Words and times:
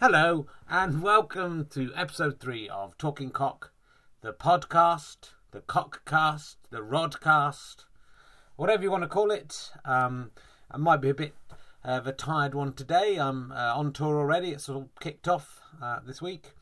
Hello, 0.00 0.46
and 0.70 1.02
welcome 1.02 1.66
to 1.70 1.90
episode 1.96 2.38
three 2.38 2.68
of 2.68 2.96
Talking 2.98 3.30
Cock, 3.30 3.72
the 4.20 4.32
podcast, 4.32 5.30
the 5.50 5.58
cockcast, 5.58 6.54
the 6.70 6.82
rodcast, 6.82 7.84
whatever 8.54 8.84
you 8.84 8.92
want 8.92 9.02
to 9.02 9.08
call 9.08 9.32
it. 9.32 9.72
Um, 9.84 10.30
I 10.70 10.76
might 10.76 11.00
be 11.00 11.08
a 11.08 11.14
bit 11.14 11.34
of 11.82 12.06
a 12.06 12.12
tired 12.12 12.54
one 12.54 12.74
today. 12.74 13.16
I'm 13.16 13.50
uh, 13.50 13.72
on 13.74 13.92
tour 13.92 14.20
already. 14.20 14.52
It's 14.52 14.68
all 14.68 14.88
kicked 15.00 15.26
off 15.26 15.62
uh, 15.82 15.98
this 16.06 16.22
week. 16.22 16.52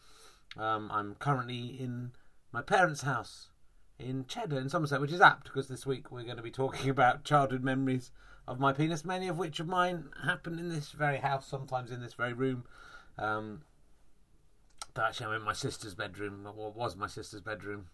Um, 0.57 0.91
I'm 0.91 1.16
currently 1.16 1.77
in 1.79 2.12
my 2.53 2.62
parents' 2.62 3.03
house 3.03 3.50
in 3.98 4.25
Cheddar 4.27 4.59
in 4.59 4.71
Somerset, 4.71 5.03
which 5.03 5.12
is 5.12 5.21
apt 5.21 5.45
because 5.45 5.68
this 5.68 5.84
week 5.84 6.11
we're 6.11 6.23
going 6.23 6.39
to 6.39 6.43
be 6.43 6.50
talking 6.50 6.89
about 6.89 7.23
childhood 7.25 7.62
memories 7.62 8.12
of 8.48 8.59
my 8.59 8.73
penis, 8.73 9.05
many 9.05 9.29
of 9.29 9.37
which 9.37 9.61
of 9.61 9.68
mine 9.68 10.05
happened 10.25 10.59
in 10.59 10.71
this 10.71 10.93
very 10.93 11.18
house, 11.18 11.46
sometimes 11.46 11.91
in 11.91 12.00
this 12.00 12.14
very 12.14 12.32
room. 12.32 12.64
Um, 13.18 13.62
but 14.94 15.04
actually, 15.04 15.26
I'm 15.26 15.34
in 15.34 15.43
my 15.43 15.52
sister's 15.52 15.94
bedroom, 15.94 16.46
or 16.57 16.72
was 16.72 16.96
my 16.96 17.07
sister's 17.07 17.40
bedroom. 17.40 17.88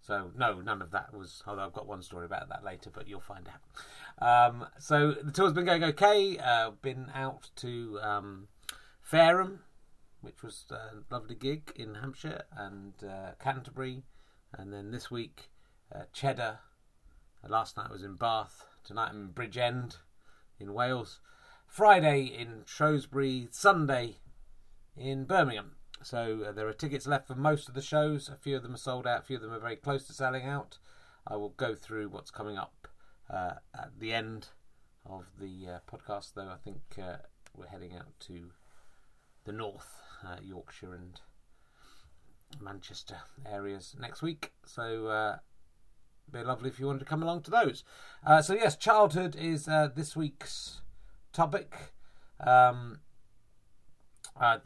So 0.00 0.32
no, 0.36 0.60
none 0.60 0.82
of 0.82 0.90
that 0.90 1.14
was. 1.14 1.42
Although 1.46 1.64
I've 1.64 1.72
got 1.72 1.86
one 1.86 2.02
story 2.02 2.26
about 2.26 2.48
that 2.48 2.64
later, 2.64 2.90
but 2.92 3.06
you'll 3.06 3.20
find 3.20 3.48
out. 3.48 4.50
Um, 4.50 4.66
so 4.78 5.12
the 5.12 5.30
tour's 5.30 5.52
been 5.52 5.64
going 5.64 5.84
okay. 5.84 6.38
Uh, 6.38 6.70
been 6.70 7.10
out 7.14 7.50
to 7.56 8.00
um, 8.02 8.48
Fareham, 9.00 9.60
which 10.20 10.42
was 10.42 10.64
a 10.70 11.14
lovely 11.14 11.36
gig 11.36 11.72
in 11.76 11.94
Hampshire, 11.94 12.42
and 12.56 12.94
uh, 13.08 13.32
Canterbury, 13.40 14.02
and 14.52 14.72
then 14.72 14.90
this 14.90 15.10
week 15.10 15.50
uh, 15.94 16.04
Cheddar. 16.12 16.58
last 17.48 17.76
night 17.76 17.90
was 17.90 18.02
in 18.02 18.16
Bath. 18.16 18.64
Tonight 18.84 19.10
I'm 19.10 19.20
in 19.20 19.28
Bridgend, 19.28 19.98
in 20.58 20.74
Wales. 20.74 21.20
Friday 21.66 22.24
in 22.24 22.62
Shrewsbury. 22.66 23.48
Sunday 23.52 24.16
in 24.96 25.24
Birmingham. 25.24 25.72
So 26.02 26.46
uh, 26.48 26.52
there 26.52 26.66
are 26.66 26.72
tickets 26.72 27.06
left 27.06 27.28
for 27.28 27.34
most 27.34 27.68
of 27.68 27.74
the 27.74 27.82
shows. 27.82 28.28
A 28.28 28.36
few 28.36 28.56
of 28.56 28.62
them 28.62 28.74
are 28.74 28.78
sold 28.78 29.06
out. 29.06 29.20
A 29.20 29.24
few 29.24 29.36
of 29.36 29.42
them 29.42 29.52
are 29.52 29.60
very 29.60 29.76
close 29.76 30.06
to 30.06 30.12
selling 30.12 30.44
out. 30.44 30.78
I 31.26 31.36
will 31.36 31.50
go 31.50 31.74
through 31.74 32.08
what's 32.08 32.30
coming 32.30 32.58
up 32.58 32.88
uh, 33.30 33.54
at 33.74 33.92
the 33.98 34.12
end 34.12 34.48
of 35.06 35.26
the 35.38 35.74
uh, 35.74 35.78
podcast, 35.90 36.34
though. 36.34 36.48
I 36.48 36.56
think 36.62 36.80
uh, 36.98 37.18
we're 37.56 37.68
heading 37.68 37.94
out 37.94 38.18
to 38.20 38.50
the 39.44 39.52
north, 39.52 40.00
uh, 40.24 40.36
Yorkshire 40.42 40.94
and 40.94 41.20
Manchester 42.60 43.18
areas 43.48 43.94
next 44.00 44.22
week. 44.22 44.52
So 44.66 45.06
uh, 45.06 45.36
be 46.32 46.42
lovely 46.42 46.68
if 46.68 46.80
you 46.80 46.86
wanted 46.86 47.00
to 47.00 47.04
come 47.04 47.22
along 47.22 47.42
to 47.42 47.50
those. 47.50 47.84
so 48.42 48.54
yes, 48.54 48.76
childhood 48.76 49.36
is 49.36 49.66
this 49.94 50.16
week's 50.16 50.80
topic. 51.32 51.74
Um, 52.40 52.98
uh, 54.40 54.58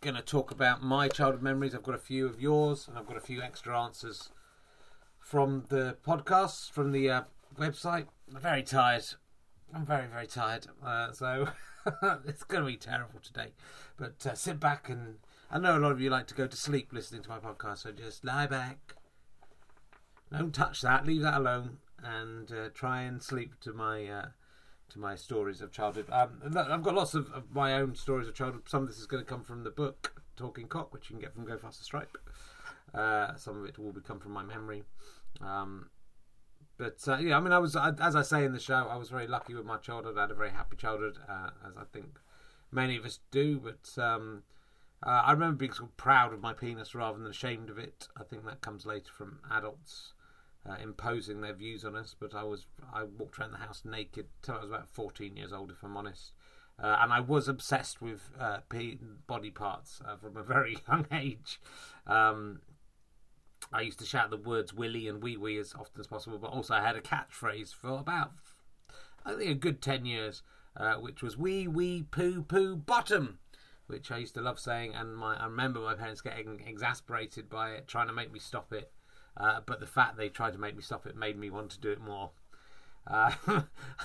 going 0.00 0.16
to 0.16 0.22
talk 0.22 0.50
about 0.50 0.82
my 0.82 1.08
childhood 1.08 1.42
memories. 1.42 1.74
I've 1.74 1.82
got 1.82 1.94
a 1.94 1.98
few 1.98 2.26
of 2.26 2.40
yours, 2.40 2.88
and 2.88 2.98
I've 2.98 3.06
got 3.06 3.16
a 3.16 3.20
few 3.20 3.42
extra 3.42 3.78
answers 3.80 4.30
from 5.18 5.64
the 5.68 5.96
podcast, 6.06 6.70
from 6.70 6.92
the 6.92 7.10
uh, 7.10 7.22
website. 7.56 8.06
I'm 8.34 8.40
very 8.40 8.62
tired. 8.62 9.04
I'm 9.74 9.86
very, 9.86 10.06
very 10.06 10.26
tired. 10.26 10.66
Uh, 10.84 11.12
so 11.12 11.48
it's 12.24 12.44
going 12.44 12.64
to 12.64 12.70
be 12.70 12.76
terrible 12.76 13.20
today. 13.22 13.52
But 13.96 14.26
uh, 14.26 14.34
sit 14.34 14.60
back 14.60 14.88
and 14.88 15.16
I 15.50 15.58
know 15.58 15.76
a 15.76 15.80
lot 15.80 15.92
of 15.92 16.00
you 16.00 16.10
like 16.10 16.26
to 16.28 16.34
go 16.34 16.46
to 16.46 16.56
sleep 16.56 16.92
listening 16.92 17.22
to 17.22 17.28
my 17.28 17.38
podcast, 17.38 17.78
so 17.78 17.92
just 17.92 18.24
lie 18.24 18.46
back. 18.46 18.94
Don't 20.32 20.54
touch 20.54 20.80
that. 20.82 21.06
Leave 21.06 21.22
that 21.22 21.34
alone, 21.40 21.78
and 22.02 22.50
uh, 22.50 22.68
try 22.74 23.02
and 23.02 23.22
sleep 23.22 23.60
to 23.60 23.72
my 23.72 24.06
uh, 24.06 24.26
to 24.90 24.98
my 24.98 25.14
stories 25.14 25.60
of 25.60 25.72
childhood. 25.72 26.06
Um, 26.10 26.40
I've 26.56 26.82
got 26.82 26.94
lots 26.94 27.14
of, 27.14 27.30
of, 27.32 27.54
my 27.54 27.74
own 27.74 27.94
stories 27.94 28.28
of 28.28 28.34
childhood. 28.34 28.68
Some 28.68 28.82
of 28.82 28.88
this 28.88 28.98
is 28.98 29.06
going 29.06 29.24
to 29.24 29.28
come 29.28 29.42
from 29.42 29.64
the 29.64 29.70
book 29.70 30.22
Talking 30.36 30.68
Cock, 30.68 30.92
which 30.92 31.10
you 31.10 31.16
can 31.16 31.20
get 31.20 31.34
from 31.34 31.44
Go 31.44 31.56
Faster 31.56 31.84
Stripe. 31.84 32.16
Uh, 32.94 33.34
some 33.36 33.60
of 33.60 33.68
it 33.68 33.78
will 33.78 33.92
come 34.06 34.20
from 34.20 34.32
my 34.32 34.42
memory. 34.42 34.84
Um, 35.40 35.90
but 36.76 36.98
uh, 37.06 37.18
yeah, 37.18 37.36
I 37.36 37.40
mean, 37.40 37.52
I 37.52 37.58
was 37.58 37.76
as 37.76 38.16
I 38.16 38.22
say 38.22 38.44
in 38.44 38.52
the 38.52 38.60
show, 38.60 38.86
I 38.90 38.96
was 38.96 39.08
very 39.08 39.26
lucky 39.26 39.54
with 39.54 39.64
my 39.64 39.76
childhood. 39.76 40.18
I 40.18 40.22
had 40.22 40.30
a 40.30 40.34
very 40.34 40.50
happy 40.50 40.76
childhood, 40.76 41.18
uh, 41.28 41.50
as 41.66 41.76
I 41.76 41.84
think 41.92 42.18
many 42.70 42.96
of 42.96 43.04
us 43.04 43.20
do. 43.30 43.60
But 43.60 44.02
um, 44.02 44.42
uh, 45.02 45.22
I 45.24 45.32
remember 45.32 45.56
being 45.56 45.72
sort 45.72 45.90
of 45.90 45.96
proud 45.96 46.32
of 46.32 46.40
my 46.40 46.52
penis 46.52 46.94
rather 46.94 47.18
than 47.18 47.26
ashamed 47.26 47.70
of 47.70 47.78
it. 47.78 48.08
I 48.16 48.24
think 48.24 48.44
that 48.44 48.60
comes 48.60 48.86
later 48.86 49.10
from 49.12 49.40
adults 49.50 50.14
uh, 50.68 50.76
imposing 50.82 51.40
their 51.40 51.52
views 51.54 51.84
on 51.84 51.94
us. 51.96 52.14
But 52.18 52.34
I 52.34 52.42
was 52.44 52.66
I 52.92 53.04
walked 53.04 53.38
around 53.38 53.52
the 53.52 53.58
house 53.58 53.82
naked 53.84 54.26
till 54.42 54.56
I 54.56 54.60
was 54.60 54.70
about 54.70 54.88
fourteen 54.88 55.36
years 55.36 55.52
old, 55.52 55.70
if 55.70 55.82
I'm 55.82 55.96
honest. 55.96 56.32
Uh, 56.82 56.98
and 57.00 57.12
I 57.12 57.20
was 57.20 57.46
obsessed 57.46 58.02
with 58.02 58.30
uh, 58.38 58.58
body 59.28 59.50
parts 59.50 60.00
uh, 60.04 60.16
from 60.16 60.36
a 60.36 60.42
very 60.42 60.76
young 60.88 61.06
age. 61.12 61.60
Um, 62.06 62.62
I 63.72 63.82
used 63.82 64.00
to 64.00 64.06
shout 64.06 64.30
the 64.30 64.36
words 64.36 64.74
"willy" 64.74 65.08
and 65.08 65.22
"wee 65.22 65.36
wee" 65.36 65.58
as 65.58 65.74
often 65.74 66.00
as 66.00 66.06
possible, 66.06 66.38
but 66.38 66.50
also 66.50 66.74
I 66.74 66.80
had 66.82 66.96
a 66.96 67.00
catchphrase 67.00 67.72
for 67.72 68.00
about 68.00 68.32
I 69.24 69.34
think 69.34 69.50
a 69.50 69.54
good 69.54 69.80
ten 69.80 70.04
years, 70.04 70.42
uh, 70.76 70.94
which 70.94 71.22
was 71.22 71.36
"wee 71.36 71.68
wee 71.68 72.02
poo 72.02 72.42
poo 72.42 72.76
bottom." 72.76 73.38
Which 73.86 74.10
I 74.10 74.16
used 74.16 74.34
to 74.34 74.40
love 74.40 74.58
saying, 74.58 74.94
and 74.94 75.14
my, 75.14 75.36
I 75.36 75.44
remember 75.44 75.78
my 75.78 75.94
parents 75.94 76.22
getting 76.22 76.62
exasperated 76.66 77.50
by 77.50 77.72
it, 77.72 77.86
trying 77.86 78.06
to 78.06 78.14
make 78.14 78.32
me 78.32 78.38
stop 78.38 78.72
it. 78.72 78.90
Uh, 79.36 79.60
but 79.66 79.80
the 79.80 79.86
fact 79.86 80.16
they 80.16 80.28
tried 80.28 80.52
to 80.52 80.58
make 80.58 80.76
me 80.76 80.82
stop 80.82 81.06
it 81.06 81.16
made 81.16 81.36
me 81.36 81.50
want 81.50 81.70
to 81.70 81.80
do 81.80 81.90
it 81.90 82.00
more. 82.00 82.30
Uh, 83.06 83.32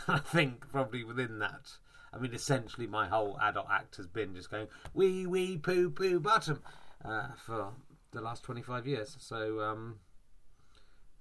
I 0.08 0.20
think 0.20 0.70
probably 0.70 1.04
within 1.04 1.40
that, 1.40 1.72
I 2.14 2.18
mean, 2.18 2.34
essentially 2.34 2.88
my 2.88 3.08
whole 3.08 3.38
adult 3.42 3.68
act 3.72 3.98
has 3.98 4.08
been 4.08 4.36
just 4.36 4.50
going 4.50 4.68
wee 4.94 5.28
wee 5.28 5.58
poo 5.58 5.92
poo 5.92 6.20
bottom 6.20 6.62
uh, 7.06 7.30
for 7.46 7.74
the 8.12 8.22
last 8.22 8.44
twenty 8.44 8.62
five 8.62 8.88
years. 8.88 9.16
So, 9.20 9.62
um, 9.62 10.00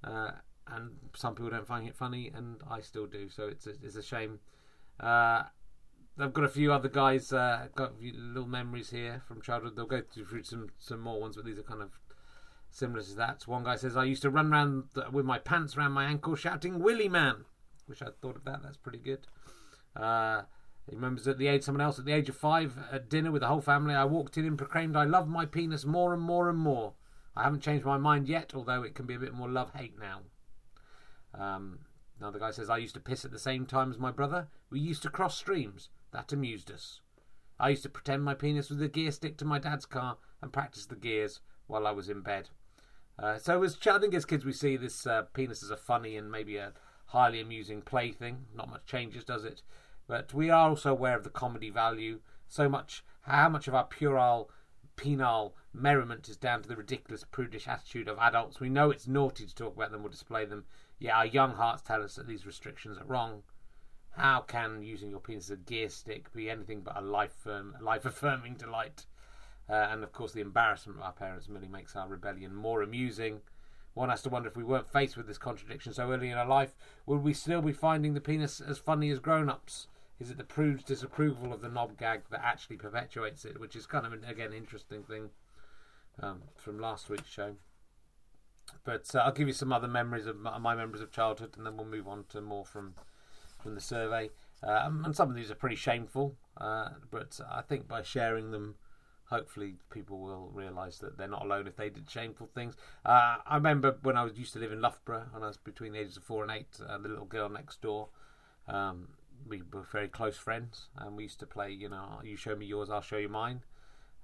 uh, 0.02 0.30
and 0.66 0.92
some 1.14 1.34
people 1.34 1.50
don't 1.50 1.66
find 1.66 1.86
it 1.86 1.94
funny, 1.94 2.32
and 2.34 2.62
I 2.68 2.80
still 2.80 3.06
do. 3.06 3.28
So 3.28 3.46
it's 3.48 3.66
a, 3.66 3.70
it's 3.82 3.96
a 3.96 4.02
shame. 4.02 4.40
Uh, 4.98 5.44
I've 6.18 6.32
got 6.32 6.44
a 6.44 6.48
few 6.48 6.72
other 6.72 6.88
guys, 6.88 7.32
uh, 7.32 7.68
got 7.76 7.92
a 7.92 7.94
few 7.94 8.12
little 8.16 8.48
memories 8.48 8.90
here 8.90 9.22
from 9.28 9.40
childhood. 9.40 9.76
They'll 9.76 9.86
go 9.86 10.02
through 10.02 10.42
some 10.42 10.68
some 10.78 11.00
more 11.00 11.20
ones, 11.20 11.36
but 11.36 11.44
these 11.44 11.58
are 11.58 11.62
kind 11.62 11.82
of 11.82 11.90
similar 12.78 13.02
to 13.02 13.14
that. 13.16 13.46
One 13.46 13.64
guy 13.64 13.76
says, 13.76 13.96
I 13.96 14.04
used 14.04 14.22
to 14.22 14.30
run 14.30 14.52
around 14.52 14.84
with 15.12 15.24
my 15.24 15.38
pants 15.38 15.76
around 15.76 15.92
my 15.92 16.04
ankle 16.04 16.36
shouting, 16.36 16.78
Willy 16.78 17.08
Man. 17.08 17.44
Wish 17.88 18.02
I'd 18.02 18.20
thought 18.20 18.36
of 18.36 18.44
that. 18.44 18.62
That's 18.62 18.76
pretty 18.76 18.98
good. 18.98 19.26
Uh, 19.96 20.42
he 20.88 20.94
remembers 20.94 21.26
at 21.28 21.38
the 21.38 21.48
age, 21.48 21.62
someone 21.62 21.80
else 21.80 21.98
at 21.98 22.04
the 22.04 22.12
age 22.12 22.28
of 22.28 22.36
five 22.36 22.74
at 22.90 23.10
dinner 23.10 23.30
with 23.30 23.42
the 23.42 23.48
whole 23.48 23.60
family, 23.60 23.94
I 23.94 24.04
walked 24.04 24.38
in 24.38 24.46
and 24.46 24.56
proclaimed, 24.56 24.96
I 24.96 25.04
love 25.04 25.28
my 25.28 25.44
penis 25.44 25.84
more 25.84 26.14
and 26.14 26.22
more 26.22 26.48
and 26.48 26.58
more. 26.58 26.94
I 27.36 27.42
haven't 27.44 27.62
changed 27.62 27.84
my 27.84 27.98
mind 27.98 28.28
yet, 28.28 28.52
although 28.54 28.82
it 28.82 28.94
can 28.94 29.06
be 29.06 29.14
a 29.14 29.18
bit 29.18 29.34
more 29.34 29.48
love 29.48 29.72
hate 29.74 29.98
now. 29.98 30.20
Um, 31.34 31.80
another 32.18 32.38
guy 32.38 32.50
says, 32.50 32.70
I 32.70 32.78
used 32.78 32.94
to 32.94 33.00
piss 33.00 33.24
at 33.24 33.30
the 33.30 33.38
same 33.38 33.66
time 33.66 33.90
as 33.90 33.98
my 33.98 34.10
brother. 34.10 34.48
We 34.70 34.80
used 34.80 35.02
to 35.02 35.10
cross 35.10 35.36
streams. 35.36 35.90
That 36.12 36.32
amused 36.32 36.70
us. 36.70 37.00
I 37.60 37.70
used 37.70 37.82
to 37.82 37.88
pretend 37.88 38.24
my 38.24 38.34
penis 38.34 38.70
was 38.70 38.80
a 38.80 38.88
gear 38.88 39.10
stick 39.10 39.36
to 39.38 39.44
my 39.44 39.58
dad's 39.58 39.84
car 39.84 40.16
and 40.40 40.52
practice 40.52 40.86
the 40.86 40.96
gears 40.96 41.40
while 41.66 41.86
I 41.86 41.90
was 41.90 42.08
in 42.08 42.22
bed. 42.22 42.48
Uh, 43.18 43.36
so 43.38 43.62
as 43.62 43.76
I 43.86 43.98
think 43.98 44.14
as 44.14 44.24
kids 44.24 44.44
we 44.44 44.52
see 44.52 44.76
this 44.76 45.06
uh, 45.06 45.22
penis 45.32 45.62
as 45.62 45.70
a 45.70 45.76
funny 45.76 46.16
and 46.16 46.30
maybe 46.30 46.56
a 46.56 46.72
highly 47.08 47.40
amusing 47.40 47.82
plaything. 47.82 48.46
Not 48.54 48.70
much 48.70 48.86
changes, 48.86 49.24
does 49.24 49.44
it? 49.44 49.62
But 50.06 50.32
we 50.32 50.50
are 50.50 50.68
also 50.68 50.92
aware 50.92 51.16
of 51.16 51.24
the 51.24 51.30
comedy 51.30 51.70
value. 51.70 52.20
So 52.48 52.68
much, 52.68 53.04
how 53.22 53.48
much 53.48 53.68
of 53.68 53.74
our 53.74 53.84
puerile, 53.84 54.50
penile 54.96 55.52
merriment 55.72 56.28
is 56.28 56.36
down 56.36 56.62
to 56.62 56.68
the 56.68 56.76
ridiculous, 56.76 57.24
prudish 57.24 57.68
attitude 57.68 58.08
of 58.08 58.18
adults. 58.18 58.60
We 58.60 58.68
know 58.68 58.90
it's 58.90 59.06
naughty 59.06 59.46
to 59.46 59.54
talk 59.54 59.76
about 59.76 59.90
them 59.90 60.04
or 60.04 60.08
display 60.08 60.44
them, 60.44 60.64
yet 60.98 61.14
our 61.14 61.26
young 61.26 61.54
hearts 61.54 61.82
tell 61.82 62.02
us 62.02 62.16
that 62.16 62.26
these 62.26 62.46
restrictions 62.46 62.98
are 62.98 63.04
wrong. 63.04 63.42
How 64.10 64.40
can 64.40 64.82
using 64.82 65.10
your 65.10 65.20
penis 65.20 65.44
as 65.44 65.50
a 65.50 65.56
gear 65.56 65.88
stick 65.88 66.32
be 66.32 66.50
anything 66.50 66.80
but 66.80 66.96
a 66.96 67.00
life, 67.00 67.46
life 67.80 68.04
affirming 68.04 68.54
delight? 68.54 69.06
Uh, 69.68 69.88
and 69.90 70.02
of 70.02 70.12
course, 70.12 70.32
the 70.32 70.40
embarrassment 70.40 70.98
of 70.98 71.04
our 71.04 71.12
parents 71.12 71.48
merely 71.48 71.68
makes 71.68 71.94
our 71.94 72.08
rebellion 72.08 72.54
more 72.54 72.82
amusing. 72.82 73.40
One 73.94 74.08
has 74.08 74.22
to 74.22 74.28
wonder 74.28 74.48
if 74.48 74.56
we 74.56 74.64
weren't 74.64 74.90
faced 74.90 75.16
with 75.16 75.26
this 75.26 75.38
contradiction 75.38 75.92
so 75.92 76.10
early 76.10 76.30
in 76.30 76.38
our 76.38 76.46
life, 76.46 76.74
would 77.06 77.22
we 77.22 77.34
still 77.34 77.62
be 77.62 77.72
finding 77.72 78.14
the 78.14 78.20
penis 78.20 78.60
as 78.60 78.78
funny 78.78 79.10
as 79.10 79.18
grown 79.18 79.48
ups? 79.48 79.88
Is 80.20 80.30
it 80.30 80.38
the 80.38 80.44
prude's 80.44 80.84
disapproval 80.84 81.52
of 81.52 81.60
the 81.60 81.68
knob 81.68 81.98
gag 81.98 82.22
that 82.30 82.44
actually 82.44 82.76
perpetuates 82.76 83.44
it, 83.44 83.60
which 83.60 83.76
is 83.76 83.86
kind 83.86 84.06
of, 84.06 84.12
an, 84.12 84.24
again, 84.24 84.52
interesting 84.52 85.02
thing 85.02 85.30
um, 86.22 86.42
from 86.56 86.78
last 86.78 87.08
week's 87.08 87.30
show. 87.30 87.56
But 88.84 89.14
uh, 89.14 89.18
I'll 89.18 89.32
give 89.32 89.48
you 89.48 89.54
some 89.54 89.72
other 89.72 89.88
memories 89.88 90.26
of 90.26 90.38
my, 90.38 90.58
my, 90.58 90.74
memories 90.74 91.02
of 91.02 91.10
childhood, 91.10 91.54
and 91.56 91.64
then 91.64 91.76
we'll 91.76 91.86
move 91.86 92.08
on 92.08 92.24
to 92.30 92.40
more 92.40 92.64
from 92.64 92.94
from 93.62 93.74
the 93.74 93.80
survey. 93.80 94.30
Uh, 94.62 94.90
and 95.04 95.16
some 95.16 95.30
of 95.30 95.36
these 95.36 95.50
are 95.50 95.56
pretty 95.56 95.76
shameful, 95.76 96.36
uh, 96.58 96.90
but 97.10 97.40
I 97.50 97.62
think 97.62 97.88
by 97.88 98.02
sharing 98.02 98.50
them 98.50 98.76
hopefully 99.30 99.74
people 99.90 100.18
will 100.18 100.50
realise 100.52 100.98
that 100.98 101.18
they're 101.18 101.28
not 101.28 101.44
alone 101.44 101.66
if 101.66 101.76
they 101.76 101.90
did 101.90 102.08
shameful 102.10 102.48
things. 102.54 102.74
Uh, 103.04 103.36
I 103.46 103.56
remember 103.56 103.98
when 104.02 104.16
I 104.16 104.24
was 104.24 104.38
used 104.38 104.52
to 104.54 104.58
live 104.58 104.72
in 104.72 104.80
Loughborough, 104.80 105.26
and 105.34 105.44
I 105.44 105.48
was 105.48 105.56
between 105.56 105.92
the 105.92 106.00
ages 106.00 106.16
of 106.16 106.24
four 106.24 106.42
and 106.42 106.52
eight, 106.52 106.78
uh, 106.86 106.98
the 106.98 107.08
little 107.08 107.26
girl 107.26 107.48
next 107.48 107.82
door. 107.82 108.08
Um, 108.66 109.08
we 109.46 109.62
were 109.72 109.82
very 109.92 110.08
close 110.08 110.36
friends, 110.36 110.88
and 110.96 111.16
we 111.16 111.24
used 111.24 111.40
to 111.40 111.46
play. 111.46 111.70
You 111.70 111.88
know, 111.90 112.20
you 112.24 112.36
show 112.36 112.56
me 112.56 112.66
yours, 112.66 112.90
I'll 112.90 113.02
show 113.02 113.18
you 113.18 113.28
mine. 113.28 113.62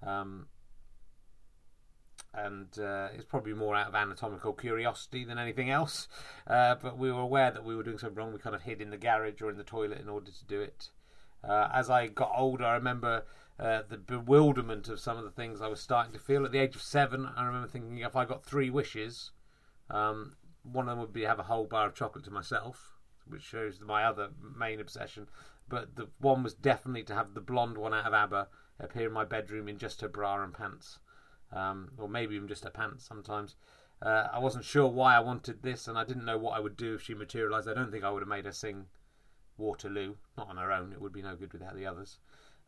Um, 0.03 0.47
and 2.33 2.79
uh, 2.79 3.09
it's 3.15 3.25
probably 3.25 3.53
more 3.53 3.77
out 3.77 3.89
of 3.89 3.95
anatomical 3.95 4.55
curiosity 4.55 5.25
than 5.25 5.39
anything 5.39 5.71
else. 5.71 6.09
Uh, 6.47 6.75
but 6.83 6.99
we 6.99 7.13
were 7.13 7.21
aware 7.21 7.51
that 7.51 7.65
we 7.65 7.77
were 7.77 7.83
doing 7.83 7.99
something 7.99 8.17
wrong. 8.17 8.33
We 8.33 8.39
kind 8.39 8.57
of 8.57 8.63
hid 8.63 8.81
in 8.81 8.91
the 8.91 8.97
garage 8.97 9.41
or 9.41 9.51
in 9.51 9.57
the 9.57 9.65
toilet 9.65 10.01
in 10.01 10.09
order 10.09 10.33
to 10.33 10.45
do 10.47 10.61
it. 10.61 10.89
Uh, 11.47 11.69
as 11.73 11.91
I 11.91 12.07
got 12.09 12.33
older, 12.37 12.65
I 12.65 12.75
remember 12.75 13.25
uh, 13.59 13.83
the 13.89 13.97
bewilderment 13.97 14.89
of 14.89 15.01
some 15.01 15.17
of 15.17 15.25
the 15.25 15.31
things 15.31 15.61
I 15.61 15.69
was 15.69 15.81
starting 15.81 16.13
to 16.13 16.19
feel. 16.19 16.45
At 16.45 16.53
the 16.53 16.59
age 16.59 16.75
of 16.75 16.83
seven, 16.83 17.29
I 17.37 17.45
remember 17.45 17.69
thinking 17.69 17.99
if 17.99 18.17
I 18.17 18.25
got 18.25 18.45
three 18.45 18.71
wishes, 18.71 19.31
um, 19.91 20.37
one 20.63 20.89
of 20.89 20.93
them 20.93 21.01
would 21.01 21.13
be 21.13 21.23
to 21.23 21.29
have 21.29 21.39
a 21.39 21.45
whole 21.45 21.67
bar 21.67 21.87
of 21.87 21.95
chocolate 21.95 22.25
to 22.25 22.31
myself, 22.31 22.95
which 23.27 23.43
shows 23.43 23.81
my 23.81 24.05
other 24.05 24.31
main 24.57 24.81
obsession. 24.81 25.29
But 25.69 25.97
the 25.97 26.09
one 26.19 26.43
was 26.43 26.55
definitely 26.55 27.05
to 27.05 27.15
have 27.15 27.35
the 27.35 27.41
blonde 27.41 27.79
one 27.79 27.95
out 27.95 28.07
of 28.07 28.13
ABBA 28.13 28.49
appear 28.81 29.07
in 29.07 29.13
my 29.13 29.25
bedroom 29.25 29.69
in 29.69 29.79
just 29.79 30.01
her 30.01 30.09
bra 30.09 30.43
and 30.43 30.53
pants 30.53 30.99
um, 31.55 31.91
or 31.97 32.09
maybe 32.09 32.35
even 32.35 32.49
just 32.49 32.65
her 32.65 32.71
pants 32.71 33.07
sometimes. 33.07 33.57
Uh, 34.03 34.29
I 34.33 34.39
wasn't 34.39 34.65
sure 34.65 34.89
why 34.89 35.17
I 35.17 35.21
wanted 35.21 35.63
this, 35.63 35.89
and 35.89 35.97
I 35.97 36.05
didn't 36.05 36.25
know 36.25 36.37
what 36.37 36.57
I 36.57 36.61
would 36.61 36.77
do 36.77 36.95
if 36.95 37.03
she 37.03 37.15
materialised. 37.15 37.69
I 37.69 37.75
don't 37.75 37.91
think 37.91 38.05
I 38.05 38.11
would 38.11 38.23
have 38.23 38.29
made 38.29 38.45
her 38.45 38.53
sing 38.53 38.87
Waterloo, 39.57 40.17
not 40.37 40.49
on 40.49 40.57
her 40.57 40.73
own. 40.73 40.93
It 40.93 41.01
would 41.01 41.13
be 41.13 41.23
no 41.23 41.37
good 41.37 41.53
without 41.53 41.77
the 41.77 41.87
others. 41.87 42.19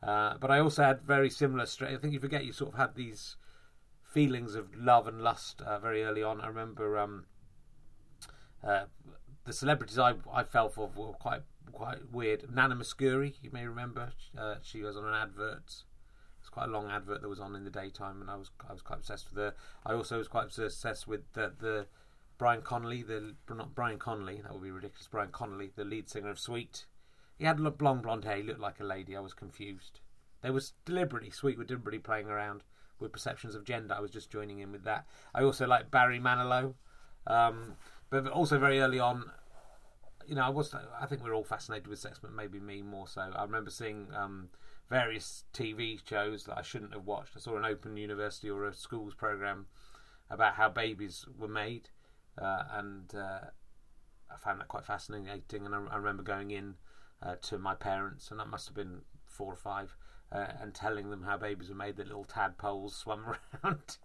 Uh, 0.03 0.37
but 0.39 0.51
I 0.51 0.61
also 0.61 0.83
had 0.83 1.03
very 1.03 1.31
similar. 1.31 1.67
Stra- 1.67 1.93
I 1.93 1.97
think 1.97 2.13
you 2.13 2.21
forget 2.21 2.45
you 2.45 2.53
sort 2.53 2.73
of 2.75 2.79
had 2.79 2.95
these 2.95 3.37
feelings 4.03 4.55
of 4.55 4.75
love 4.75 5.07
and 5.07 5.23
lust 5.23 5.61
uh, 5.63 5.79
very 5.79 6.05
early 6.05 6.23
on. 6.23 6.41
I 6.41 6.49
remember 6.49 6.99
um, 6.99 7.27
uh, 8.63 8.85
the 9.45 9.53
celebrities 9.53 9.99
I 9.99 10.15
I 10.33 10.43
fell 10.45 10.69
for 10.69 10.91
were 10.95 11.13
quite 11.13 11.43
quite 11.73 12.13
weird. 12.13 12.55
Nana 12.55 12.77
Mouskouri, 12.77 13.35
you 13.43 13.51
may 13.51 13.67
remember, 13.67 14.13
uh, 14.39 14.57
she 14.63 14.83
was 14.83 14.97
on 14.97 15.05
an 15.05 15.15
advert 15.15 15.83
It's 16.41 16.49
quite 16.49 16.69
a 16.69 16.73
long 16.73 16.91
advert 16.91 17.23
that 17.23 17.29
was 17.29 17.41
on 17.41 17.57
in 17.57 17.65
the 17.65 17.71
daytime, 17.71 18.21
and 18.21 18.31
I 18.31 18.37
was 18.37 18.51
I 18.69 18.73
was 18.73 18.83
quite 18.83 19.01
obsessed 19.01 19.31
with 19.31 19.39
her. 19.39 19.55
I 19.85 19.95
also 19.95 20.19
was 20.19 20.29
quite 20.29 20.45
obsessed 20.45 21.09
with 21.09 21.33
the, 21.33 21.53
the 21.59 21.87
Brian 22.39 22.63
Connolly, 22.63 23.03
the 23.03 23.35
not 23.51 23.75
Brian 23.75 23.99
Connolly, 23.99 24.41
that 24.43 24.53
would 24.53 24.63
be 24.63 24.71
ridiculous. 24.71 25.09
Brian 25.09 25.31
Connolly, 25.31 25.73
the 25.75 25.85
lead 25.85 26.09
singer 26.09 26.31
of 26.31 26.39
Sweet. 26.39 26.87
He 27.39 27.45
had 27.45 27.59
blonde 27.79 28.03
blonde 28.03 28.25
hair. 28.25 28.37
He 28.37 28.43
looked 28.43 28.61
like 28.61 28.81
a 28.81 28.85
lady. 28.85 29.17
I 29.17 29.21
was 29.21 29.35
confused. 29.35 30.01
They 30.43 30.51
was 30.51 30.73
deliberately 30.85 31.31
Sweet 31.31 31.59
were 31.59 31.65
deliberately 31.65 31.99
playing 31.99 32.29
around 32.29 32.63
with 32.99 33.13
perceptions 33.13 33.55
of 33.55 33.65
gender. 33.65 33.95
I 33.95 34.01
was 34.01 34.11
just 34.11 34.31
joining 34.31 34.61
in 34.61 34.73
with 34.73 34.85
that. 34.85 35.07
I 35.35 35.43
also 35.43 35.67
like 35.67 35.91
Barry 35.91 36.19
Manilow, 36.19 36.75
um, 37.27 37.75
but 38.11 38.27
also 38.29 38.59
very 38.59 38.81
early 38.81 38.99
on, 38.99 39.31
you 40.27 40.35
know, 40.35 40.43
I 40.43 40.49
was. 40.49 40.75
I 40.75 41.07
think 41.07 41.23
we 41.23 41.31
are 41.31 41.35
all 41.35 41.45
fascinated 41.45 41.89
with 41.89 41.99
sex, 41.99 42.19
but 42.21 42.33
maybe 42.33 42.59
me 42.59 42.83
more 42.83 43.07
so. 43.07 43.31
I 43.35 43.43
remember 43.43 43.71
seeing. 43.71 44.09
Um, 44.15 44.49
various 44.89 45.45
TV 45.53 45.99
shows 46.09 46.45
that 46.45 46.59
I 46.59 46.63
shouldn't 46.63 46.93
have 46.93 47.05
watched. 47.05 47.33
I 47.37 47.41
saw 47.41 47.57
an 47.57 47.65
Open 47.65 47.97
University 47.97 48.49
or 48.49 48.67
a 48.67 48.73
schools 48.73 49.15
program 49.15 49.67
about 50.31 50.55
how 50.55 50.69
babies 50.69 51.25
were 51.39 51.49
made, 51.49 51.89
uh, 52.41 52.63
and 52.73 53.13
uh, 53.15 53.41
I 54.31 54.37
found 54.39 54.61
that 54.61 54.69
quite 54.69 54.85
fascinating. 54.85 55.67
And 55.67 55.75
I, 55.75 55.81
I 55.93 55.97
remember 55.97 56.23
going 56.23 56.51
in 56.51 56.75
uh, 57.23 57.37
to 57.43 57.59
my 57.59 57.75
parents, 57.75 58.31
and 58.31 58.41
that 58.41 58.49
must 58.49 58.67
have 58.67 58.75
been 58.75 59.03
four 59.27 59.53
or 59.53 59.57
five, 59.57 59.97
uh, 60.33 60.47
and 60.61 60.75
telling 60.75 61.11
them 61.11 61.23
how 61.23 61.37
babies 61.37 61.69
were 61.69 61.75
made. 61.75 61.97
That 61.97 62.09
little 62.09 62.25
tadpoles 62.25 62.95
swam 62.97 63.25
around 63.65 63.99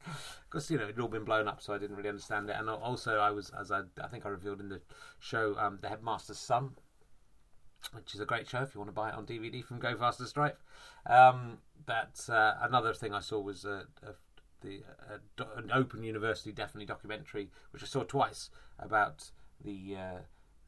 because 0.49 0.69
you 0.69 0.77
know 0.77 0.83
it'd 0.85 0.99
all 0.99 1.07
been 1.07 1.25
blown 1.25 1.47
up, 1.47 1.61
so 1.61 1.73
I 1.73 1.77
didn't 1.77 1.95
really 1.95 2.09
understand 2.09 2.49
it. 2.49 2.55
And 2.57 2.69
also, 2.69 3.17
I 3.17 3.31
was, 3.31 3.51
as 3.59 3.71
I, 3.71 3.81
I 4.01 4.07
think 4.07 4.25
I 4.25 4.29
revealed 4.29 4.59
in 4.59 4.69
the 4.69 4.81
show, 5.19 5.55
um, 5.57 5.79
the 5.81 5.89
headmaster's 5.89 6.39
son 6.39 6.71
which 7.93 8.13
is 8.13 8.19
a 8.19 8.25
great 8.25 8.47
show 8.47 8.61
if 8.61 8.73
you 8.73 8.79
want 8.79 8.89
to 8.89 8.93
buy 8.93 9.09
it 9.09 9.15
on 9.15 9.25
DVD 9.25 9.63
from 9.63 9.79
Go 9.79 9.97
Faster 9.97 10.25
Stripe. 10.25 10.59
Um, 11.07 11.57
that 11.87 12.21
uh, 12.29 12.53
another 12.61 12.93
thing 12.93 13.13
I 13.13 13.21
saw 13.21 13.39
was 13.39 13.65
uh, 13.65 13.83
the 14.61 14.83
uh, 15.09 15.45
an 15.57 15.71
Open 15.73 16.03
University 16.03 16.51
definitely 16.51 16.85
documentary, 16.85 17.49
which 17.71 17.83
I 17.83 17.87
saw 17.87 18.03
twice 18.03 18.49
about 18.79 19.31
the 19.63 19.95
uh, 19.97 20.19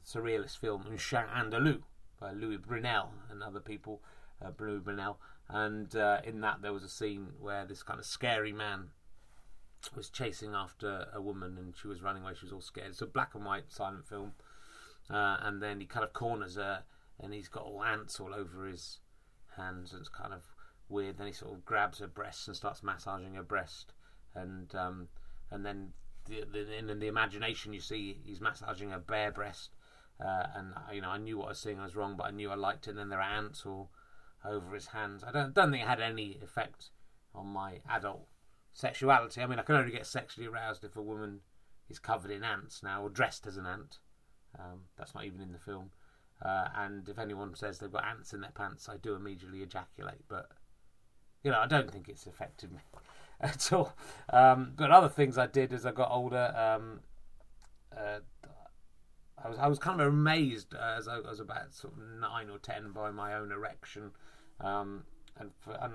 surrealist 0.05 0.57
film 0.57 0.85
Chien 0.97 1.25
Andalou 1.33 1.83
Luis 2.31 2.59
Buñuel 2.59 3.09
and 3.29 3.43
other 3.43 3.59
people, 3.59 4.01
uh, 4.43 4.51
Luis 4.59 4.81
Buñuel. 4.81 5.17
And 5.49 5.95
uh, 5.95 6.19
in 6.23 6.41
that, 6.41 6.61
there 6.61 6.73
was 6.73 6.83
a 6.83 6.89
scene 6.89 7.27
where 7.39 7.65
this 7.65 7.83
kind 7.83 7.99
of 7.99 8.05
scary 8.05 8.53
man 8.53 8.89
was 9.95 10.09
chasing 10.09 10.53
after 10.53 11.07
a 11.13 11.21
woman 11.21 11.57
and 11.57 11.75
she 11.75 11.87
was 11.87 12.01
running 12.01 12.23
away. 12.23 12.33
She 12.39 12.45
was 12.45 12.53
all 12.53 12.61
scared. 12.61 12.87
It's 12.87 13.01
a 13.01 13.05
black 13.05 13.35
and 13.35 13.45
white 13.45 13.69
silent 13.71 14.07
film. 14.07 14.33
Uh, 15.09 15.37
and 15.41 15.61
then 15.61 15.81
he 15.81 15.85
kind 15.85 16.05
of 16.05 16.13
corners 16.13 16.55
her 16.55 16.83
and 17.19 17.33
he's 17.33 17.47
got 17.47 17.63
all 17.63 17.83
ants 17.83 18.19
all 18.19 18.33
over 18.33 18.67
his 18.67 18.99
hands, 19.55 19.91
and 19.91 20.01
it's 20.01 20.09
kind 20.09 20.33
of 20.33 20.43
weird. 20.89 21.17
Then 21.17 21.27
he 21.27 21.33
sort 21.33 21.53
of 21.53 21.65
grabs 21.65 21.99
her 21.99 22.07
breast 22.07 22.47
and 22.47 22.55
starts 22.55 22.83
massaging 22.83 23.35
her 23.35 23.43
breast, 23.43 23.93
and 24.35 24.73
um, 24.75 25.07
and 25.51 25.65
then 25.65 25.93
the, 26.25 26.45
the, 26.51 26.77
in 26.77 26.99
the 26.99 27.07
imagination 27.07 27.73
you 27.73 27.81
see 27.81 28.17
he's 28.25 28.41
massaging 28.41 28.89
her 28.89 28.99
bare 28.99 29.31
breast, 29.31 29.69
uh, 30.23 30.47
and 30.55 30.73
you 30.93 31.01
know 31.01 31.09
I 31.09 31.17
knew 31.17 31.37
what 31.37 31.45
I 31.45 31.49
was 31.49 31.59
seeing 31.59 31.79
I 31.79 31.83
was 31.83 31.95
wrong, 31.95 32.15
but 32.17 32.27
I 32.27 32.31
knew 32.31 32.49
I 32.49 32.55
liked 32.55 32.87
it. 32.87 32.91
And 32.91 32.99
then 32.99 33.09
there 33.09 33.19
are 33.19 33.37
ants 33.37 33.65
all 33.65 33.91
over 34.45 34.73
his 34.73 34.87
hands. 34.87 35.23
I 35.23 35.31
don't 35.31 35.53
don't 35.53 35.71
think 35.71 35.83
it 35.83 35.87
had 35.87 36.01
any 36.01 36.39
effect 36.41 36.89
on 37.35 37.47
my 37.47 37.79
adult 37.89 38.27
sexuality. 38.73 39.41
I 39.41 39.47
mean, 39.47 39.59
I 39.59 39.63
can 39.63 39.75
only 39.75 39.91
get 39.91 40.05
sexually 40.05 40.47
aroused 40.47 40.83
if 40.83 40.95
a 40.95 41.01
woman 41.01 41.41
is 41.89 41.99
covered 41.99 42.31
in 42.31 42.43
ants 42.43 42.81
now 42.83 43.03
or 43.03 43.09
dressed 43.09 43.45
as 43.47 43.57
an 43.57 43.65
ant. 43.65 43.99
Um, 44.57 44.81
that's 44.97 45.15
not 45.15 45.25
even 45.25 45.41
in 45.41 45.51
the 45.51 45.59
film. 45.59 45.91
Uh, 46.41 46.67
and 46.75 47.07
if 47.07 47.17
anyone 47.17 47.55
says 47.55 47.79
they've 47.79 47.91
got 47.91 48.05
ants 48.05 48.33
in 48.33 48.41
their 48.41 48.51
pants, 48.51 48.89
I 48.89 48.97
do 48.97 49.15
immediately 49.15 49.61
ejaculate. 49.61 50.23
But 50.27 50.49
you 51.43 51.51
know, 51.51 51.59
I 51.59 51.67
don't 51.67 51.91
think 51.91 52.09
it's 52.09 52.25
affected 52.25 52.71
me 52.71 52.79
at 53.41 53.71
all. 53.71 53.93
Um, 54.31 54.73
but 54.75 54.91
other 54.91 55.09
things 55.09 55.37
I 55.37 55.47
did 55.47 55.73
as 55.73 55.85
I 55.85 55.91
got 55.91 56.11
older, 56.11 56.53
um, 56.55 56.99
uh, 57.95 58.19
I 59.41 59.49
was 59.49 59.57
I 59.57 59.67
was 59.67 59.79
kind 59.79 60.01
of 60.01 60.07
amazed 60.07 60.73
uh, 60.73 60.95
as 60.97 61.07
I 61.07 61.19
was 61.19 61.39
about 61.39 61.73
sort 61.73 61.93
of 61.93 61.99
nine 62.19 62.49
or 62.49 62.57
ten 62.57 62.91
by 62.91 63.11
my 63.11 63.33
own 63.33 63.51
erection, 63.51 64.11
um, 64.59 65.03
and 65.37 65.51
for, 65.59 65.71
and 65.81 65.93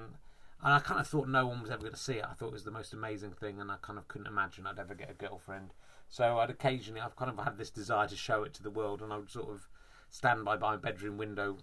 and 0.63 0.75
I 0.75 0.81
kind 0.81 1.01
of 1.01 1.07
thought 1.07 1.29
no 1.29 1.47
one 1.47 1.63
was 1.63 1.71
ever 1.71 1.83
going 1.83 1.93
to 1.93 1.99
see 1.99 2.15
it. 2.15 2.27
I 2.29 2.35
thought 2.35 2.49
it 2.49 2.53
was 2.53 2.65
the 2.65 2.71
most 2.71 2.93
amazing 2.93 3.33
thing, 3.33 3.61
and 3.61 3.71
I 3.71 3.77
kind 3.81 3.99
of 3.99 4.09
couldn't 4.09 4.27
imagine 4.27 4.67
I'd 4.67 4.79
ever 4.79 4.95
get 4.95 5.11
a 5.11 5.15
girlfriend. 5.15 5.73
So 6.09 6.39
I'd 6.39 6.51
occasionally, 6.51 7.01
I've 7.01 7.17
kind 7.17 7.31
of 7.31 7.45
had 7.45 7.59
this 7.59 7.71
desire 7.71 8.09
to 8.09 8.17
show 8.17 8.43
it 8.43 8.55
to 8.55 8.63
the 8.63 8.71
world, 8.71 9.01
and 9.01 9.13
I 9.13 9.19
would 9.19 9.31
sort 9.31 9.51
of 9.51 9.69
stand 10.11 10.45
by 10.45 10.57
my 10.57 10.77
bedroom 10.77 11.17
window 11.17 11.59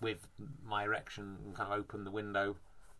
with 0.00 0.26
my 0.64 0.84
erection 0.84 1.36
and 1.44 1.54
kind 1.54 1.72
of 1.72 1.78
open 1.78 2.04
the 2.04 2.10
window, 2.10 2.56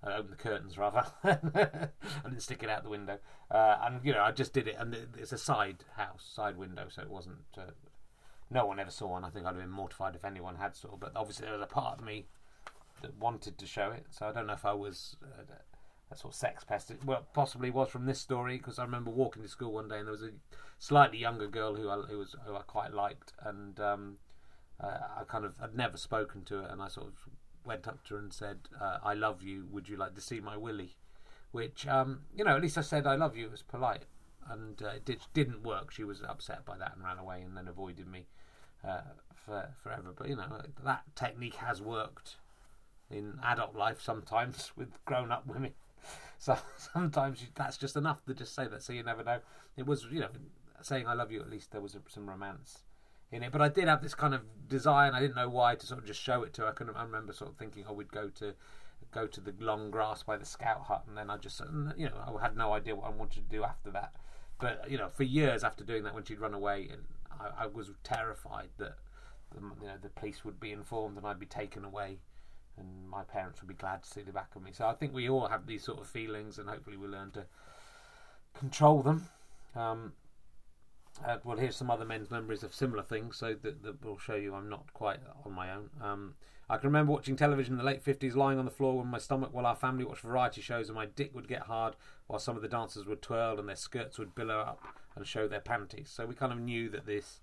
uh, 0.07 0.11
open 0.11 0.31
the 0.31 0.37
curtains 0.37 0.79
rather. 0.79 1.05
Didn't 1.25 2.43
stick 2.43 2.63
it 2.63 2.69
out 2.69 2.85
the 2.85 2.91
window, 2.91 3.19
uh, 3.51 3.79
and 3.83 4.05
you 4.05 4.13
know 4.13 4.23
I 4.23 4.31
just 4.31 4.53
did 4.53 4.69
it, 4.69 4.77
and 4.79 4.97
it's 5.19 5.33
a 5.33 5.39
side 5.39 5.85
house, 5.97 6.31
side 6.33 6.57
window, 6.57 6.87
so 6.89 7.03
it 7.03 7.11
wasn't. 7.11 7.39
Uh, 7.59 7.73
no 8.51 8.67
one 8.67 8.81
ever 8.81 8.91
saw, 8.91 9.09
one. 9.09 9.25
I 9.25 9.31
think 9.31 9.47
I'd 9.47 9.55
have 9.55 9.63
been 9.63 9.71
mortified 9.71 10.15
if 10.15 10.25
anyone 10.25 10.57
had 10.57 10.77
saw. 10.77 10.97
But 10.97 11.13
obviously 11.15 11.47
there 11.47 11.55
was 11.55 11.63
a 11.63 11.67
part 11.67 11.99
of 11.99 12.05
me 12.05 12.27
that 13.03 13.17
wanted 13.17 13.59
to 13.59 13.67
show 13.67 13.91
it, 13.91 14.07
so 14.11 14.27
I 14.27 14.33
don't 14.33 14.47
know 14.47 14.55
if 14.55 14.65
I 14.65 14.73
was. 14.73 15.17
Uh, 15.23 15.43
a 16.11 16.17
sort 16.17 16.35
of 16.35 16.39
sex 16.39 16.65
pest. 16.65 16.93
Well, 17.05 17.27
possibly 17.33 17.71
was 17.71 17.89
from 17.89 18.07
this 18.07 18.21
story 18.21 18.59
because 18.59 18.79
I 18.79 18.85
remember 18.85 19.11
walking 19.11 19.43
to 19.43 19.49
school 19.49 19.73
one 19.73 19.89
day 19.89 19.99
and 19.99 20.07
there 20.07 20.13
was 20.13 20.23
a 20.23 20.31
slightly 20.79 21.19
younger 21.19 21.47
girl 21.47 21.75
who 21.77 21.89
I 21.89 21.97
who 21.99 22.19
was 22.19 22.35
who 22.45 22.57
I 22.57 22.63
quite 22.63 22.93
liked, 22.93 23.33
and 23.43 23.79
um, 23.79 24.17
uh, 24.81 24.99
I 25.19 25.25
kind 25.25 25.45
of 25.45 25.59
had 25.59 25.75
never 25.75 25.97
spoken 25.97 26.45
to 26.47 26.63
her, 26.63 26.69
and 26.69 26.83
I 26.83 26.89
sort 26.89 27.09
of 27.09 27.15
went 27.65 27.87
up 27.87 28.05
to 28.05 28.15
her 28.15 28.21
and 28.21 28.33
said, 28.33 28.69
uh, 28.81 28.99
"I 29.03 29.15
love 29.15 29.43
you. 29.43 29.67
Would 29.71 29.89
you 29.89 29.97
like 29.97 30.15
to 30.15 30.21
see 30.21 30.41
my 30.41 30.57
willy?" 30.57 30.97
Which, 31.53 31.87
um, 31.87 32.23
you 32.37 32.45
know, 32.45 32.55
at 32.55 32.63
least 32.63 32.79
I 32.79 32.83
said 32.83 33.07
I 33.07 33.17
love 33.17 33.37
you. 33.37 33.47
It 33.47 33.51
was 33.51 33.63
polite, 33.63 34.07
and 34.49 34.81
uh, 34.83 34.89
it 34.89 35.05
did, 35.05 35.21
didn't 35.35 35.63
work. 35.63 35.91
She 35.93 36.05
was 36.05 36.23
upset 36.23 36.65
by 36.65 36.77
that 36.79 36.95
and 36.95 37.05
ran 37.05 37.19
away, 37.19 37.43
and 37.43 37.57
then 37.57 37.69
avoided 37.69 38.07
me 38.09 38.27
uh, 38.87 39.01
for 39.35 39.71
forever. 39.83 40.13
But 40.17 40.29
you 40.29 40.37
know, 40.37 40.63
that 40.85 41.03
technique 41.15 41.57
has 41.57 41.81
worked 41.81 42.37
in 43.11 43.39
adult 43.43 43.75
life 43.75 44.01
sometimes 44.01 44.73
with 44.77 45.05
grown-up 45.05 45.47
women. 45.47 45.73
So 46.43 46.57
sometimes 46.95 47.45
that's 47.55 47.77
just 47.77 47.97
enough 47.97 48.25
to 48.25 48.33
just 48.33 48.55
say 48.55 48.67
that. 48.67 48.83
So 48.83 48.95
you 48.95 49.03
never 49.03 49.23
know. 49.23 49.41
It 49.77 49.87
was, 49.87 50.07
you 50.11 50.21
know, 50.21 50.31
saying 50.81 51.07
I 51.07 51.13
love 51.13 51.31
you. 51.31 51.43
At 51.43 51.51
least 51.51 51.71
there 51.71 51.83
was 51.83 51.95
some 52.09 52.31
romance 52.31 52.85
in 53.31 53.43
it. 53.43 53.53
But 53.53 53.61
I 53.61 53.69
did 53.69 53.89
have 53.89 54.03
this 54.03 54.15
kind 54.15 54.33
of 54.33 54.41
desire, 54.67 55.07
and 55.07 55.15
I 55.17 55.21
didn't 55.21 55.37
know 55.37 55.51
why 55.51 55.75
to 55.75 55.87
sort 55.87 56.01
of 56.01 56.07
just 56.07 56.21
show 56.21 56.43
it 56.43 56.55
to 56.55 56.63
her. 56.63 56.69
I, 56.69 56.73
couldn't, 56.73 56.97
I 56.97 57.03
remember 57.03 57.35
sort 57.35 57.51
of 57.51 57.59
thinking, 57.59 57.85
oh, 57.87 57.93
we'd 57.93 58.11
go 58.11 58.29
to 58.31 58.55
go 59.13 59.27
to 59.27 59.41
the 59.41 59.53
long 59.59 59.91
grass 59.91 60.23
by 60.23 60.37
the 60.37 60.45
scout 60.45 60.85
hut, 60.85 61.05
and 61.07 61.17
then 61.17 61.31
I 61.31 61.37
just, 61.37 61.61
you 61.97 62.07
know, 62.07 62.39
I 62.39 62.41
had 62.41 62.57
no 62.57 62.73
idea 62.73 62.95
what 62.95 63.07
I 63.07 63.11
wanted 63.11 63.51
to 63.51 63.57
do 63.57 63.65
after 63.65 63.91
that. 63.91 64.13
But 64.61 64.91
you 64.91 64.99
know, 64.99 65.09
for 65.09 65.25
years 65.25 65.65
after 65.65 65.85
doing 65.85 66.05
that, 66.05 66.15
when 66.15 66.25
she'd 66.25 66.41
run 66.41 66.55
away, 66.55 66.89
and 66.91 67.03
I, 67.41 67.65
I 67.65 67.67
was 67.67 67.91
terrified 68.05 68.69
that 68.79 68.97
the, 69.53 69.61
you 69.81 69.87
know 69.89 69.95
the 70.01 70.09
police 70.11 70.45
would 70.45 70.61
be 70.61 70.73
informed 70.73 71.17
and 71.17 71.27
I'd 71.27 71.41
be 71.41 71.47
taken 71.47 71.85
away, 71.85 72.19
and 72.77 73.09
my 73.09 73.23
parents 73.25 73.61
would 73.61 73.69
be 73.69 73.75
glad 73.75 74.03
to 74.03 74.09
see 74.11 74.23
the 74.23 74.33
back 74.33 74.55
of 74.57 74.63
me. 74.63 74.73
So 74.73 74.87
I 74.87 74.95
think 74.95 75.13
we 75.15 75.29
all 75.29 75.49
have 75.49 75.67
these 75.67 75.85
sort 75.85 76.01
of 76.01 76.07
feelings, 76.07 76.59
and 76.59 76.69
hopefully 76.69 76.97
we 76.97 77.07
learn 77.09 77.31
to 77.33 77.47
control 78.55 79.03
them. 79.03 79.29
Um, 79.75 80.13
Uh, 81.25 81.39
well, 81.45 81.57
here's 81.59 81.77
some 81.77 81.91
other 81.91 82.05
men's 82.05 82.31
memories 82.31 82.63
of 82.63 82.73
similar 82.75 83.03
things, 83.03 83.37
so 83.37 83.55
that, 83.63 83.83
that 83.83 84.03
will 84.05 84.19
show 84.19 84.37
you 84.37 84.55
I'm 84.55 84.69
not 84.69 84.93
quite 84.95 85.19
on 85.45 85.53
my 85.53 85.73
own. 85.73 85.91
Um, 86.01 86.35
I 86.69 86.77
can 86.79 86.89
remember 86.89 87.13
watching 87.13 87.37
television 87.37 87.75
in 87.75 87.79
the 87.79 87.85
late 87.85 88.03
50s, 88.05 88.37
lying 88.37 88.59
on 88.59 88.65
the 88.65 88.71
floor 88.71 88.97
with 88.99 89.07
my 89.07 89.19
stomach 89.19 89.51
while 89.53 89.67
our 89.67 89.77
family 89.77 90.05
watched 90.05 90.23
variety 90.23 90.61
shows, 90.63 90.89
and 90.89 90.95
my 90.97 91.07
dick 91.07 91.35
would 91.35 91.49
get 91.49 91.63
hard 91.63 91.97
while 92.27 92.39
some 92.39 92.57
of 92.57 92.63
the 92.63 92.69
dancers 92.69 93.07
would 93.07 93.21
twirl 93.23 93.59
and 93.59 93.69
their 93.69 93.77
skirts 93.77 94.19
would 94.19 94.35
billow 94.35 94.61
up 94.61 94.81
and 95.17 95.27
show 95.27 95.49
their 95.49 95.61
panties. 95.61 96.11
So 96.13 96.27
we 96.27 96.35
kind 96.35 96.53
of 96.53 96.61
knew 96.61 96.89
that 96.91 97.07
this 97.07 97.41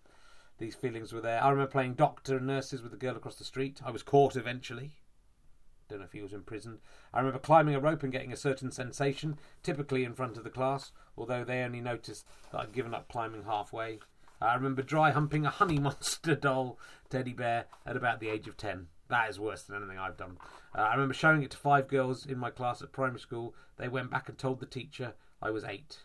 these 0.60 0.76
feelings 0.76 1.14
were 1.14 1.22
there. 1.22 1.44
I 1.44 1.50
remember 1.50 1.72
playing 1.72 1.94
doctor 1.94 2.38
and 2.38 2.48
nurses 2.48 2.82
with 2.82 2.92
the 2.92 2.98
girl 2.98 3.16
across 3.16 3.36
the 3.36 3.44
street. 3.44 3.80
I 3.86 3.92
was 3.92 4.02
caught 4.02 4.36
eventually. 4.36 4.94
Don't 5.88 6.00
know 6.00 6.06
if 6.06 6.12
he 6.12 6.22
was 6.22 6.34
imprisoned. 6.34 6.80
I 7.14 7.20
remember 7.20 7.40
climbing 7.40 7.76
a 7.76 7.80
rope 7.80 8.04
and 8.04 8.12
getting 8.12 8.34
a 8.34 8.38
certain 8.38 8.72
sensation, 8.72 9.38
typically 9.64 10.04
in 10.04 10.14
front 10.14 10.36
of 10.36 10.44
the 10.44 10.50
class, 10.50 10.92
although 11.16 11.44
they 11.44 11.62
only 11.62 11.80
noticed 11.80 12.26
that 12.52 12.60
I'd 12.60 12.74
given 12.74 12.94
up 12.94 13.08
climbing 13.08 13.44
halfway. 13.44 14.00
I 14.42 14.54
remember 14.56 14.82
dry 14.82 15.12
humping 15.12 15.46
a 15.46 15.50
honey 15.50 15.80
monster 15.80 16.36
doll 16.36 16.80
teddy 17.10 17.34
bear 17.34 17.66
at 17.86 17.96
about 17.96 18.20
the 18.20 18.30
age 18.30 18.48
of 18.48 18.58
10. 18.58 18.88
That 19.10 19.30
is 19.30 19.40
worse 19.40 19.64
than 19.64 19.78
anything 19.78 19.98
I've 19.98 20.18
done. 20.18 20.38
Uh, 20.76 20.82
I 20.82 20.94
remember 20.94 21.14
showing 21.14 21.42
it 21.42 21.52
to 21.52 21.58
five 21.58 21.88
girls 21.88 22.26
in 22.26 22.38
my 22.38 22.50
class 22.50 22.82
at 22.82 22.92
primary 22.92 23.20
school. 23.20 23.56
They 23.78 23.88
went 23.88 24.12
back 24.12 24.28
and 24.28 24.38
told 24.38 24.60
the 24.60 24.66
teacher 24.66 25.14
I 25.42 25.52
was 25.52 25.64
eight. 25.64 26.00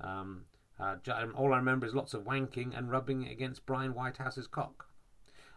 Um, 0.00 0.44
uh, 0.78 0.96
um, 1.12 1.34
all 1.36 1.54
I 1.54 1.58
remember 1.58 1.86
is 1.86 1.94
lots 1.94 2.14
of 2.14 2.24
wanking 2.24 2.76
and 2.76 2.90
rubbing 2.90 3.26
against 3.26 3.66
Brian 3.66 3.92
Whitehouse's 3.92 4.46
cock. 4.46 4.88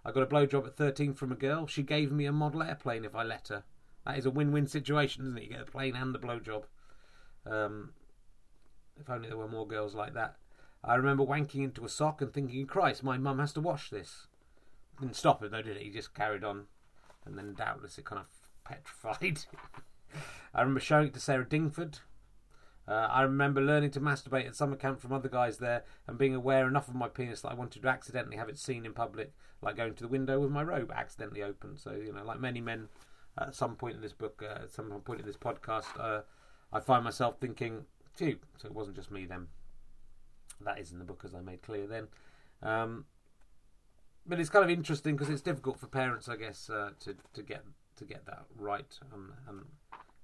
I 0.05 0.11
got 0.11 0.23
a 0.23 0.27
blowjob 0.27 0.65
at 0.65 0.75
13 0.75 1.13
from 1.13 1.31
a 1.31 1.35
girl. 1.35 1.67
She 1.67 1.83
gave 1.83 2.11
me 2.11 2.25
a 2.25 2.31
model 2.31 2.63
airplane 2.63 3.03
if 3.03 3.15
I 3.15 3.23
let 3.23 3.49
her. 3.49 3.63
That 4.05 4.17
is 4.17 4.25
a 4.25 4.31
win-win 4.31 4.67
situation, 4.67 5.25
isn't 5.25 5.37
it? 5.37 5.43
You 5.43 5.49
get 5.49 5.61
a 5.61 5.65
plane 5.65 5.95
and 5.95 6.15
the 6.15 6.19
blowjob. 6.19 6.63
Um, 7.45 7.91
if 8.99 9.09
only 9.09 9.27
there 9.27 9.37
were 9.37 9.47
more 9.47 9.67
girls 9.67 9.95
like 9.95 10.13
that. 10.13 10.35
I 10.83 10.95
remember 10.95 11.25
wanking 11.25 11.63
into 11.63 11.83
a 11.83 11.89
sock 11.89 12.21
and 12.21 12.33
thinking, 12.33 12.65
Christ, 12.65 13.03
my 13.03 13.17
mum 13.17 13.39
has 13.39 13.51
to 13.53 13.61
wash 13.61 13.89
this. 13.89 14.27
Didn't 14.99 15.17
stop 15.17 15.43
it 15.43 15.51
though, 15.51 15.61
did 15.61 15.77
it? 15.77 15.83
He 15.83 15.89
just 15.89 16.13
carried 16.13 16.43
on 16.43 16.65
and 17.25 17.37
then 17.37 17.53
doubtless 17.53 17.97
it 17.97 18.05
kind 18.05 18.21
of 18.21 18.27
petrified. 18.63 19.39
I 20.53 20.61
remember 20.61 20.79
showing 20.79 21.07
it 21.07 21.13
to 21.13 21.19
Sarah 21.19 21.47
Dingford. 21.47 21.99
Uh, 22.89 23.07
I 23.11 23.21
remember 23.21 23.61
learning 23.61 23.91
to 23.91 24.01
masturbate 24.01 24.47
at 24.47 24.55
summer 24.55 24.75
camp 24.75 24.99
from 24.99 25.13
other 25.13 25.29
guys 25.29 25.59
there 25.59 25.83
and 26.07 26.17
being 26.17 26.33
aware 26.33 26.67
enough 26.67 26.87
of 26.87 26.95
my 26.95 27.07
penis 27.07 27.41
that 27.41 27.51
I 27.51 27.53
wanted 27.53 27.83
to 27.83 27.87
accidentally 27.87 28.37
have 28.37 28.49
it 28.49 28.57
seen 28.57 28.83
in 28.83 28.93
public, 28.93 29.31
like 29.61 29.75
going 29.75 29.93
to 29.93 30.01
the 30.01 30.07
window 30.07 30.39
with 30.39 30.49
my 30.49 30.63
robe 30.63 30.91
accidentally 30.95 31.43
open. 31.43 31.77
So, 31.77 31.91
you 31.91 32.11
know, 32.11 32.23
like 32.23 32.39
many 32.39 32.61
men 32.61 32.87
at 33.37 33.53
some 33.53 33.75
point 33.75 33.95
in 33.95 34.01
this 34.01 34.13
book, 34.13 34.43
uh, 34.43 34.63
at 34.63 34.71
some 34.71 34.89
point 35.05 35.19
in 35.19 35.27
this 35.27 35.37
podcast, 35.37 35.85
uh, 35.99 36.21
I 36.73 36.79
find 36.79 37.03
myself 37.03 37.35
thinking, 37.39 37.85
phew, 38.15 38.39
so 38.57 38.67
it 38.67 38.73
wasn't 38.73 38.95
just 38.95 39.11
me 39.11 39.25
then. 39.25 39.47
That 40.61 40.79
is 40.79 40.91
in 40.91 40.97
the 40.97 41.05
book, 41.05 41.21
as 41.23 41.35
I 41.35 41.41
made 41.41 41.61
clear 41.61 41.85
then. 41.85 42.07
Um, 42.63 43.05
but 44.25 44.39
it's 44.39 44.49
kind 44.49 44.65
of 44.65 44.71
interesting 44.71 45.15
because 45.15 45.31
it's 45.31 45.43
difficult 45.43 45.79
for 45.79 45.87
parents, 45.87 46.27
I 46.27 46.35
guess, 46.37 46.69
uh, 46.69 46.91
to 47.01 47.15
to 47.33 47.43
get 47.43 47.63
to 47.97 48.05
get 48.05 48.25
that 48.25 48.45
right 48.57 48.99
and, 49.13 49.31
and 49.47 49.65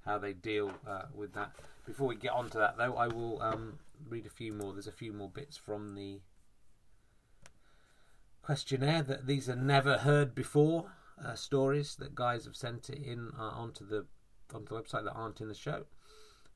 how 0.06 0.18
they 0.18 0.34
deal 0.34 0.72
uh, 0.88 1.04
with 1.14 1.34
that. 1.34 1.52
Before 1.86 2.08
we 2.08 2.16
get 2.16 2.32
on 2.32 2.50
to 2.52 2.58
that, 2.58 2.78
though, 2.78 2.96
I 2.96 3.08
will 3.08 3.42
um, 3.42 3.80
read 4.08 4.26
a 4.26 4.30
few 4.30 4.54
more. 4.54 4.74
There's 4.74 4.88
a 4.88 4.92
few 4.92 5.14
more 5.14 5.30
bits 5.30 5.58
from 5.58 5.96
the 5.96 6.20
questionnaire 8.42 9.02
that 9.04 9.26
these 9.26 9.50
are 9.50 9.56
never 9.56 9.98
heard 9.98 10.36
before 10.36 10.92
uh, 11.24 11.34
stories 11.34 11.96
that 11.96 12.14
guys 12.14 12.46
have 12.46 12.56
sent 12.56 12.90
it 12.90 13.02
in 13.02 13.32
uh, 13.40 13.42
onto 13.42 13.86
the 13.86 14.06
onto 14.54 14.76
the 14.76 14.82
website 14.82 15.04
that 15.04 15.14
aren't 15.14 15.42
in 15.42 15.48
the 15.48 15.56
show. 15.56 15.86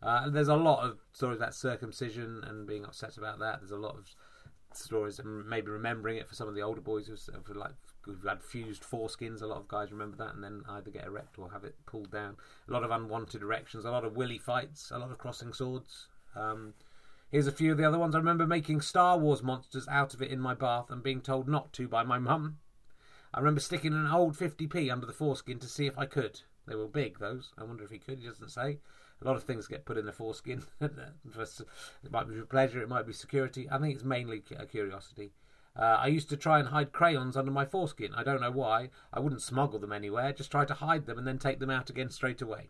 Uh, 0.01 0.29
there's 0.29 0.47
a 0.47 0.55
lot 0.55 0.83
of 0.83 0.99
stories 1.11 1.37
about 1.37 1.53
circumcision 1.53 2.41
and 2.47 2.67
being 2.67 2.85
upset 2.85 3.17
about 3.17 3.39
that. 3.39 3.59
There's 3.59 3.71
a 3.71 3.77
lot 3.77 3.95
of 3.95 4.07
stories 4.73 5.19
and 5.19 5.47
maybe 5.47 5.71
remembering 5.71 6.17
it 6.17 6.27
for 6.27 6.35
some 6.35 6.47
of 6.47 6.55
the 6.55 6.61
older 6.61 6.81
boys 6.81 7.07
who've, 7.07 7.55
like 7.55 7.73
who've 8.11 8.29
had 8.29 8.43
fused 8.43 8.83
foreskins. 8.83 9.41
A 9.41 9.47
lot 9.47 9.57
of 9.57 9.67
guys 9.67 9.91
remember 9.91 10.17
that 10.17 10.33
and 10.33 10.43
then 10.43 10.63
either 10.69 10.91
get 10.91 11.05
erect 11.05 11.37
or 11.37 11.51
have 11.51 11.63
it 11.63 11.75
pulled 11.85 12.11
down. 12.11 12.37
A 12.67 12.71
lot 12.71 12.83
of 12.83 12.91
unwanted 12.91 13.41
erections, 13.41 13.85
a 13.85 13.91
lot 13.91 14.05
of 14.05 14.15
willy 14.15 14.37
fights, 14.37 14.91
a 14.91 14.97
lot 14.97 15.11
of 15.11 15.17
crossing 15.17 15.53
swords. 15.53 16.07
Um, 16.35 16.73
here's 17.31 17.47
a 17.47 17.51
few 17.51 17.71
of 17.71 17.77
the 17.77 17.85
other 17.85 17.99
ones. 17.99 18.15
I 18.15 18.19
remember 18.19 18.47
making 18.47 18.81
Star 18.81 19.17
Wars 19.17 19.43
monsters 19.43 19.87
out 19.87 20.13
of 20.13 20.21
it 20.21 20.31
in 20.31 20.39
my 20.39 20.53
bath 20.53 20.89
and 20.89 21.03
being 21.03 21.21
told 21.21 21.47
not 21.47 21.73
to 21.73 21.87
by 21.87 22.03
my 22.03 22.19
mum. 22.19 22.57
I 23.33 23.39
remember 23.39 23.61
sticking 23.61 23.93
an 23.93 24.07
old 24.07 24.35
50p 24.35 24.91
under 24.91 25.05
the 25.05 25.13
foreskin 25.13 25.59
to 25.59 25.67
see 25.67 25.85
if 25.85 25.97
I 25.97 26.05
could. 26.05 26.41
They 26.67 26.75
were 26.75 26.87
big, 26.87 27.19
those. 27.19 27.51
I 27.57 27.63
wonder 27.63 27.83
if 27.83 27.91
he 27.91 27.99
could. 27.99 28.19
He 28.19 28.27
doesn't 28.27 28.49
say 28.49 28.79
a 29.21 29.25
lot 29.25 29.35
of 29.35 29.43
things 29.43 29.67
get 29.67 29.85
put 29.85 29.97
in 29.97 30.05
the 30.05 30.13
foreskin. 30.13 30.63
it 30.81 30.91
might 32.11 32.27
be 32.27 32.35
for 32.35 32.45
pleasure, 32.45 32.81
it 32.81 32.89
might 32.89 33.07
be 33.07 33.13
security. 33.13 33.67
I 33.69 33.77
think 33.77 33.95
it's 33.95 34.03
mainly 34.03 34.43
a 34.57 34.65
curiosity. 34.65 35.31
Uh, 35.79 35.97
I 35.97 36.07
used 36.07 36.29
to 36.29 36.35
try 36.35 36.59
and 36.59 36.67
hide 36.67 36.91
crayons 36.91 37.37
under 37.37 37.51
my 37.51 37.63
foreskin. 37.63 38.13
I 38.13 38.23
don't 38.23 38.41
know 38.41 38.51
why. 38.51 38.89
I 39.13 39.21
wouldn't 39.21 39.41
smuggle 39.41 39.79
them 39.79 39.93
anywhere, 39.93 40.33
just 40.33 40.51
try 40.51 40.65
to 40.65 40.73
hide 40.73 41.05
them 41.05 41.17
and 41.17 41.25
then 41.25 41.39
take 41.39 41.59
them 41.59 41.69
out 41.69 41.89
again 41.89 42.09
straight 42.09 42.41
away. 42.41 42.67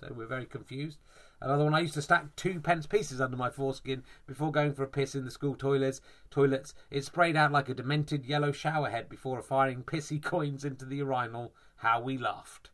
So 0.00 0.12
we're 0.12 0.26
very 0.26 0.46
confused. 0.46 0.98
Another 1.40 1.62
one, 1.62 1.74
I 1.74 1.80
used 1.80 1.94
to 1.94 2.02
stack 2.02 2.34
two 2.34 2.58
pence 2.58 2.86
pieces 2.86 3.20
under 3.20 3.36
my 3.36 3.48
foreskin 3.48 4.02
before 4.26 4.50
going 4.50 4.74
for 4.74 4.82
a 4.82 4.88
piss 4.88 5.14
in 5.14 5.24
the 5.24 5.30
school 5.30 5.54
toilets. 5.54 6.00
Toilets. 6.30 6.74
It 6.90 7.04
sprayed 7.04 7.36
out 7.36 7.52
like 7.52 7.68
a 7.68 7.74
demented 7.74 8.26
yellow 8.26 8.50
showerhead 8.50 9.08
before 9.08 9.40
firing 9.40 9.84
pissy 9.84 10.20
coins 10.22 10.64
into 10.64 10.84
the 10.84 10.96
urinal. 10.96 11.54
How 11.76 12.00
we 12.00 12.18
laughed. 12.18 12.70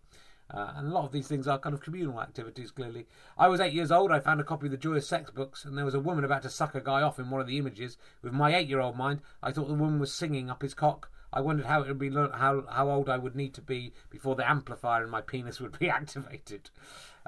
Uh, 0.50 0.72
and 0.76 0.88
a 0.88 0.90
lot 0.90 1.04
of 1.04 1.12
these 1.12 1.28
things 1.28 1.46
are 1.46 1.58
kind 1.58 1.74
of 1.74 1.82
communal 1.82 2.20
activities, 2.20 2.70
clearly. 2.70 3.06
I 3.36 3.48
was 3.48 3.60
eight 3.60 3.74
years 3.74 3.92
old. 3.92 4.10
I 4.10 4.20
found 4.20 4.40
a 4.40 4.44
copy 4.44 4.66
of 4.66 4.70
the 4.70 4.78
Joy 4.78 4.94
of 4.94 5.04
Sex 5.04 5.30
books, 5.30 5.64
and 5.64 5.76
there 5.76 5.84
was 5.84 5.94
a 5.94 6.00
woman 6.00 6.24
about 6.24 6.42
to 6.42 6.50
suck 6.50 6.74
a 6.74 6.80
guy 6.80 7.02
off 7.02 7.18
in 7.18 7.28
one 7.30 7.40
of 7.40 7.46
the 7.46 7.58
images. 7.58 7.98
With 8.22 8.32
my 8.32 8.54
eight 8.54 8.68
year 8.68 8.80
old 8.80 8.96
mind, 8.96 9.20
I 9.42 9.52
thought 9.52 9.68
the 9.68 9.74
woman 9.74 9.98
was 9.98 10.12
singing 10.12 10.48
up 10.48 10.62
his 10.62 10.74
cock. 10.74 11.10
I 11.30 11.42
wondered 11.42 11.66
how 11.66 11.82
it 11.82 11.88
would 11.88 11.98
be 11.98 12.10
how 12.10 12.64
how 12.70 12.88
old 12.88 13.10
I 13.10 13.18
would 13.18 13.36
need 13.36 13.52
to 13.54 13.60
be 13.60 13.92
before 14.08 14.34
the 14.34 14.48
amplifier 14.48 15.04
in 15.04 15.10
my 15.10 15.20
penis 15.20 15.60
would 15.60 15.78
be 15.78 15.90
activated. 15.90 16.70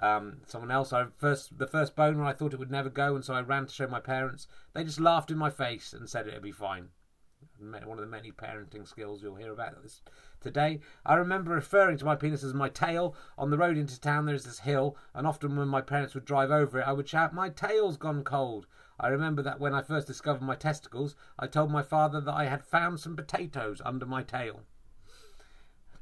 Um, 0.00 0.38
someone 0.46 0.70
else, 0.70 0.92
I 0.92 1.04
first 1.18 1.58
the 1.58 1.66
first 1.66 1.94
boner, 1.94 2.24
I 2.24 2.32
thought 2.32 2.54
it 2.54 2.58
would 2.58 2.70
never 2.70 2.88
go, 2.88 3.14
and 3.14 3.24
so 3.24 3.34
I 3.34 3.42
ran 3.42 3.66
to 3.66 3.72
show 3.72 3.86
my 3.86 4.00
parents. 4.00 4.48
They 4.72 4.84
just 4.84 5.00
laughed 5.00 5.30
in 5.30 5.36
my 5.36 5.50
face 5.50 5.92
and 5.92 6.08
said 6.08 6.26
it'd 6.26 6.42
be 6.42 6.52
fine. 6.52 6.88
One 7.58 7.98
of 7.98 8.04
the 8.04 8.06
many 8.06 8.32
parenting 8.32 8.86
skills 8.86 9.22
you'll 9.22 9.36
hear 9.36 9.52
about 9.52 9.82
this 9.82 10.02
today. 10.40 10.80
I 11.04 11.14
remember 11.14 11.52
referring 11.52 11.98
to 11.98 12.04
my 12.04 12.14
penis 12.14 12.42
as 12.42 12.54
my 12.54 12.68
tail. 12.68 13.14
On 13.38 13.50
the 13.50 13.58
road 13.58 13.76
into 13.76 14.00
town, 14.00 14.26
there 14.26 14.34
is 14.34 14.44
this 14.44 14.60
hill, 14.60 14.96
and 15.14 15.26
often 15.26 15.56
when 15.56 15.68
my 15.68 15.80
parents 15.80 16.14
would 16.14 16.24
drive 16.24 16.50
over 16.50 16.80
it, 16.80 16.86
I 16.86 16.92
would 16.92 17.08
shout, 17.08 17.34
My 17.34 17.48
tail's 17.48 17.96
gone 17.96 18.24
cold. 18.24 18.66
I 18.98 19.08
remember 19.08 19.42
that 19.42 19.60
when 19.60 19.74
I 19.74 19.82
first 19.82 20.06
discovered 20.06 20.42
my 20.42 20.54
testicles, 20.54 21.14
I 21.38 21.46
told 21.46 21.70
my 21.70 21.82
father 21.82 22.20
that 22.20 22.34
I 22.34 22.46
had 22.46 22.64
found 22.64 23.00
some 23.00 23.16
potatoes 23.16 23.80
under 23.84 24.06
my 24.06 24.22
tail. 24.22 24.62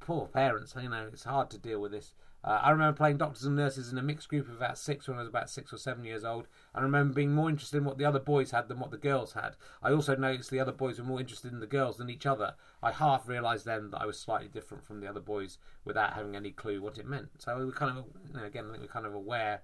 Poor 0.00 0.26
parents, 0.26 0.74
you 0.80 0.88
know, 0.88 1.08
it's 1.12 1.24
hard 1.24 1.50
to 1.50 1.58
deal 1.58 1.80
with 1.80 1.92
this. 1.92 2.14
Uh, 2.44 2.60
I 2.62 2.70
remember 2.70 2.96
playing 2.96 3.16
doctors 3.16 3.44
and 3.44 3.56
nurses 3.56 3.90
in 3.90 3.98
a 3.98 4.02
mixed 4.02 4.28
group 4.28 4.48
of 4.48 4.56
about 4.56 4.78
six 4.78 5.08
when 5.08 5.16
I 5.16 5.20
was 5.20 5.28
about 5.28 5.50
six 5.50 5.72
or 5.72 5.76
seven 5.76 6.04
years 6.04 6.24
old. 6.24 6.46
I 6.72 6.80
remember 6.80 7.14
being 7.14 7.34
more 7.34 7.50
interested 7.50 7.78
in 7.78 7.84
what 7.84 7.98
the 7.98 8.04
other 8.04 8.20
boys 8.20 8.52
had 8.52 8.68
than 8.68 8.78
what 8.78 8.92
the 8.92 8.96
girls 8.96 9.32
had. 9.32 9.56
I 9.82 9.90
also 9.90 10.14
noticed 10.14 10.50
the 10.50 10.60
other 10.60 10.72
boys 10.72 10.98
were 10.98 11.04
more 11.04 11.18
interested 11.18 11.52
in 11.52 11.58
the 11.58 11.66
girls 11.66 11.96
than 11.96 12.10
each 12.10 12.26
other. 12.26 12.54
I 12.82 12.92
half 12.92 13.28
realised 13.28 13.66
then 13.66 13.90
that 13.90 14.00
I 14.00 14.06
was 14.06 14.18
slightly 14.18 14.48
different 14.48 14.84
from 14.84 15.00
the 15.00 15.08
other 15.08 15.20
boys 15.20 15.58
without 15.84 16.12
having 16.12 16.36
any 16.36 16.52
clue 16.52 16.80
what 16.80 16.98
it 16.98 17.06
meant. 17.06 17.28
So 17.38 17.58
we 17.58 17.64
were 17.64 17.72
kind 17.72 17.98
of, 17.98 18.04
you 18.26 18.34
know, 18.34 18.44
again, 18.44 18.66
I 18.68 18.70
think 18.70 18.82
we're 18.82 18.88
kind 18.88 19.06
of 19.06 19.14
aware 19.14 19.62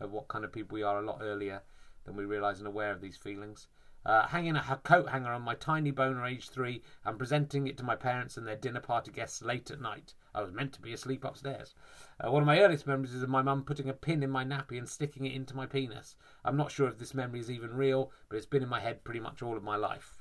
of 0.00 0.10
what 0.10 0.28
kind 0.28 0.44
of 0.44 0.52
people 0.52 0.74
we 0.74 0.82
are 0.82 0.98
a 0.98 1.06
lot 1.06 1.20
earlier 1.22 1.62
than 2.04 2.16
we 2.16 2.24
realise 2.24 2.58
and 2.58 2.66
aware 2.66 2.90
of 2.90 3.00
these 3.00 3.16
feelings. 3.16 3.68
Uh, 4.04 4.26
hanging 4.26 4.56
a 4.56 4.80
coat 4.82 5.10
hanger 5.10 5.30
on 5.30 5.42
my 5.42 5.54
tiny 5.54 5.90
boner, 5.90 6.24
age 6.24 6.48
three, 6.48 6.82
and 7.04 7.18
presenting 7.18 7.66
it 7.66 7.76
to 7.76 7.84
my 7.84 7.94
parents 7.94 8.36
and 8.36 8.46
their 8.46 8.56
dinner 8.56 8.80
party 8.80 9.12
guests 9.12 9.42
late 9.42 9.70
at 9.70 9.80
night. 9.80 10.14
I 10.34 10.42
was 10.42 10.52
meant 10.52 10.72
to 10.74 10.80
be 10.80 10.92
asleep 10.92 11.24
upstairs. 11.24 11.74
Uh, 12.18 12.30
one 12.30 12.42
of 12.42 12.46
my 12.46 12.60
earliest 12.60 12.86
memories 12.86 13.14
is 13.14 13.22
of 13.22 13.28
my 13.28 13.42
mum 13.42 13.64
putting 13.64 13.88
a 13.88 13.94
pin 13.94 14.22
in 14.22 14.30
my 14.30 14.44
nappy 14.44 14.78
and 14.78 14.88
sticking 14.88 15.26
it 15.26 15.34
into 15.34 15.56
my 15.56 15.66
penis. 15.66 16.16
I'm 16.44 16.56
not 16.56 16.70
sure 16.70 16.88
if 16.88 16.98
this 16.98 17.14
memory 17.14 17.40
is 17.40 17.50
even 17.50 17.74
real, 17.74 18.12
but 18.28 18.36
it's 18.36 18.46
been 18.46 18.62
in 18.62 18.68
my 18.68 18.80
head 18.80 19.04
pretty 19.04 19.20
much 19.20 19.42
all 19.42 19.56
of 19.56 19.62
my 19.62 19.76
life. 19.76 20.20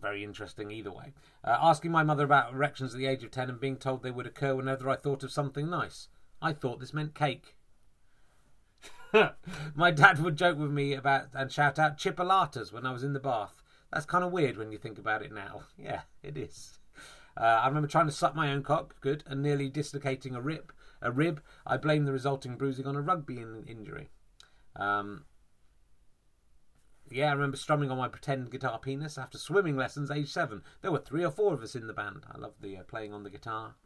Very 0.00 0.24
interesting 0.24 0.70
either 0.70 0.92
way. 0.92 1.14
Uh, 1.44 1.56
asking 1.60 1.90
my 1.90 2.02
mother 2.02 2.24
about 2.24 2.52
erections 2.52 2.94
at 2.94 2.98
the 2.98 3.06
age 3.06 3.24
of 3.24 3.30
10 3.30 3.48
and 3.48 3.60
being 3.60 3.76
told 3.76 4.02
they 4.02 4.10
would 4.10 4.26
occur 4.26 4.54
whenever 4.54 4.88
I 4.90 4.96
thought 4.96 5.22
of 5.22 5.32
something 5.32 5.70
nice. 5.70 6.08
I 6.42 6.52
thought 6.52 6.80
this 6.80 6.94
meant 6.94 7.14
cake. 7.14 7.56
my 9.74 9.90
dad 9.90 10.18
would 10.20 10.36
joke 10.36 10.58
with 10.58 10.70
me 10.70 10.94
about 10.94 11.28
and 11.34 11.50
shout 11.50 11.78
out 11.78 11.98
chipolatas 11.98 12.72
when 12.72 12.86
I 12.86 12.92
was 12.92 13.02
in 13.02 13.12
the 13.12 13.20
bath. 13.20 13.62
That's 13.92 14.06
kind 14.06 14.24
of 14.24 14.32
weird 14.32 14.56
when 14.56 14.72
you 14.72 14.78
think 14.78 14.98
about 14.98 15.22
it 15.22 15.32
now. 15.32 15.62
Yeah, 15.78 16.02
it 16.22 16.36
is. 16.36 16.79
Uh, 17.40 17.60
I 17.62 17.68
remember 17.68 17.88
trying 17.88 18.06
to 18.06 18.12
suck 18.12 18.34
my 18.34 18.52
own 18.52 18.62
cock, 18.62 19.00
good, 19.00 19.24
and 19.26 19.42
nearly 19.42 19.70
dislocating 19.70 20.34
a 20.34 20.42
rib. 20.42 20.74
A 21.00 21.10
rib. 21.10 21.42
I 21.66 21.78
blame 21.78 22.04
the 22.04 22.12
resulting 22.12 22.56
bruising 22.56 22.86
on 22.86 22.96
a 22.96 23.00
rugby 23.00 23.38
in- 23.38 23.64
injury. 23.66 24.10
Um, 24.76 25.24
yeah, 27.10 27.30
I 27.30 27.32
remember 27.32 27.56
strumming 27.56 27.90
on 27.90 27.96
my 27.96 28.08
pretend 28.08 28.50
guitar 28.50 28.78
penis 28.78 29.16
after 29.16 29.38
swimming 29.38 29.76
lessons, 29.76 30.10
age 30.10 30.28
seven. 30.30 30.62
There 30.82 30.92
were 30.92 30.98
three 30.98 31.24
or 31.24 31.30
four 31.30 31.54
of 31.54 31.62
us 31.62 31.74
in 31.74 31.86
the 31.86 31.94
band. 31.94 32.24
I 32.30 32.36
loved 32.36 32.60
the 32.60 32.76
uh, 32.76 32.82
playing 32.82 33.14
on 33.14 33.22
the 33.22 33.30
guitar. 33.30 33.76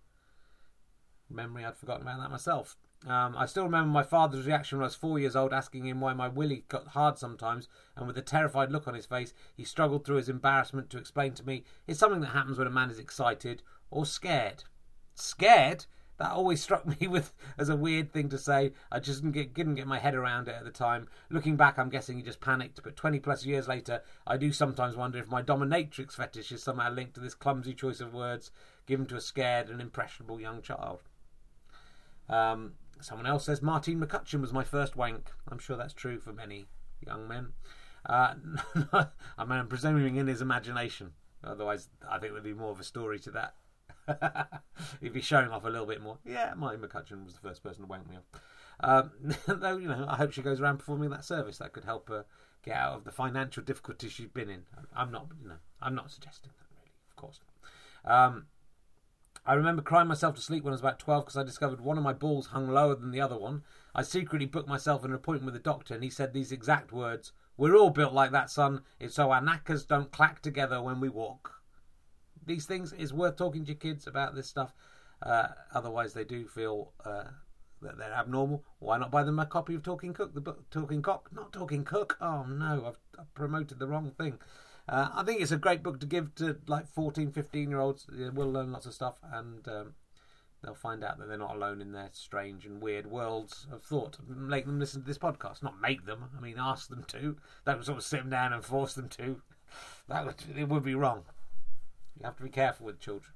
Memory, 1.31 1.65
I'd 1.65 1.77
forgotten 1.77 2.03
about 2.03 2.21
that 2.21 2.31
myself. 2.31 2.77
Um, 3.07 3.37
I 3.37 3.45
still 3.45 3.65
remember 3.65 3.91
my 3.91 4.03
father's 4.03 4.47
reaction 4.47 4.79
when 4.79 4.85
I 4.85 4.87
was 4.87 4.95
four 4.95 5.19
years 5.19 5.37
old, 5.37 5.53
asking 5.53 5.87
him 5.87 6.01
why 6.01 6.15
my 6.15 6.29
willy 6.29 6.65
got 6.69 6.89
hard 6.89 7.19
sometimes, 7.19 7.69
and 7.97 8.07
with 8.07 8.17
a 8.17 8.23
terrified 8.23 8.73
look 8.73 8.89
on 8.89 8.95
his 8.95 9.05
face, 9.05 9.35
he 9.55 9.65
struggled 9.65 10.07
through 10.07 10.17
his 10.17 10.31
embarrassment 10.31 10.89
to 10.91 10.99
explain 10.99 11.35
to 11.35 11.47
me 11.47 11.65
it's 11.87 11.99
something 11.99 12.23
that 12.23 12.29
happens 12.29 12.57
when 12.57 12.67
a 12.67 12.71
man 12.71 12.91
is 12.91 12.99
excited 12.99 13.63
or 13.91 14.07
scared. 14.07 14.65
Scared? 15.15 15.85
That 16.17 16.31
always 16.31 16.63
struck 16.63 16.87
me 16.99 17.07
with 17.07 17.35
as 17.59 17.69
a 17.69 17.77
weird 17.77 18.11
thing 18.11 18.31
to 18.31 18.39
say. 18.39 18.73
I 18.91 19.01
just 19.01 19.21
didn't 19.21 19.33
get, 19.33 19.53
didn't 19.53 19.75
get 19.75 19.87
my 19.87 19.99
head 19.99 20.15
around 20.15 20.49
it 20.49 20.55
at 20.55 20.65
the 20.65 20.71
time. 20.71 21.07
Looking 21.29 21.57
back, 21.57 21.79
I'm 21.79 21.91
guessing 21.91 22.17
he 22.17 22.23
just 22.23 22.41
panicked. 22.41 22.83
But 22.83 22.97
20 22.97 23.21
plus 23.21 23.45
years 23.45 23.69
later, 23.69 24.01
I 24.27 24.39
do 24.39 24.51
sometimes 24.51 24.97
wonder 24.97 25.19
if 25.19 25.29
my 25.29 25.43
dominatrix 25.43 26.13
fetish 26.13 26.53
is 26.53 26.63
somehow 26.63 26.91
linked 26.91 27.15
to 27.15 27.21
this 27.21 27.35
clumsy 27.35 27.75
choice 27.75 28.01
of 28.01 28.15
words 28.15 28.51
given 28.87 29.05
to 29.07 29.17
a 29.17 29.21
scared 29.21 29.69
and 29.69 29.81
impressionable 29.81 30.41
young 30.41 30.63
child. 30.63 31.03
Um, 32.29 32.73
someone 33.05 33.27
else 33.27 33.45
says 33.45 33.61
Martine 33.61 34.01
McCutcheon 34.01 34.41
was 34.41 34.53
my 34.53 34.65
first 34.65 34.97
wank. 34.97 35.31
I'm 35.49 35.59
sure 35.59 35.77
that's 35.77 35.95
true 35.95 36.19
for 36.19 36.33
many 36.33 36.67
young 37.07 37.29
men. 37.29 37.49
Uh, 38.07 38.35
I 39.39 39.45
mean, 39.45 39.59
I'm 39.59 39.69
presuming 39.69 40.17
in 40.17 40.27
his 40.27 40.41
imagination. 40.41 41.13
Otherwise, 41.43 41.89
I 42.09 42.19
think 42.19 42.33
there'd 42.33 42.45
be 42.45 42.55
more 42.55 42.71
of 42.71 42.81
a 42.81 42.85
story 42.85 43.19
to 43.21 43.31
that. 43.33 43.55
He'd 45.01 45.13
be 45.13 45.21
showing 45.21 45.51
off 45.51 45.65
a 45.65 45.69
little 45.69 45.87
bit 45.87 46.01
more. 46.01 46.19
Yeah, 46.25 46.55
Martine 46.57 46.81
McCutcheon 46.81 47.25
was 47.25 47.35
the 47.35 47.41
first 47.41 47.63
person 47.63 47.83
to 47.83 47.89
wank 47.89 48.09
me 48.09 48.17
off. 48.17 48.41
Um, 48.81 49.11
though, 49.47 49.77
you 49.77 49.89
know, 49.89 50.07
I 50.09 50.17
hope 50.17 50.33
she 50.33 50.43
goes 50.43 50.61
around 50.61 50.79
performing 50.79 51.11
that 51.11 51.25
service. 51.25 51.59
That 51.59 51.73
could 51.73 51.85
help 51.85 52.09
her 52.09 52.25
get 52.65 52.77
out 52.77 52.95
of 52.95 53.05
the 53.05 53.13
financial 53.13 53.63
difficulties 53.63 54.13
she's 54.13 54.29
been 54.29 54.49
in. 54.49 54.63
I'm 54.97 55.13
not, 55.13 55.29
you 55.43 55.49
know, 55.49 55.57
I'm 55.81 55.95
not 55.95 56.11
suggesting 56.11 56.53
that 56.59 56.67
really, 56.75 56.91
of 57.11 57.17
course. 57.17 57.41
Um, 58.05 58.47
I 59.47 59.55
remember 59.55 59.83
crying 59.83 60.09
myself 60.09 60.35
to 60.37 60.41
sleep 60.41 60.65
when 60.65 60.73
I 60.73 60.75
was 60.75 60.81
about 60.81 60.99
12 60.99 61.25
because 61.25 61.37
I 61.37 61.43
discovered 61.43 61.81
one 61.81 61.99
of 61.99 62.05
my 62.05 62.15
balls 62.15 62.47
hung 62.47 62.69
lower 62.69 62.95
than 62.95 63.11
the 63.11 63.21
other 63.21 63.37
one. 63.37 63.63
I 63.95 64.03
secretly 64.03 64.47
booked 64.47 64.69
myself 64.69 65.05
an 65.05 65.13
appointment 65.13 65.53
with 65.53 65.61
a 65.61 65.63
doctor, 65.63 65.95
and 65.95 66.03
he 66.03 66.09
said 66.09 66.33
these 66.33 66.51
exact 66.51 66.93
words 66.93 67.33
We're 67.59 67.77
all 67.77 67.91
built 67.91 68.15
like 68.15 68.31
that, 68.33 68.49
son. 68.49 68.83
It's 68.99 69.15
so 69.15 69.31
our 69.31 69.43
knackers 69.43 69.85
don't 69.85 70.11
clack 70.11 70.41
together 70.41 70.81
when 70.81 70.99
we 70.99 71.11
walk. 71.11 71.61
These 72.47 72.65
things 72.65 72.93
is 72.95 73.13
worth 73.13 73.37
talking 73.37 73.65
to 73.65 73.73
your 73.73 73.77
kids 73.77 74.07
about 74.07 74.35
this 74.35 74.49
stuff. 74.49 74.75
Uh, 75.23 75.49
otherwise, 75.75 76.15
they 76.15 76.25
do 76.25 76.47
feel 76.47 76.93
uh, 77.05 77.25
that 77.83 77.99
they're 77.99 78.13
abnormal. 78.13 78.65
Why 78.79 78.99
not 78.99 79.11
buy 79.11 79.23
them 79.23 79.39
a 79.39 79.47
copy 79.47 79.75
of 79.75 79.83
Talking 79.83 80.15
Cook, 80.15 80.35
the 80.35 80.41
book 80.41 80.69
Talking 80.71 81.03
Cock? 81.03 81.29
Not 81.33 81.53
Talking 81.53 81.85
Cook. 81.85 82.17
Oh 82.21 82.45
no, 82.45 82.87
I've, 82.87 83.21
I've 83.21 83.35
promoted 83.35 83.79
the 83.79 83.87
wrong 83.87 84.11
thing. 84.11 84.39
Uh, 84.89 85.09
I 85.15 85.23
think 85.23 85.41
it's 85.41 85.53
a 85.53 85.57
great 85.57 85.83
book 85.83 86.01
to 86.01 86.07
give 86.07 86.35
to 86.37 86.59
like 86.67 86.87
14, 86.89 87.33
15 87.33 87.71
year 87.71 87.81
olds. 87.81 88.07
They 88.11 88.29
will 88.29 88.51
learn 88.51 88.73
lots 88.73 88.87
of 88.87 88.95
stuff 88.95 89.19
and 89.33 89.67
um, 89.67 89.95
they'll 90.63 90.75
find 90.75 91.03
out 91.03 91.19
that 91.19 91.29
they're 91.29 91.39
not 91.39 91.57
alone 91.57 91.81
in 91.81 91.93
their 91.93 92.11
strange 92.13 92.67
and 92.67 92.83
weird 92.83 93.07
worlds 93.07 93.67
of 93.73 93.83
thought. 93.83 94.19
Make 94.29 94.67
them 94.67 94.79
listen 94.79 95.01
to 95.03 95.07
this 95.07 95.19
podcast. 95.19 95.63
Not 95.63 95.81
make 95.81 96.05
them, 96.05 96.25
I 96.37 96.41
mean, 96.41 96.57
ask 96.59 96.89
them 96.89 97.05
to. 97.09 97.37
Would 97.67 97.85
sort 97.85 97.99
of 97.99 98.05
sit 98.05 98.21
them 98.21 98.31
down 98.31 98.53
and 98.53 98.65
force 98.65 98.95
them 98.95 99.09
to. 99.11 99.41
That 100.09 100.27
would, 100.27 100.43
it 100.57 100.69
would 100.69 100.85
be 100.85 100.95
wrong. 100.95 101.25
You 102.19 102.27
have 102.27 102.37
to 102.37 102.43
be 102.43 102.51
careful 102.51 102.87
with 102.87 103.01
children. 103.01 103.33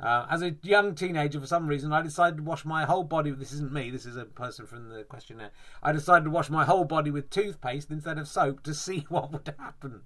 Uh, 0.00 0.26
as 0.30 0.42
a 0.42 0.54
young 0.62 0.94
teenager, 0.94 1.40
for 1.40 1.46
some 1.46 1.66
reason, 1.66 1.92
I 1.92 2.02
decided 2.02 2.36
to 2.36 2.42
wash 2.42 2.64
my 2.64 2.84
whole 2.84 3.02
body. 3.02 3.30
This 3.32 3.52
isn't 3.52 3.72
me. 3.72 3.90
This 3.90 4.06
is 4.06 4.16
a 4.16 4.24
person 4.24 4.64
from 4.66 4.90
the 4.90 5.02
questionnaire. 5.02 5.50
I 5.82 5.92
decided 5.92 6.24
to 6.24 6.30
wash 6.30 6.50
my 6.50 6.64
whole 6.64 6.84
body 6.84 7.10
with 7.10 7.30
toothpaste 7.30 7.90
instead 7.90 8.18
of 8.18 8.28
soap 8.28 8.62
to 8.64 8.74
see 8.74 9.00
what 9.08 9.32
would 9.32 9.52
happen. 9.58 10.02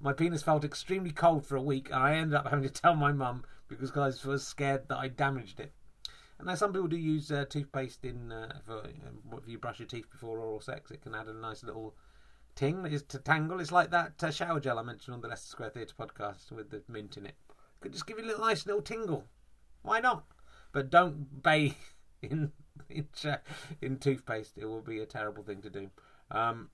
My 0.00 0.12
penis 0.12 0.42
felt 0.42 0.64
extremely 0.64 1.10
cold 1.10 1.46
for 1.46 1.56
a 1.56 1.62
week, 1.62 1.88
and 1.90 2.02
I 2.02 2.14
ended 2.14 2.34
up 2.34 2.48
having 2.48 2.62
to 2.64 2.70
tell 2.70 2.94
my 2.94 3.12
mum 3.12 3.44
because 3.68 3.96
I 3.96 4.28
was 4.28 4.46
scared 4.46 4.88
that 4.88 4.98
I 4.98 5.08
damaged 5.08 5.60
it. 5.60 5.72
And 6.38 6.46
now 6.48 6.54
some 6.54 6.72
people 6.72 6.88
do 6.88 6.96
use 6.96 7.30
uh, 7.30 7.44
toothpaste 7.48 8.04
in 8.04 8.32
uh, 8.32 8.58
for 8.66 8.78
uh, 8.78 9.36
if 9.38 9.48
you 9.48 9.58
brush 9.58 9.78
your 9.78 9.88
teeth 9.88 10.10
before 10.10 10.38
oral 10.38 10.60
sex. 10.60 10.90
It 10.90 11.02
can 11.02 11.14
add 11.14 11.28
a 11.28 11.32
nice 11.32 11.62
little 11.62 11.94
ting 12.54 12.84
is 12.86 13.02
to 13.04 13.18
tangle. 13.18 13.60
It's 13.60 13.72
like 13.72 13.90
that 13.90 14.22
uh, 14.22 14.30
shower 14.30 14.60
gel 14.60 14.78
I 14.78 14.82
mentioned 14.82 15.14
on 15.14 15.20
the 15.20 15.28
Leicester 15.28 15.48
Square 15.48 15.70
Theatre 15.70 15.94
podcast 15.98 16.52
with 16.52 16.70
the 16.70 16.82
mint 16.88 17.16
in 17.16 17.26
it. 17.26 17.36
Could 17.80 17.92
just 17.92 18.06
give 18.06 18.18
you 18.18 18.24
a 18.24 18.26
little 18.26 18.44
nice 18.44 18.66
little 18.66 18.82
tingle. 18.82 19.24
Why 19.82 20.00
not? 20.00 20.24
But 20.72 20.90
don't 20.90 21.42
bathe 21.42 21.74
in 22.22 22.52
in, 22.88 23.08
in 23.80 23.98
toothpaste. 23.98 24.58
It 24.58 24.66
will 24.66 24.80
be 24.80 25.00
a 25.00 25.06
terrible 25.06 25.42
thing 25.42 25.62
to 25.62 25.70
do. 25.70 25.90
Um, 26.30 26.70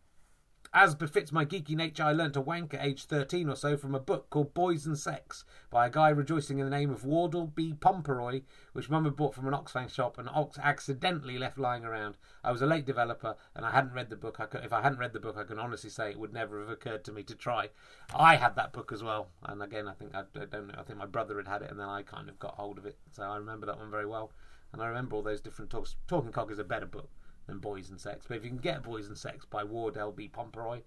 as 0.73 0.95
befits 0.95 1.33
my 1.33 1.45
geeky 1.45 1.75
nature, 1.75 2.05
I 2.05 2.13
learnt 2.13 2.35
to 2.35 2.41
wank 2.41 2.75
at 2.75 2.85
age 2.85 3.05
13 3.05 3.49
or 3.49 3.57
so 3.57 3.77
from 3.77 3.93
a 3.93 3.99
book 3.99 4.31
called 4.31 4.55
Boys 4.55 4.87
and 4.87 4.97
Sex 4.97 5.45
by 5.69 5.87
a 5.87 5.91
guy 5.91 6.11
rejoicing 6.11 6.61
in 6.61 6.65
the 6.65 6.77
name 6.77 6.91
of 6.91 7.05
Wardell 7.05 7.49
B. 7.49 7.75
Pomeroy, 7.75 8.43
which 8.73 8.89
Mum 8.89 9.05
had 9.05 9.17
bought 9.17 9.35
from 9.35 9.49
an 9.49 9.53
Oxfam 9.53 9.93
shop 9.93 10.17
and 10.17 10.29
Ox 10.29 10.59
accidentally 10.63 11.39
left 11.39 11.59
lying 11.59 11.85
around. 11.85 12.19
I 12.45 12.53
was 12.53 12.63
a 12.63 12.67
late 12.67 12.87
developer 12.87 13.35
and 13.57 13.67
I 13.67 13.73
hadn't 13.73 13.95
read 13.95 14.11
the 14.11 14.17
book. 14.17 14.39
I 14.39 14.47
could, 14.47 14.65
if 14.65 14.73
I 14.73 14.81
hadn't 14.81 15.01
read 15.01 15.13
the 15.13 15.19
book, 15.19 15.37
I 15.37 15.43
can 15.43 15.59
honestly 15.59 15.91
say 15.91 16.11
it 16.11 16.21
would 16.21 16.33
never 16.33 16.61
have 16.61 16.71
occurred 16.71 17.05
to 17.05 17.13
me 17.13 17.25
to 17.25 17.35
try. 17.35 17.71
I 18.15 18.37
had 18.37 18.55
that 18.55 18.73
book 18.73 18.93
as 18.93 19.03
well, 19.03 19.31
and 19.43 19.61
again, 19.61 19.89
I 19.89 19.95
think 19.95 20.15
I, 20.15 20.21
I 20.21 20.45
don't 20.45 20.69
know. 20.69 20.75
I 20.79 20.85
think 20.85 21.01
my 21.01 21.07
brother 21.07 21.37
had 21.37 21.49
had 21.49 21.63
it, 21.63 21.71
and 21.73 21.81
then 21.81 21.89
I 21.89 22.03
kind 22.03 22.29
of 22.29 22.39
got 22.39 22.55
hold 22.55 22.79
of 22.79 22.87
it. 22.87 22.97
So 23.11 23.25
I 23.25 23.37
remember 23.37 23.67
that 23.67 23.79
one 23.79 23.91
very 23.91 24.07
well, 24.07 24.31
and 24.73 24.81
I 24.81 24.87
remember 24.87 25.17
all 25.17 25.23
those 25.23 25.41
different 25.41 25.73
talks. 25.73 25.97
Talking 26.07 26.31
Cock 26.31 26.53
is 26.53 26.61
a 26.61 26.65
better 26.65 26.87
book 26.87 27.11
than 27.47 27.59
Boys 27.59 27.91
and 27.91 28.01
Sex. 28.01 28.27
But 28.29 28.39
if 28.39 28.45
you 28.45 28.51
can 28.51 28.59
get 28.59 28.83
Boys 28.83 29.07
and 29.07 29.17
Sex 29.17 29.45
by 29.45 29.65
Wardell 29.65 30.13
B. 30.13 30.29
Pomeroy, 30.29 30.83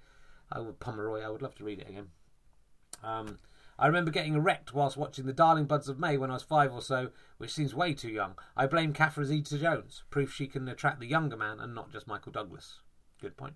I 0.52 0.60
would 0.60 0.80
Pomeroy, 0.80 1.22
I 1.22 1.30
would 1.30 1.42
love 1.42 1.56
to 1.56 1.63
read 1.63 1.80
it 1.80 1.89
again. 1.89 2.08
Um, 3.04 3.39
I 3.78 3.88
remember 3.88 4.12
getting 4.12 4.36
erect 4.36 4.74
whilst 4.74 4.98
watching 4.98 5.26
The 5.26 5.34
Darling 5.34 5.66
Buds 5.66 5.89
of 5.89 6.00
May 6.00 6.18
when 6.18 6.30
I 6.30 6.34
was 6.34 6.44
five 6.44 6.72
or 6.72 6.82
so, 6.82 7.10
which 7.38 7.54
seems 7.54 7.74
way 7.74 7.94
too 7.94 8.10
young. 8.10 8.36
I 8.56 8.68
blame 8.68 8.94
Catherine 8.94 9.28
Zeta 9.28 9.58
Jones, 9.58 10.04
proof 10.10 10.34
she 10.34 10.48
can 10.48 10.68
attract 10.68 11.00
the 11.00 11.08
younger 11.08 11.36
man 11.36 11.60
and 11.60 11.74
not 11.74 11.92
just 11.92 12.08
Michael 12.08 12.32
Douglas. 12.32 12.80
Good 13.20 13.36
point. 13.36 13.56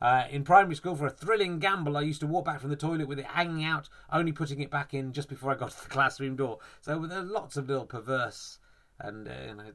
Uh, 0.00 0.24
in 0.30 0.44
primary 0.44 0.74
school, 0.74 0.94
for 0.94 1.06
a 1.06 1.10
thrilling 1.10 1.58
gamble, 1.58 1.96
I 1.96 2.02
used 2.02 2.20
to 2.20 2.26
walk 2.26 2.44
back 2.44 2.60
from 2.60 2.70
the 2.70 2.76
toilet 2.76 3.08
with 3.08 3.18
it 3.18 3.26
hanging 3.26 3.64
out, 3.64 3.88
only 4.12 4.32
putting 4.32 4.60
it 4.60 4.70
back 4.70 4.92
in 4.92 5.12
just 5.12 5.28
before 5.28 5.50
I 5.50 5.56
got 5.56 5.70
to 5.70 5.82
the 5.82 5.88
classroom 5.94 6.36
door. 6.36 6.58
So 6.80 6.98
there 7.06 7.18
are 7.18 7.22
lots 7.22 7.56
of 7.56 7.68
little 7.68 7.86
perverse 7.86 8.58
and 9.00 9.28
uh, 9.28 9.32
you 9.48 9.54
know, 9.54 9.72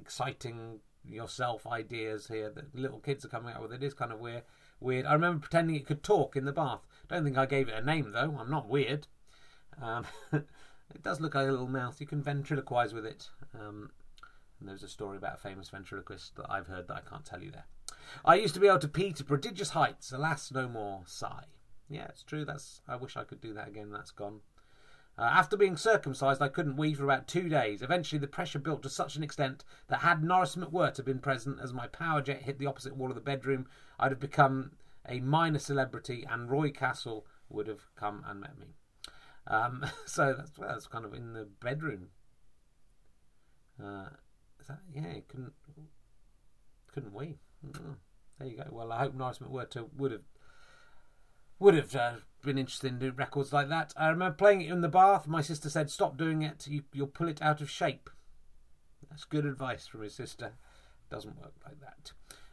exciting 0.00 0.80
yourself 1.04 1.66
ideas 1.66 2.28
here 2.28 2.50
that 2.50 2.74
little 2.74 2.98
kids 2.98 3.24
are 3.24 3.28
coming 3.28 3.54
out 3.54 3.62
with. 3.62 3.72
It 3.72 3.82
is 3.82 3.94
kind 3.94 4.12
of 4.12 4.18
weird. 4.18 4.42
Weird. 4.80 5.06
I 5.06 5.12
remember 5.14 5.40
pretending 5.40 5.76
it 5.76 5.86
could 5.86 6.02
talk 6.02 6.36
in 6.36 6.44
the 6.44 6.52
bath. 6.52 6.86
Don't 7.08 7.24
think 7.24 7.38
I 7.38 7.46
gave 7.46 7.68
it 7.68 7.74
a 7.74 7.84
name 7.84 8.12
though. 8.12 8.36
I'm 8.38 8.50
not 8.50 8.68
weird. 8.68 9.06
Um, 9.80 10.04
it 10.32 11.02
does 11.02 11.20
look 11.20 11.34
like 11.34 11.48
a 11.48 11.50
little 11.50 11.68
mouth. 11.68 12.00
You 12.00 12.06
can 12.06 12.22
ventriloquize 12.22 12.92
with 12.92 13.06
it. 13.06 13.28
Um, 13.54 13.90
and 14.60 14.68
there's 14.68 14.82
a 14.82 14.88
story 14.88 15.16
about 15.16 15.34
a 15.34 15.38
famous 15.38 15.68
ventriloquist 15.68 16.36
that 16.36 16.46
I've 16.50 16.66
heard 16.66 16.88
that 16.88 16.96
I 16.96 17.08
can't 17.08 17.24
tell 17.24 17.42
you 17.42 17.50
there. 17.50 17.66
I 18.24 18.36
used 18.36 18.54
to 18.54 18.60
be 18.60 18.68
able 18.68 18.78
to 18.80 18.88
pee 18.88 19.12
to 19.12 19.24
prodigious 19.24 19.70
heights. 19.70 20.12
Alas, 20.12 20.50
no 20.52 20.68
more. 20.68 21.02
Sigh. 21.06 21.44
Yeah, 21.88 22.06
it's 22.08 22.22
true. 22.22 22.44
That's. 22.44 22.80
I 22.88 22.96
wish 22.96 23.16
I 23.16 23.24
could 23.24 23.40
do 23.40 23.54
that 23.54 23.68
again. 23.68 23.90
That's 23.90 24.10
gone. 24.10 24.40
Uh, 25.18 25.22
after 25.22 25.56
being 25.56 25.76
circumcised, 25.76 26.42
I 26.42 26.48
couldn't 26.48 26.76
wee 26.76 26.92
for 26.92 27.04
about 27.04 27.26
two 27.26 27.48
days. 27.48 27.80
Eventually, 27.80 28.18
the 28.18 28.26
pressure 28.26 28.58
built 28.58 28.82
to 28.82 28.90
such 28.90 29.16
an 29.16 29.22
extent 29.22 29.64
that 29.88 30.00
had 30.00 30.22
Norris 30.22 30.56
McWhirter 30.56 31.04
been 31.04 31.20
present 31.20 31.58
as 31.62 31.72
my 31.72 31.86
power 31.86 32.20
jet 32.20 32.42
hit 32.42 32.58
the 32.58 32.66
opposite 32.66 32.96
wall 32.96 33.08
of 33.08 33.14
the 33.14 33.22
bedroom, 33.22 33.66
I'd 33.98 34.12
have 34.12 34.20
become 34.20 34.72
a 35.08 35.20
minor 35.20 35.58
celebrity, 35.58 36.26
and 36.30 36.50
Roy 36.50 36.70
Castle 36.70 37.26
would 37.48 37.66
have 37.66 37.86
come 37.96 38.24
and 38.26 38.40
met 38.40 38.58
me. 38.58 38.74
Um, 39.46 39.86
so 40.06 40.34
that's 40.36 40.58
well, 40.58 40.68
that's 40.68 40.86
kind 40.86 41.04
of 41.04 41.14
in 41.14 41.32
the 41.32 41.46
bedroom. 41.60 42.08
Uh, 43.82 44.08
that, 44.68 44.80
yeah, 44.94 45.20
couldn't 45.28 45.52
couldn't 46.92 47.14
wee. 47.14 47.38
Mm, 47.66 47.96
there 48.38 48.48
you 48.48 48.56
go. 48.56 48.64
Well, 48.70 48.92
I 48.92 48.98
hope 48.98 49.14
Norris 49.14 49.38
McWhirter 49.38 49.86
would 49.96 50.12
have 50.12 50.22
would 51.58 51.74
have 51.74 51.94
uh, 51.96 52.12
been 52.42 52.58
interested 52.58 53.02
in 53.02 53.16
records 53.16 53.52
like 53.52 53.68
that. 53.68 53.92
I 53.96 54.08
remember 54.08 54.36
playing 54.36 54.62
it 54.62 54.70
in 54.70 54.80
the 54.80 54.88
bath. 54.88 55.26
My 55.26 55.40
sister 55.42 55.70
said, 55.70 55.90
"Stop 55.90 56.16
doing 56.16 56.42
it. 56.42 56.66
You, 56.66 56.82
you'll 56.92 57.06
pull 57.06 57.28
it 57.28 57.42
out 57.42 57.60
of 57.60 57.70
shape." 57.70 58.10
That's 59.08 59.24
good 59.24 59.46
advice 59.46 59.86
from 59.86 60.02
his 60.02 60.14
sister. 60.14 60.52
Doesn't 61.10 61.40
work 61.40 61.54
like 61.64 61.80
that. 61.80 62.12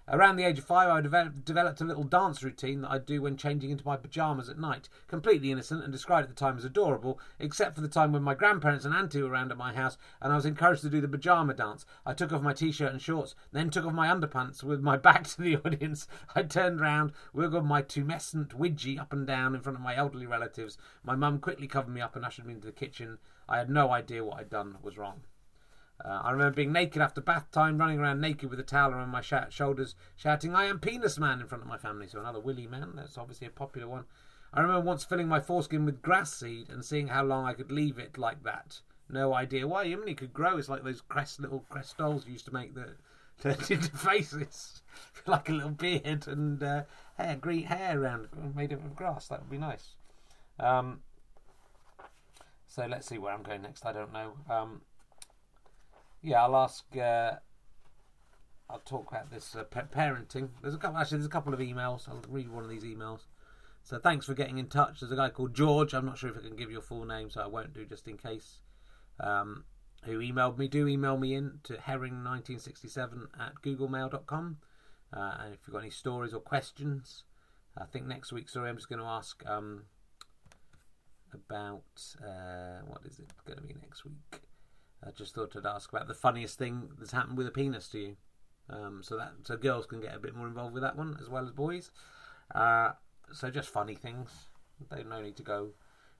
Around 0.09 0.35
the 0.35 0.43
age 0.43 0.59
of 0.59 0.65
five, 0.65 0.89
I 0.89 0.99
developed 0.99 1.79
a 1.79 1.85
little 1.85 2.03
dance 2.03 2.43
routine 2.43 2.81
that 2.81 2.91
I'd 2.91 3.05
do 3.05 3.21
when 3.21 3.37
changing 3.37 3.69
into 3.69 3.85
my 3.85 3.95
pyjamas 3.95 4.49
at 4.49 4.59
night. 4.59 4.89
Completely 5.07 5.49
innocent 5.49 5.81
and 5.81 5.93
described 5.93 6.25
at 6.25 6.35
the 6.35 6.35
time 6.35 6.57
as 6.57 6.65
adorable, 6.65 7.21
except 7.39 7.73
for 7.73 7.79
the 7.79 7.87
time 7.87 8.11
when 8.11 8.21
my 8.21 8.33
grandparents 8.33 8.83
and 8.83 8.93
auntie 8.93 9.21
were 9.21 9.29
around 9.29 9.51
at 9.51 9.57
my 9.57 9.73
house 9.73 9.97
and 10.19 10.33
I 10.33 10.35
was 10.35 10.45
encouraged 10.45 10.81
to 10.81 10.89
do 10.89 10.99
the 10.99 11.07
pyjama 11.07 11.53
dance. 11.53 11.85
I 12.05 12.13
took 12.13 12.33
off 12.33 12.41
my 12.41 12.51
t 12.51 12.69
shirt 12.73 12.91
and 12.91 13.01
shorts, 13.01 13.33
then 13.53 13.69
took 13.69 13.85
off 13.85 13.93
my 13.93 14.09
underpants 14.09 14.61
with 14.61 14.81
my 14.81 14.97
back 14.97 15.23
to 15.23 15.41
the 15.41 15.55
audience. 15.65 16.05
I 16.35 16.43
turned 16.43 16.81
round, 16.81 17.13
wiggled 17.31 17.65
my 17.65 17.81
tumescent 17.81 18.49
widgie 18.49 18.99
up 18.99 19.13
and 19.13 19.25
down 19.25 19.55
in 19.55 19.61
front 19.61 19.77
of 19.77 19.83
my 19.83 19.95
elderly 19.95 20.25
relatives. 20.25 20.77
My 21.01 21.15
mum 21.15 21.39
quickly 21.39 21.67
covered 21.67 21.93
me 21.93 22.01
up 22.01 22.17
and 22.17 22.25
ushered 22.25 22.45
me 22.45 22.55
into 22.55 22.65
the 22.65 22.73
kitchen. 22.73 23.19
I 23.47 23.57
had 23.57 23.69
no 23.69 23.91
idea 23.91 24.25
what 24.25 24.39
I'd 24.39 24.49
done 24.49 24.79
was 24.83 24.97
wrong. 24.97 25.21
Uh, 26.03 26.21
I 26.23 26.31
remember 26.31 26.55
being 26.55 26.73
naked 26.73 27.01
after 27.01 27.21
bath 27.21 27.49
time, 27.51 27.77
running 27.77 27.99
around 27.99 28.19
naked 28.19 28.49
with 28.49 28.59
a 28.59 28.63
towel 28.63 28.91
around 28.91 29.09
my 29.09 29.21
sh- 29.21 29.33
shoulders, 29.49 29.95
shouting, 30.15 30.53
I 30.53 30.65
am 30.65 30.79
Penis 30.79 31.17
Man 31.17 31.39
in 31.39 31.47
front 31.47 31.63
of 31.63 31.69
my 31.69 31.77
family. 31.77 32.07
So 32.07 32.19
another 32.19 32.39
Willy 32.39 32.67
Man, 32.67 32.91
that's 32.95 33.17
obviously 33.17 33.47
a 33.47 33.51
popular 33.51 33.87
one. 33.87 34.05
I 34.53 34.61
remember 34.61 34.81
once 34.81 35.05
filling 35.05 35.27
my 35.27 35.39
foreskin 35.39 35.85
with 35.85 36.01
grass 36.01 36.33
seed 36.33 36.69
and 36.69 36.83
seeing 36.83 37.07
how 37.07 37.23
long 37.23 37.45
I 37.45 37.53
could 37.53 37.71
leave 37.71 37.97
it 37.97 38.17
like 38.17 38.43
that 38.43 38.81
no 39.09 39.33
idea 39.33 39.67
why. 39.67 39.85
Yimini 39.85 40.17
could 40.17 40.33
grow. 40.33 40.57
It's 40.57 40.69
like 40.69 40.83
those 40.83 41.01
crest 41.01 41.39
little 41.39 41.65
crest 41.69 41.97
dolls 41.97 42.27
used 42.27 42.45
to 42.45 42.53
make 42.53 42.73
that 42.75 42.97
turned 43.41 43.71
into 43.71 43.95
faces, 43.95 44.81
like 45.27 45.49
a 45.49 45.53
little 45.53 45.71
beard 45.71 46.27
and 46.27 46.61
uh, 46.61 46.83
hair, 47.17 47.35
green 47.35 47.65
hair 47.65 48.01
around 48.01 48.27
made 48.55 48.71
of 48.71 48.95
grass. 48.95 49.27
That 49.27 49.41
would 49.41 49.49
be 49.49 49.57
nice. 49.57 49.95
Um, 50.59 51.01
so 52.67 52.85
let's 52.85 53.07
see 53.07 53.17
where 53.17 53.33
I'm 53.33 53.43
going 53.43 53.61
next. 53.61 53.85
I 53.85 53.93
don't 53.93 54.13
know. 54.13 54.33
Um, 54.49 54.81
yeah, 56.23 56.43
I'll 56.43 56.55
ask. 56.55 56.85
Uh, 56.95 57.33
I'll 58.69 58.79
talk 58.79 59.11
about 59.11 59.29
this 59.29 59.55
uh, 59.55 59.65
parenting. 59.65 60.49
There's 60.61 60.73
a 60.73 60.77
couple. 60.77 60.97
Actually, 60.97 61.17
there's 61.17 61.27
a 61.27 61.29
couple 61.29 61.53
of 61.53 61.59
emails. 61.59 62.07
I'll 62.09 62.23
read 62.29 62.49
one 62.49 62.63
of 62.63 62.69
these 62.69 62.83
emails. 62.83 63.27
So 63.83 63.99
thanks 63.99 64.25
for 64.25 64.33
getting 64.33 64.57
in 64.57 64.67
touch. 64.67 65.01
There's 65.01 65.11
a 65.11 65.17
guy 65.17 65.29
called 65.29 65.53
George. 65.53 65.93
I'm 65.93 66.05
not 66.05 66.17
sure 66.17 66.29
if 66.29 66.37
I 66.37 66.39
can 66.39 66.55
give 66.55 66.71
your 66.71 66.81
full 66.81 67.05
name, 67.05 67.29
so 67.29 67.41
I 67.41 67.47
won't 67.47 67.73
do 67.73 67.85
just 67.85 68.07
in 68.07 68.17
case. 68.17 68.61
Um, 69.19 69.65
who 70.05 70.19
emailed 70.19 70.57
me? 70.57 70.67
Do 70.69 70.87
email 70.87 71.17
me 71.17 71.33
in 71.35 71.59
to 71.63 71.73
herring1967 71.73 73.27
at 73.39 73.55
googlemail.com. 73.61 74.57
Uh, 75.15 75.37
and 75.39 75.53
if 75.53 75.59
you've 75.67 75.73
got 75.73 75.79
any 75.79 75.89
stories 75.89 76.33
or 76.33 76.39
questions, 76.39 77.23
I 77.77 77.85
think 77.85 78.05
next 78.07 78.31
week, 78.31 78.49
sorry, 78.49 78.69
I'm 78.69 78.77
just 78.77 78.89
going 78.89 78.99
to 78.99 79.05
ask 79.05 79.43
um, 79.45 79.83
about 81.33 81.83
uh, 82.25 82.81
what 82.85 83.01
is 83.05 83.19
it 83.19 83.31
going 83.45 83.57
to 83.57 83.63
be 83.63 83.75
next 83.81 84.05
week? 84.05 84.42
I 85.05 85.11
just 85.11 85.35
thought 85.35 85.55
I'd 85.55 85.65
ask 85.65 85.91
about 85.91 86.07
the 86.07 86.13
funniest 86.13 86.57
thing 86.57 86.89
that's 86.97 87.11
happened 87.11 87.37
with 87.37 87.47
a 87.47 87.51
penis 87.51 87.87
to 87.89 87.99
you. 87.99 88.15
Um, 88.69 89.01
so 89.03 89.17
that 89.17 89.33
so 89.43 89.57
girls 89.57 89.85
can 89.85 89.99
get 89.99 90.15
a 90.15 90.19
bit 90.19 90.35
more 90.35 90.47
involved 90.47 90.73
with 90.73 90.83
that 90.83 90.95
one 90.95 91.17
as 91.21 91.29
well 91.29 91.43
as 91.43 91.51
boys. 91.51 91.91
Uh, 92.53 92.91
so 93.31 93.49
just 93.49 93.69
funny 93.69 93.95
things. 93.95 94.29
They 94.89 95.03
no 95.03 95.21
need 95.21 95.35
to 95.37 95.43
go 95.43 95.71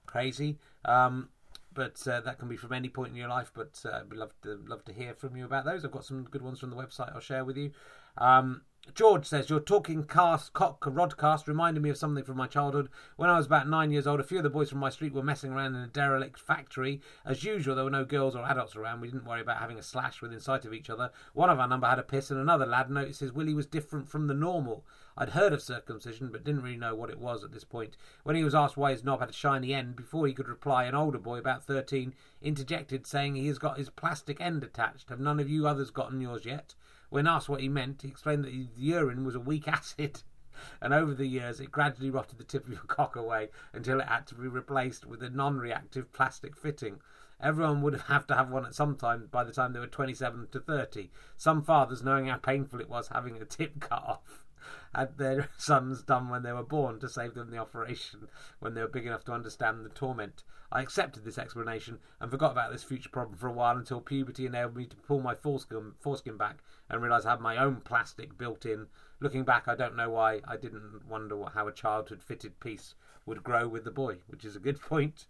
crazy. 0.06 0.58
Um, 0.84 1.30
but 1.72 2.06
uh, 2.06 2.20
that 2.20 2.38
can 2.38 2.48
be 2.48 2.56
from 2.56 2.72
any 2.72 2.88
point 2.88 3.10
in 3.10 3.16
your 3.16 3.28
life. 3.28 3.50
But 3.54 3.80
uh, 3.84 4.00
I'd 4.00 4.12
love 4.12 4.32
to 4.42 4.62
love 4.66 4.84
to 4.84 4.92
hear 4.92 5.14
from 5.14 5.36
you 5.36 5.44
about 5.44 5.64
those. 5.64 5.84
I've 5.84 5.90
got 5.90 6.04
some 6.04 6.24
good 6.24 6.42
ones 6.42 6.60
from 6.60 6.70
the 6.70 6.76
website. 6.76 7.14
I'll 7.14 7.20
share 7.20 7.44
with 7.44 7.56
you. 7.56 7.72
Um, 8.18 8.62
George 8.92 9.24
says, 9.24 9.48
Your 9.48 9.60
talking 9.60 10.04
cast, 10.04 10.52
cock 10.52 10.78
rodcast 10.84 11.46
reminded 11.46 11.82
me 11.82 11.88
of 11.88 11.96
something 11.96 12.22
from 12.22 12.36
my 12.36 12.46
childhood. 12.46 12.90
When 13.16 13.30
I 13.30 13.38
was 13.38 13.46
about 13.46 13.66
nine 13.66 13.90
years 13.90 14.06
old, 14.06 14.20
a 14.20 14.22
few 14.22 14.36
of 14.36 14.42
the 14.42 14.50
boys 14.50 14.68
from 14.68 14.78
my 14.78 14.90
street 14.90 15.14
were 15.14 15.22
messing 15.22 15.52
around 15.52 15.74
in 15.74 15.80
a 15.80 15.86
derelict 15.86 16.38
factory. 16.38 17.00
As 17.24 17.44
usual, 17.44 17.74
there 17.74 17.84
were 17.84 17.90
no 17.90 18.04
girls 18.04 18.36
or 18.36 18.44
adults 18.44 18.76
around. 18.76 19.00
We 19.00 19.08
didn't 19.08 19.24
worry 19.24 19.40
about 19.40 19.56
having 19.56 19.78
a 19.78 19.82
slash 19.82 20.20
within 20.20 20.38
sight 20.38 20.66
of 20.66 20.74
each 20.74 20.90
other. 20.90 21.10
One 21.32 21.48
of 21.48 21.58
our 21.58 21.66
number 21.66 21.86
had 21.86 21.98
a 21.98 22.02
piss, 22.02 22.30
and 22.30 22.38
another 22.38 22.66
lad 22.66 22.90
noticed 22.90 23.32
Willie 23.32 23.54
was 23.54 23.64
different 23.64 24.06
from 24.06 24.26
the 24.26 24.34
normal. 24.34 24.84
I'd 25.16 25.30
heard 25.30 25.54
of 25.54 25.62
circumcision, 25.62 26.30
but 26.30 26.44
didn't 26.44 26.62
really 26.62 26.76
know 26.76 26.94
what 26.94 27.08
it 27.08 27.18
was 27.18 27.42
at 27.42 27.52
this 27.52 27.64
point. 27.64 27.96
When 28.22 28.36
he 28.36 28.44
was 28.44 28.54
asked 28.54 28.76
why 28.76 28.90
his 28.90 29.02
knob 29.02 29.20
had 29.20 29.30
a 29.30 29.32
shiny 29.32 29.72
end, 29.72 29.96
before 29.96 30.26
he 30.26 30.34
could 30.34 30.48
reply, 30.48 30.84
an 30.84 30.94
older 30.94 31.18
boy, 31.18 31.38
about 31.38 31.64
13, 31.64 32.14
interjected, 32.42 33.06
saying 33.06 33.34
he 33.34 33.46
has 33.46 33.58
got 33.58 33.78
his 33.78 33.88
plastic 33.88 34.42
end 34.42 34.62
attached. 34.62 35.08
Have 35.08 35.20
none 35.20 35.40
of 35.40 35.48
you 35.48 35.66
others 35.66 35.90
gotten 35.90 36.20
yours 36.20 36.44
yet? 36.44 36.74
When 37.14 37.28
asked 37.28 37.48
what 37.48 37.60
he 37.60 37.68
meant, 37.68 38.02
he 38.02 38.08
explained 38.08 38.42
that 38.44 38.52
his 38.52 38.76
urine 38.76 39.24
was 39.24 39.36
a 39.36 39.40
weak 39.40 39.68
acid, 39.68 40.24
and 40.80 40.92
over 40.92 41.14
the 41.14 41.28
years 41.28 41.60
it 41.60 41.70
gradually 41.70 42.10
rotted 42.10 42.38
the 42.38 42.42
tip 42.42 42.64
of 42.64 42.72
your 42.72 42.80
cock 42.88 43.14
away 43.14 43.50
until 43.72 44.00
it 44.00 44.08
had 44.08 44.26
to 44.26 44.34
be 44.34 44.48
replaced 44.48 45.06
with 45.06 45.22
a 45.22 45.30
non 45.30 45.56
reactive 45.56 46.12
plastic 46.12 46.56
fitting. 46.56 47.00
Everyone 47.44 47.82
would 47.82 48.00
have 48.00 48.26
to 48.28 48.34
have 48.34 48.50
one 48.50 48.64
at 48.64 48.74
some 48.74 48.96
time 48.96 49.28
by 49.30 49.44
the 49.44 49.52
time 49.52 49.74
they 49.74 49.78
were 49.78 49.86
27 49.86 50.48
to 50.52 50.60
30. 50.60 51.10
Some 51.36 51.62
fathers, 51.62 52.02
knowing 52.02 52.28
how 52.28 52.38
painful 52.38 52.80
it 52.80 52.88
was 52.88 53.08
having 53.08 53.36
a 53.36 53.44
tip 53.44 53.80
cut 53.80 54.02
off, 54.06 54.46
had 54.94 55.18
their 55.18 55.50
sons 55.58 56.00
done 56.00 56.30
when 56.30 56.42
they 56.42 56.54
were 56.54 56.62
born 56.62 56.98
to 57.00 57.06
save 57.06 57.34
them 57.34 57.50
the 57.50 57.58
operation 57.58 58.28
when 58.60 58.72
they 58.72 58.80
were 58.80 58.88
big 58.88 59.04
enough 59.04 59.26
to 59.26 59.32
understand 59.32 59.84
the 59.84 59.90
torment. 59.90 60.42
I 60.72 60.80
accepted 60.80 61.24
this 61.24 61.36
explanation 61.36 61.98
and 62.18 62.30
forgot 62.30 62.52
about 62.52 62.72
this 62.72 62.82
future 62.82 63.10
problem 63.10 63.36
for 63.36 63.48
a 63.48 63.52
while 63.52 63.76
until 63.76 64.00
puberty 64.00 64.46
enabled 64.46 64.76
me 64.76 64.86
to 64.86 64.96
pull 64.96 65.20
my 65.20 65.34
foreskin, 65.34 65.92
foreskin 66.00 66.38
back 66.38 66.62
and 66.88 67.02
realise 67.02 67.26
I 67.26 67.32
had 67.32 67.42
my 67.42 67.58
own 67.58 67.82
plastic 67.82 68.38
built 68.38 68.64
in. 68.64 68.86
Looking 69.20 69.44
back, 69.44 69.68
I 69.68 69.74
don't 69.74 69.96
know 69.96 70.08
why 70.08 70.40
I 70.48 70.56
didn't 70.56 71.06
wonder 71.06 71.44
how 71.52 71.68
a 71.68 71.72
childhood 71.72 72.22
fitted 72.22 72.58
piece 72.58 72.94
would 73.26 73.42
grow 73.42 73.68
with 73.68 73.84
the 73.84 73.90
boy, 73.90 74.18
which 74.28 74.46
is 74.46 74.56
a 74.56 74.60
good 74.60 74.80
point. 74.88 75.26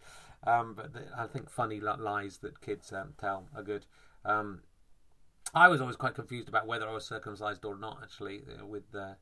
Um, 0.47 0.75
but 0.75 0.93
the, 0.93 1.03
I 1.17 1.27
think 1.27 1.51
funny 1.51 1.81
lies 1.81 2.39
that 2.39 2.61
kids 2.61 2.93
um, 2.93 3.15
tell 3.19 3.49
are 3.57 3.63
good. 3.63 3.87
Um, 4.25 4.61
I 5.55 5.69
was 5.69 5.81
always 5.81 5.97
quite 5.97 6.15
confused 6.15 6.49
about 6.49 6.67
whether 6.67 6.89
I 6.89 6.93
was 6.93 7.07
circumcised 7.07 7.65
or 7.65 7.77
not, 7.77 8.01
actually, 8.03 8.43
uh, 8.61 8.67
with 8.67 8.95
uh, 8.95 9.15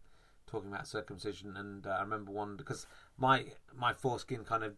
talking 0.46 0.70
about 0.70 0.86
circumcision. 0.86 1.56
And 1.56 1.86
uh, 1.86 1.90
I 1.90 2.02
remember 2.02 2.32
one 2.32 2.56
because 2.56 2.86
my 3.16 3.44
my 3.74 3.92
foreskin 3.92 4.44
kind 4.44 4.64
of 4.64 4.74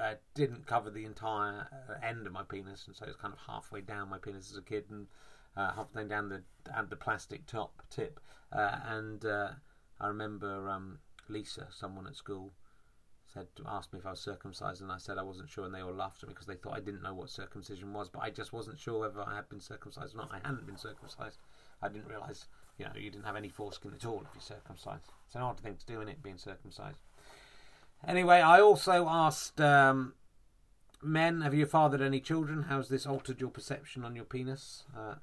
uh, 0.00 0.14
didn't 0.34 0.66
cover 0.66 0.90
the 0.90 1.04
entire 1.04 1.68
uh, 1.88 2.06
end 2.06 2.26
of 2.26 2.32
my 2.32 2.42
penis, 2.42 2.86
and 2.86 2.96
so 2.96 3.04
it 3.04 3.08
was 3.08 3.16
kind 3.16 3.34
of 3.34 3.40
halfway 3.46 3.82
down 3.82 4.08
my 4.08 4.18
penis 4.18 4.50
as 4.50 4.56
a 4.56 4.62
kid, 4.62 4.84
and 4.90 5.08
uh, 5.56 5.72
halfway 5.74 6.04
down 6.04 6.28
the 6.28 6.42
and 6.74 6.88
the 6.88 6.96
plastic 6.96 7.46
top 7.46 7.82
tip. 7.90 8.18
and 8.52 9.24
I 9.24 10.08
remember 10.08 10.68
um, 10.70 10.98
Lisa, 11.28 11.68
someone 11.70 12.06
at 12.06 12.16
school, 12.16 12.54
said 13.32 13.46
asked 13.66 13.92
me 13.92 13.98
if 13.98 14.06
I 14.06 14.10
was 14.10 14.20
circumcised, 14.20 14.82
and 14.82 14.92
I 14.92 14.98
said 14.98 15.18
I 15.18 15.22
wasn't 15.22 15.48
sure, 15.48 15.64
and 15.64 15.74
they 15.74 15.80
all 15.80 15.92
laughed 15.92 16.22
at 16.22 16.28
me 16.28 16.34
because 16.34 16.46
they 16.46 16.54
thought 16.54 16.76
I 16.76 16.80
didn't 16.80 17.02
know 17.02 17.14
what 17.14 17.30
circumcision 17.30 17.92
was. 17.92 18.08
But 18.08 18.22
I 18.22 18.30
just 18.30 18.52
wasn't 18.52 18.78
sure 18.78 19.00
whether 19.00 19.20
I 19.20 19.36
had 19.36 19.48
been 19.48 19.60
circumcised 19.60 20.14
or 20.14 20.18
not. 20.18 20.30
I 20.32 20.46
hadn't 20.46 20.66
been 20.66 20.76
circumcised. 20.76 21.38
I 21.82 21.88
didn't 21.88 22.08
realise, 22.08 22.46
you 22.78 22.84
know, 22.84 22.92
you 22.94 23.10
didn't 23.10 23.24
have 23.24 23.36
any 23.36 23.48
foreskin 23.48 23.92
at 23.94 24.04
all 24.04 24.22
if 24.22 24.34
you're 24.34 24.58
circumcised. 24.58 25.10
It's 25.26 25.34
an 25.34 25.42
odd 25.42 25.60
thing 25.60 25.76
to 25.76 25.86
do 25.86 26.00
in 26.00 26.08
it, 26.08 26.22
being 26.22 26.38
circumcised. 26.38 26.98
Anyway, 28.06 28.40
I 28.40 28.60
also 28.60 29.06
asked 29.08 29.60
um, 29.60 30.14
men, 31.02 31.40
have 31.40 31.54
you 31.54 31.66
fathered 31.66 32.02
any 32.02 32.20
children? 32.20 32.66
How's 32.68 32.88
this 32.88 33.06
altered 33.06 33.40
your 33.40 33.50
perception 33.50 34.04
on 34.04 34.14
your 34.14 34.24
penis? 34.24 34.84
Uh, 34.96 35.14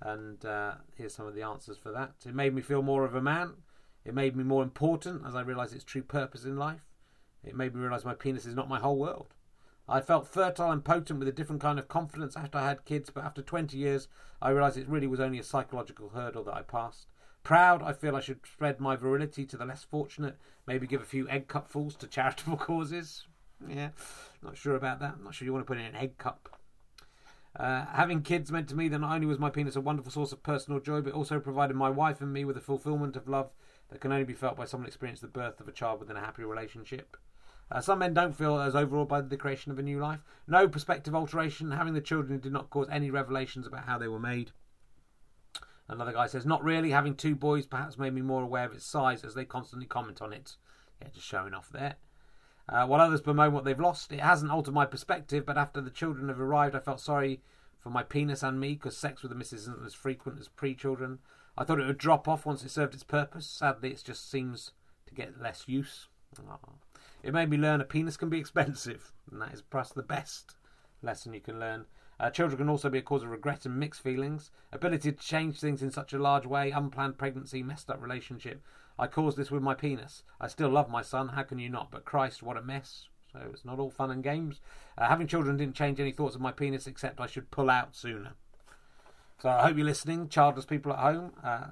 and 0.00 0.44
uh, 0.44 0.74
here's 0.96 1.14
some 1.14 1.26
of 1.26 1.34
the 1.34 1.42
answers 1.42 1.78
for 1.78 1.90
that. 1.92 2.12
It 2.26 2.34
made 2.34 2.54
me 2.54 2.62
feel 2.62 2.82
more 2.82 3.04
of 3.04 3.14
a 3.14 3.22
man. 3.22 3.54
It 4.04 4.14
made 4.14 4.36
me 4.36 4.44
more 4.44 4.62
important 4.62 5.22
as 5.26 5.34
I 5.34 5.40
realised 5.40 5.74
its 5.74 5.84
true 5.84 6.02
purpose 6.02 6.44
in 6.44 6.56
life. 6.56 6.82
It 7.46 7.56
made 7.56 7.74
me 7.74 7.80
realise 7.80 8.04
my 8.04 8.14
penis 8.14 8.46
is 8.46 8.54
not 8.54 8.68
my 8.68 8.80
whole 8.80 8.98
world. 8.98 9.34
I 9.88 10.00
felt 10.00 10.26
fertile 10.26 10.70
and 10.70 10.84
potent 10.84 11.18
with 11.18 11.28
a 11.28 11.32
different 11.32 11.60
kind 11.60 11.78
of 11.78 11.88
confidence 11.88 12.36
after 12.36 12.56
I 12.56 12.68
had 12.68 12.86
kids, 12.86 13.10
but 13.10 13.24
after 13.24 13.42
20 13.42 13.76
years, 13.76 14.08
I 14.40 14.50
realised 14.50 14.78
it 14.78 14.88
really 14.88 15.06
was 15.06 15.20
only 15.20 15.38
a 15.38 15.44
psychological 15.44 16.10
hurdle 16.10 16.44
that 16.44 16.54
I 16.54 16.62
passed. 16.62 17.08
Proud, 17.42 17.82
I 17.82 17.92
feel 17.92 18.16
I 18.16 18.20
should 18.20 18.40
spread 18.46 18.80
my 18.80 18.96
virility 18.96 19.44
to 19.44 19.56
the 19.58 19.66
less 19.66 19.84
fortunate, 19.84 20.38
maybe 20.66 20.86
give 20.86 21.02
a 21.02 21.06
few 21.06 21.28
egg 21.28 21.46
cupfuls 21.48 21.98
to 21.98 22.06
charitable 22.06 22.56
causes. 22.58 23.26
Yeah, 23.68 23.90
not 24.42 24.56
sure 24.56 24.76
about 24.76 25.00
that. 25.00 25.16
I'm 25.18 25.24
Not 25.24 25.34
sure 25.34 25.44
you 25.44 25.52
want 25.52 25.66
to 25.66 25.70
put 25.70 25.78
in 25.78 25.84
an 25.84 25.96
egg 25.96 26.16
cup. 26.16 26.58
Uh, 27.56 27.84
having 27.86 28.22
kids 28.22 28.50
meant 28.50 28.68
to 28.68 28.74
me 28.74 28.88
that 28.88 28.98
not 28.98 29.14
only 29.14 29.26
was 29.26 29.38
my 29.38 29.50
penis 29.50 29.76
a 29.76 29.80
wonderful 29.80 30.10
source 30.10 30.32
of 30.32 30.42
personal 30.42 30.80
joy, 30.80 31.02
but 31.02 31.12
also 31.12 31.38
provided 31.38 31.76
my 31.76 31.90
wife 31.90 32.20
and 32.22 32.32
me 32.32 32.44
with 32.44 32.56
a 32.56 32.60
fulfillment 32.60 33.16
of 33.16 33.28
love 33.28 33.50
that 33.90 34.00
can 34.00 34.10
only 34.10 34.24
be 34.24 34.32
felt 34.32 34.56
by 34.56 34.64
someone 34.64 34.88
experienced 34.88 35.22
the 35.22 35.28
birth 35.28 35.60
of 35.60 35.68
a 35.68 35.72
child 35.72 36.00
within 36.00 36.16
a 36.16 36.20
happy 36.20 36.42
relationship. 36.42 37.16
Uh, 37.74 37.80
some 37.80 37.98
men 37.98 38.14
don't 38.14 38.36
feel 38.36 38.60
as 38.60 38.76
overawed 38.76 39.08
by 39.08 39.20
the 39.20 39.36
creation 39.36 39.72
of 39.72 39.80
a 39.80 39.82
new 39.82 39.98
life. 39.98 40.20
No 40.46 40.68
perspective 40.68 41.12
alteration. 41.12 41.72
Having 41.72 41.94
the 41.94 42.00
children 42.00 42.38
did 42.38 42.52
not 42.52 42.70
cause 42.70 42.86
any 42.88 43.10
revelations 43.10 43.66
about 43.66 43.86
how 43.86 43.98
they 43.98 44.06
were 44.06 44.20
made. 44.20 44.52
Another 45.88 46.12
guy 46.12 46.28
says, 46.28 46.46
Not 46.46 46.62
really. 46.62 46.92
Having 46.92 47.16
two 47.16 47.34
boys 47.34 47.66
perhaps 47.66 47.98
made 47.98 48.14
me 48.14 48.22
more 48.22 48.44
aware 48.44 48.64
of 48.64 48.72
its 48.74 48.86
size 48.86 49.24
as 49.24 49.34
they 49.34 49.44
constantly 49.44 49.88
comment 49.88 50.22
on 50.22 50.32
it. 50.32 50.56
Yeah, 51.02 51.08
just 51.12 51.26
showing 51.26 51.52
off 51.52 51.68
there. 51.68 51.96
Uh, 52.68 52.86
while 52.86 53.00
others 53.00 53.20
bemoan 53.20 53.52
what 53.52 53.64
they've 53.64 53.80
lost, 53.80 54.12
it 54.12 54.20
hasn't 54.20 54.52
altered 54.52 54.72
my 54.72 54.86
perspective, 54.86 55.44
but 55.44 55.58
after 55.58 55.80
the 55.80 55.90
children 55.90 56.28
have 56.28 56.40
arrived, 56.40 56.76
I 56.76 56.78
felt 56.78 57.00
sorry 57.00 57.42
for 57.80 57.90
my 57.90 58.04
penis 58.04 58.44
and 58.44 58.60
me 58.60 58.74
because 58.74 58.96
sex 58.96 59.22
with 59.22 59.30
the 59.30 59.36
missus 59.36 59.62
isn't 59.62 59.84
as 59.84 59.94
frequent 59.94 60.38
as 60.38 60.46
pre 60.46 60.76
children. 60.76 61.18
I 61.58 61.64
thought 61.64 61.80
it 61.80 61.86
would 61.86 61.98
drop 61.98 62.28
off 62.28 62.46
once 62.46 62.62
it 62.62 62.70
served 62.70 62.94
its 62.94 63.02
purpose. 63.02 63.48
Sadly, 63.48 63.90
it 63.90 64.02
just 64.04 64.30
seems 64.30 64.70
to 65.08 65.14
get 65.14 65.42
less 65.42 65.64
use. 65.66 66.06
It 67.24 67.32
made 67.32 67.48
me 67.48 67.56
learn 67.56 67.80
a 67.80 67.84
penis 67.84 68.18
can 68.18 68.28
be 68.28 68.38
expensive, 68.38 69.10
and 69.30 69.40
that 69.40 69.54
is 69.54 69.62
perhaps 69.62 69.90
the 69.90 70.02
best 70.02 70.56
lesson 71.02 71.32
you 71.32 71.40
can 71.40 71.58
learn. 71.58 71.86
Uh, 72.20 72.30
children 72.30 72.58
can 72.58 72.68
also 72.68 72.90
be 72.90 72.98
a 72.98 73.02
cause 73.02 73.22
of 73.22 73.30
regret 73.30 73.64
and 73.64 73.76
mixed 73.76 74.02
feelings. 74.02 74.50
Ability 74.72 75.12
to 75.12 75.18
change 75.18 75.58
things 75.58 75.82
in 75.82 75.90
such 75.90 76.12
a 76.12 76.18
large 76.18 76.46
way, 76.46 76.70
unplanned 76.70 77.16
pregnancy, 77.16 77.62
messed 77.62 77.90
up 77.90 78.00
relationship. 78.00 78.62
I 78.98 79.06
caused 79.06 79.38
this 79.38 79.50
with 79.50 79.62
my 79.62 79.74
penis. 79.74 80.22
I 80.38 80.48
still 80.48 80.68
love 80.68 80.90
my 80.90 81.00
son, 81.00 81.28
how 81.28 81.42
can 81.42 81.58
you 81.58 81.70
not? 81.70 81.90
But 81.90 82.04
Christ, 82.04 82.42
what 82.42 82.58
a 82.58 82.62
mess. 82.62 83.08
So 83.32 83.40
it's 83.52 83.64
not 83.64 83.80
all 83.80 83.90
fun 83.90 84.10
and 84.10 84.22
games. 84.22 84.60
Uh, 84.96 85.08
having 85.08 85.26
children 85.26 85.56
didn't 85.56 85.74
change 85.74 85.98
any 85.98 86.12
thoughts 86.12 86.36
of 86.36 86.42
my 86.42 86.52
penis, 86.52 86.86
except 86.86 87.20
I 87.20 87.26
should 87.26 87.50
pull 87.50 87.70
out 87.70 87.96
sooner. 87.96 88.34
So 89.38 89.48
I 89.48 89.62
hope 89.62 89.76
you're 89.76 89.86
listening, 89.86 90.28
childless 90.28 90.66
people 90.66 90.92
at 90.92 91.00
home, 91.00 91.32
uh, 91.42 91.68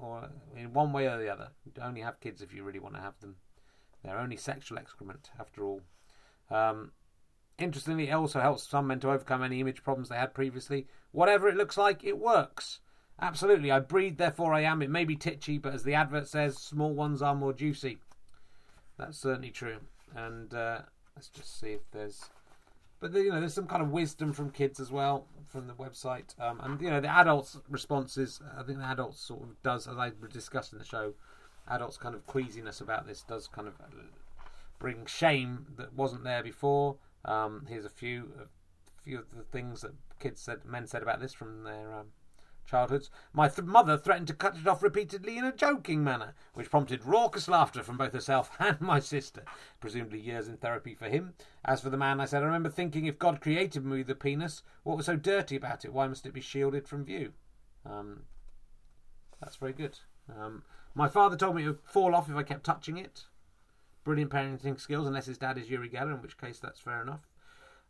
or 0.00 0.28
in 0.54 0.72
one 0.74 0.92
way 0.92 1.06
or 1.06 1.18
the 1.18 1.30
other. 1.30 1.48
You 1.64 1.82
only 1.82 2.02
have 2.02 2.20
kids 2.20 2.42
if 2.42 2.52
you 2.52 2.62
really 2.62 2.78
want 2.78 2.94
to 2.94 3.00
have 3.00 3.18
them. 3.20 3.36
They're 4.02 4.18
only 4.18 4.36
sexual 4.36 4.78
excrement, 4.78 5.30
after 5.38 5.64
all. 5.64 5.82
Um, 6.50 6.92
interestingly, 7.58 8.08
it 8.08 8.12
also 8.12 8.40
helps 8.40 8.68
some 8.68 8.86
men 8.86 9.00
to 9.00 9.10
overcome 9.10 9.42
any 9.42 9.60
image 9.60 9.82
problems 9.82 10.08
they 10.08 10.16
had 10.16 10.34
previously. 10.34 10.86
Whatever 11.12 11.48
it 11.48 11.56
looks 11.56 11.76
like, 11.76 12.04
it 12.04 12.18
works. 12.18 12.80
Absolutely. 13.20 13.70
I 13.70 13.80
breed, 13.80 14.18
therefore 14.18 14.54
I 14.54 14.60
am. 14.60 14.80
It 14.82 14.90
may 14.90 15.04
be 15.04 15.16
titchy, 15.16 15.58
but 15.58 15.74
as 15.74 15.82
the 15.82 15.94
advert 15.94 16.28
says, 16.28 16.56
small 16.56 16.94
ones 16.94 17.20
are 17.20 17.34
more 17.34 17.52
juicy. 17.52 17.98
That's 18.96 19.18
certainly 19.18 19.50
true. 19.50 19.78
And 20.14 20.54
uh, 20.54 20.82
let's 21.16 21.28
just 21.28 21.58
see 21.58 21.72
if 21.72 21.90
there's 21.92 22.30
but 23.00 23.14
you 23.14 23.30
know, 23.30 23.38
there's 23.38 23.54
some 23.54 23.66
kind 23.66 23.82
of 23.82 23.90
wisdom 23.90 24.32
from 24.32 24.50
kids 24.50 24.80
as 24.80 24.90
well 24.90 25.26
from 25.46 25.68
the 25.68 25.74
website, 25.74 26.38
um, 26.40 26.60
and 26.60 26.80
you 26.80 26.90
know, 26.90 27.00
the 27.00 27.08
adults' 27.08 27.56
responses. 27.68 28.40
I 28.58 28.62
think 28.64 28.78
the 28.78 28.84
adults 28.84 29.20
sort 29.20 29.42
of 29.42 29.62
does, 29.62 29.86
as 29.86 29.96
I 29.96 30.10
discussed 30.32 30.72
in 30.72 30.78
the 30.78 30.84
show, 30.84 31.14
adults' 31.68 31.96
kind 31.96 32.14
of 32.14 32.26
queasiness 32.26 32.80
about 32.80 33.06
this 33.06 33.22
does 33.22 33.48
kind 33.48 33.68
of 33.68 33.74
bring 34.78 35.06
shame 35.06 35.66
that 35.76 35.92
wasn't 35.92 36.24
there 36.24 36.42
before. 36.42 36.96
Um, 37.24 37.66
here's 37.68 37.84
a 37.84 37.90
few, 37.90 38.32
a 38.40 39.02
few 39.04 39.18
of 39.18 39.26
the 39.36 39.42
things 39.42 39.80
that 39.82 39.92
kids 40.18 40.40
said, 40.40 40.64
men 40.64 40.86
said 40.86 41.02
about 41.02 41.20
this 41.20 41.32
from 41.32 41.64
their 41.64 41.92
um, 41.92 42.06
childhoods. 42.68 43.10
My 43.32 43.48
th- 43.48 43.66
mother 43.66 43.96
threatened 43.96 44.28
to 44.28 44.34
cut 44.34 44.56
it 44.56 44.66
off 44.66 44.82
repeatedly 44.82 45.38
in 45.38 45.44
a 45.44 45.52
joking 45.52 46.04
manner, 46.04 46.34
which 46.54 46.70
prompted 46.70 47.04
raucous 47.04 47.48
laughter 47.48 47.82
from 47.82 47.96
both 47.96 48.12
herself 48.12 48.50
and 48.58 48.80
my 48.80 49.00
sister, 49.00 49.42
presumably 49.80 50.20
years 50.20 50.48
in 50.48 50.56
therapy 50.56 50.94
for 50.94 51.08
him. 51.08 51.34
As 51.64 51.80
for 51.80 51.90
the 51.90 51.96
man, 51.96 52.20
I 52.20 52.26
said, 52.26 52.42
I 52.42 52.46
remember 52.46 52.68
thinking 52.68 53.06
if 53.06 53.18
God 53.18 53.40
created 53.40 53.84
me 53.84 53.98
with 53.98 54.10
a 54.10 54.14
penis, 54.14 54.62
what 54.84 54.96
was 54.96 55.06
so 55.06 55.16
dirty 55.16 55.56
about 55.56 55.84
it? 55.84 55.92
Why 55.92 56.06
must 56.06 56.26
it 56.26 56.34
be 56.34 56.40
shielded 56.40 56.86
from 56.86 57.04
view? 57.04 57.32
Um, 57.84 58.22
that's 59.40 59.56
very 59.56 59.72
good. 59.72 59.98
Um, 60.28 60.62
my 60.98 61.06
father 61.06 61.36
told 61.36 61.54
me 61.54 61.62
it 61.62 61.68
would 61.68 61.78
fall 61.84 62.12
off 62.12 62.28
if 62.28 62.34
I 62.34 62.42
kept 62.42 62.64
touching 62.64 62.96
it. 62.96 63.26
Brilliant 64.02 64.32
parenting 64.32 64.80
skills, 64.80 65.06
unless 65.06 65.26
his 65.26 65.38
dad 65.38 65.56
is 65.56 65.70
Uri 65.70 65.88
Geller, 65.88 66.12
in 66.12 66.20
which 66.20 66.36
case 66.36 66.58
that's 66.58 66.80
fair 66.80 67.00
enough. 67.00 67.20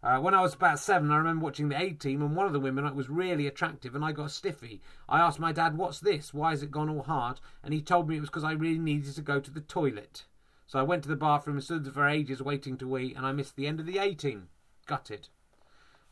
Uh, 0.03 0.19
when 0.19 0.35
I 0.35 0.43
was 0.43 0.53
about 0.53 0.79
seven, 0.79 1.11
I 1.11 1.17
remember 1.17 1.43
watching 1.43 1.71
the 1.71 1.81
A 1.81 1.93
team, 1.93 2.21
and 2.21 2.37
one 2.37 2.45
of 2.45 2.53
the 2.53 2.61
women 2.61 2.95
was 2.95 3.09
really 3.09 3.47
attractive, 3.47 3.95
and 3.95 4.05
I 4.05 4.13
got 4.13 4.31
stiffy. 4.31 4.83
I 5.09 5.21
asked 5.21 5.41
my 5.41 5.53
dad, 5.53 5.79
What's 5.79 6.01
this? 6.01 6.35
Why 6.35 6.51
has 6.51 6.63
it 6.63 6.71
gone 6.71 6.91
all 6.91 7.03
hard? 7.03 7.41
And 7.63 7.73
he 7.73 7.81
told 7.81 8.11
me 8.11 8.19
it 8.19 8.21
was 8.21 8.29
because 8.29 8.45
I 8.45 8.53
really 8.53 8.79
needed 8.79 9.15
to 9.15 9.23
go 9.23 9.41
to 9.41 9.51
the 9.51 9.63
toilet. 9.63 10.27
So 10.67 10.79
I 10.79 10.83
went 10.83 11.03
to 11.05 11.09
the 11.09 11.17
bathroom 11.17 11.57
and 11.57 11.65
stood 11.65 11.85
there 11.85 11.93
for 11.95 12.07
ages 12.07 12.43
waiting 12.43 12.77
to 12.77 12.87
wee, 12.87 13.15
and 13.17 13.25
I 13.25 13.33
missed 13.33 13.57
the 13.57 13.67
end 13.67 13.81
of 13.81 13.87
the 13.87 13.97
A 13.97 14.13
team. 14.13 14.51
Gutted. 14.85 15.29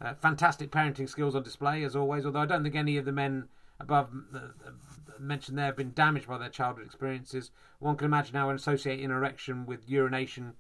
Uh, 0.01 0.15
fantastic 0.15 0.71
parenting 0.71 1.11
skills 1.11 1.37
on 1.37 1.43
display, 1.43 1.85
as 1.85 1.95
always, 1.95 2.25
although 2.25 2.41
I 2.41 2.47
don't 2.47 2.63
think 2.63 2.75
any 2.75 2.97
of 2.97 3.05
the 3.05 3.13
men 3.13 3.49
above 3.79 4.11
mentioned 5.19 5.59
there 5.59 5.67
have 5.67 5.77
been 5.77 5.93
damaged 5.93 6.29
by 6.29 6.39
their 6.39 6.49
childhood 6.49 6.87
experiences. 6.87 7.51
One 7.79 7.97
can 7.97 8.07
imagine 8.07 8.35
how 8.37 8.51
an 8.51 8.57
associating 8.57 9.11
erection 9.11 9.67
with 9.67 9.89
urination 9.89 10.55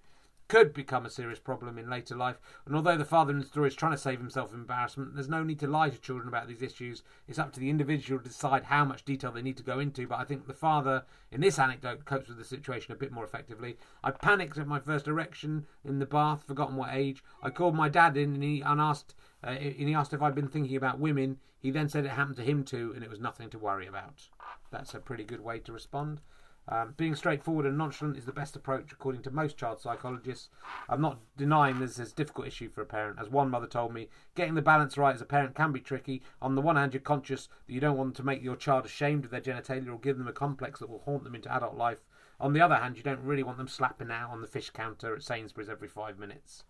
could 0.48 0.72
become 0.72 1.04
a 1.04 1.10
serious 1.10 1.38
problem 1.38 1.78
in 1.78 1.90
later 1.90 2.14
life. 2.14 2.40
And 2.64 2.76
although 2.76 2.96
the 2.96 3.04
father 3.04 3.32
in 3.32 3.40
the 3.40 3.46
story 3.46 3.68
is 3.68 3.74
trying 3.74 3.92
to 3.92 3.98
save 3.98 4.18
himself 4.18 4.50
from 4.50 4.60
embarrassment, 4.60 5.14
there's 5.14 5.28
no 5.28 5.42
need 5.42 5.58
to 5.60 5.66
lie 5.66 5.90
to 5.90 5.98
children 5.98 6.28
about 6.28 6.48
these 6.48 6.62
issues. 6.62 7.02
It's 7.26 7.38
up 7.38 7.52
to 7.54 7.60
the 7.60 7.70
individual 7.70 8.20
to 8.20 8.28
decide 8.28 8.64
how 8.64 8.84
much 8.84 9.04
detail 9.04 9.32
they 9.32 9.42
need 9.42 9.56
to 9.56 9.62
go 9.62 9.78
into. 9.78 10.06
But 10.06 10.20
I 10.20 10.24
think 10.24 10.46
the 10.46 10.54
father 10.54 11.04
in 11.32 11.40
this 11.40 11.58
anecdote 11.58 12.04
copes 12.04 12.28
with 12.28 12.38
the 12.38 12.44
situation 12.44 12.92
a 12.92 12.96
bit 12.96 13.12
more 13.12 13.24
effectively. 13.24 13.76
I 14.04 14.12
panicked 14.12 14.58
at 14.58 14.66
my 14.66 14.78
first 14.78 15.08
erection 15.08 15.66
in 15.84 15.98
the 15.98 16.06
bath, 16.06 16.44
forgotten 16.46 16.76
what 16.76 16.94
age. 16.94 17.22
I 17.42 17.50
called 17.50 17.74
my 17.74 17.88
dad 17.88 18.16
in 18.16 18.34
and 18.34 18.42
he 18.42 18.60
and 18.60 18.80
asked, 18.80 19.14
uh, 19.42 19.50
and 19.50 19.88
he 19.88 19.94
asked 19.94 20.12
if 20.12 20.22
I'd 20.22 20.34
been 20.34 20.48
thinking 20.48 20.76
about 20.76 21.00
women. 21.00 21.38
He 21.58 21.70
then 21.70 21.88
said 21.88 22.04
it 22.04 22.10
happened 22.10 22.36
to 22.36 22.42
him 22.42 22.64
too, 22.64 22.92
and 22.94 23.02
it 23.02 23.10
was 23.10 23.18
nothing 23.18 23.50
to 23.50 23.58
worry 23.58 23.86
about. 23.86 24.28
That's 24.70 24.94
a 24.94 25.00
pretty 25.00 25.24
good 25.24 25.40
way 25.40 25.58
to 25.60 25.72
respond. 25.72 26.20
Um, 26.68 26.94
being 26.96 27.14
straightforward 27.14 27.64
and 27.64 27.78
nonchalant 27.78 28.16
is 28.16 28.24
the 28.24 28.32
best 28.32 28.56
approach, 28.56 28.90
according 28.90 29.22
to 29.22 29.30
most 29.30 29.56
child 29.56 29.80
psychologists. 29.80 30.48
I'm 30.88 31.00
not 31.00 31.20
denying 31.36 31.78
this 31.78 31.98
is 31.98 32.10
a 32.10 32.14
difficult 32.14 32.48
issue 32.48 32.68
for 32.68 32.82
a 32.82 32.86
parent. 32.86 33.20
As 33.20 33.30
one 33.30 33.50
mother 33.50 33.68
told 33.68 33.94
me, 33.94 34.08
getting 34.34 34.54
the 34.54 34.62
balance 34.62 34.98
right 34.98 35.14
as 35.14 35.20
a 35.20 35.26
parent 35.26 35.54
can 35.54 35.70
be 35.70 35.80
tricky. 35.80 36.22
On 36.42 36.56
the 36.56 36.60
one 36.60 36.74
hand, 36.74 36.92
you're 36.92 37.00
conscious 37.00 37.48
that 37.66 37.72
you 37.72 37.80
don't 37.80 37.96
want 37.96 38.16
to 38.16 38.24
make 38.24 38.42
your 38.42 38.56
child 38.56 38.84
ashamed 38.84 39.24
of 39.24 39.30
their 39.30 39.40
genitalia 39.40 39.92
or 39.92 39.98
give 39.98 40.18
them 40.18 40.26
a 40.26 40.32
complex 40.32 40.80
that 40.80 40.90
will 40.90 41.02
haunt 41.04 41.22
them 41.22 41.36
into 41.36 41.52
adult 41.54 41.76
life. 41.76 42.04
On 42.40 42.52
the 42.52 42.60
other 42.60 42.76
hand, 42.76 42.96
you 42.96 43.02
don't 43.04 43.22
really 43.22 43.44
want 43.44 43.58
them 43.58 43.68
slapping 43.68 44.10
out 44.10 44.30
on 44.30 44.40
the 44.40 44.48
fish 44.48 44.70
counter 44.70 45.14
at 45.14 45.22
Sainsbury's 45.22 45.68
every 45.68 45.88
five 45.88 46.18
minutes. 46.18 46.64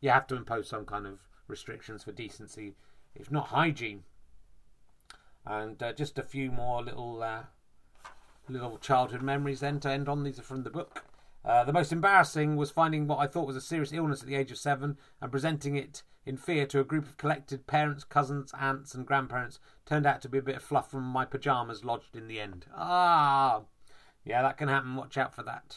You 0.00 0.08
have 0.08 0.26
to 0.28 0.36
impose 0.36 0.68
some 0.68 0.86
kind 0.86 1.06
of 1.06 1.18
restrictions 1.48 2.02
for 2.02 2.12
decency, 2.12 2.74
if 3.14 3.30
not 3.30 3.48
hygiene. 3.48 4.04
And 5.44 5.82
uh, 5.82 5.92
just 5.92 6.18
a 6.18 6.22
few 6.22 6.50
more 6.50 6.82
little. 6.82 7.22
Uh, 7.22 7.42
little 8.48 8.78
childhood 8.78 9.22
memories 9.22 9.60
then 9.60 9.80
to 9.80 9.90
end 9.90 10.08
on. 10.08 10.22
These 10.22 10.38
are 10.38 10.42
from 10.42 10.62
the 10.62 10.70
book. 10.70 11.04
Uh, 11.44 11.64
the 11.64 11.72
most 11.72 11.92
embarrassing 11.92 12.56
was 12.56 12.70
finding 12.70 13.06
what 13.06 13.18
I 13.18 13.26
thought 13.26 13.46
was 13.46 13.56
a 13.56 13.60
serious 13.60 13.92
illness 13.92 14.22
at 14.22 14.28
the 14.28 14.34
age 14.34 14.50
of 14.50 14.58
seven 14.58 14.96
and 15.20 15.30
presenting 15.30 15.76
it 15.76 16.02
in 16.24 16.36
fear 16.38 16.66
to 16.66 16.80
a 16.80 16.84
group 16.84 17.06
of 17.06 17.18
collected 17.18 17.66
parents, 17.66 18.02
cousins, 18.02 18.52
aunts, 18.58 18.94
and 18.94 19.06
grandparents. 19.06 19.60
Turned 19.84 20.06
out 20.06 20.22
to 20.22 20.28
be 20.28 20.38
a 20.38 20.42
bit 20.42 20.56
of 20.56 20.62
fluff 20.62 20.90
from 20.90 21.04
my 21.04 21.26
pyjamas 21.26 21.84
lodged 21.84 22.16
in 22.16 22.28
the 22.28 22.40
end. 22.40 22.66
Ah, 22.74 23.62
yeah, 24.24 24.40
that 24.40 24.56
can 24.56 24.68
happen. 24.68 24.96
Watch 24.96 25.18
out 25.18 25.34
for 25.34 25.42
that. 25.42 25.76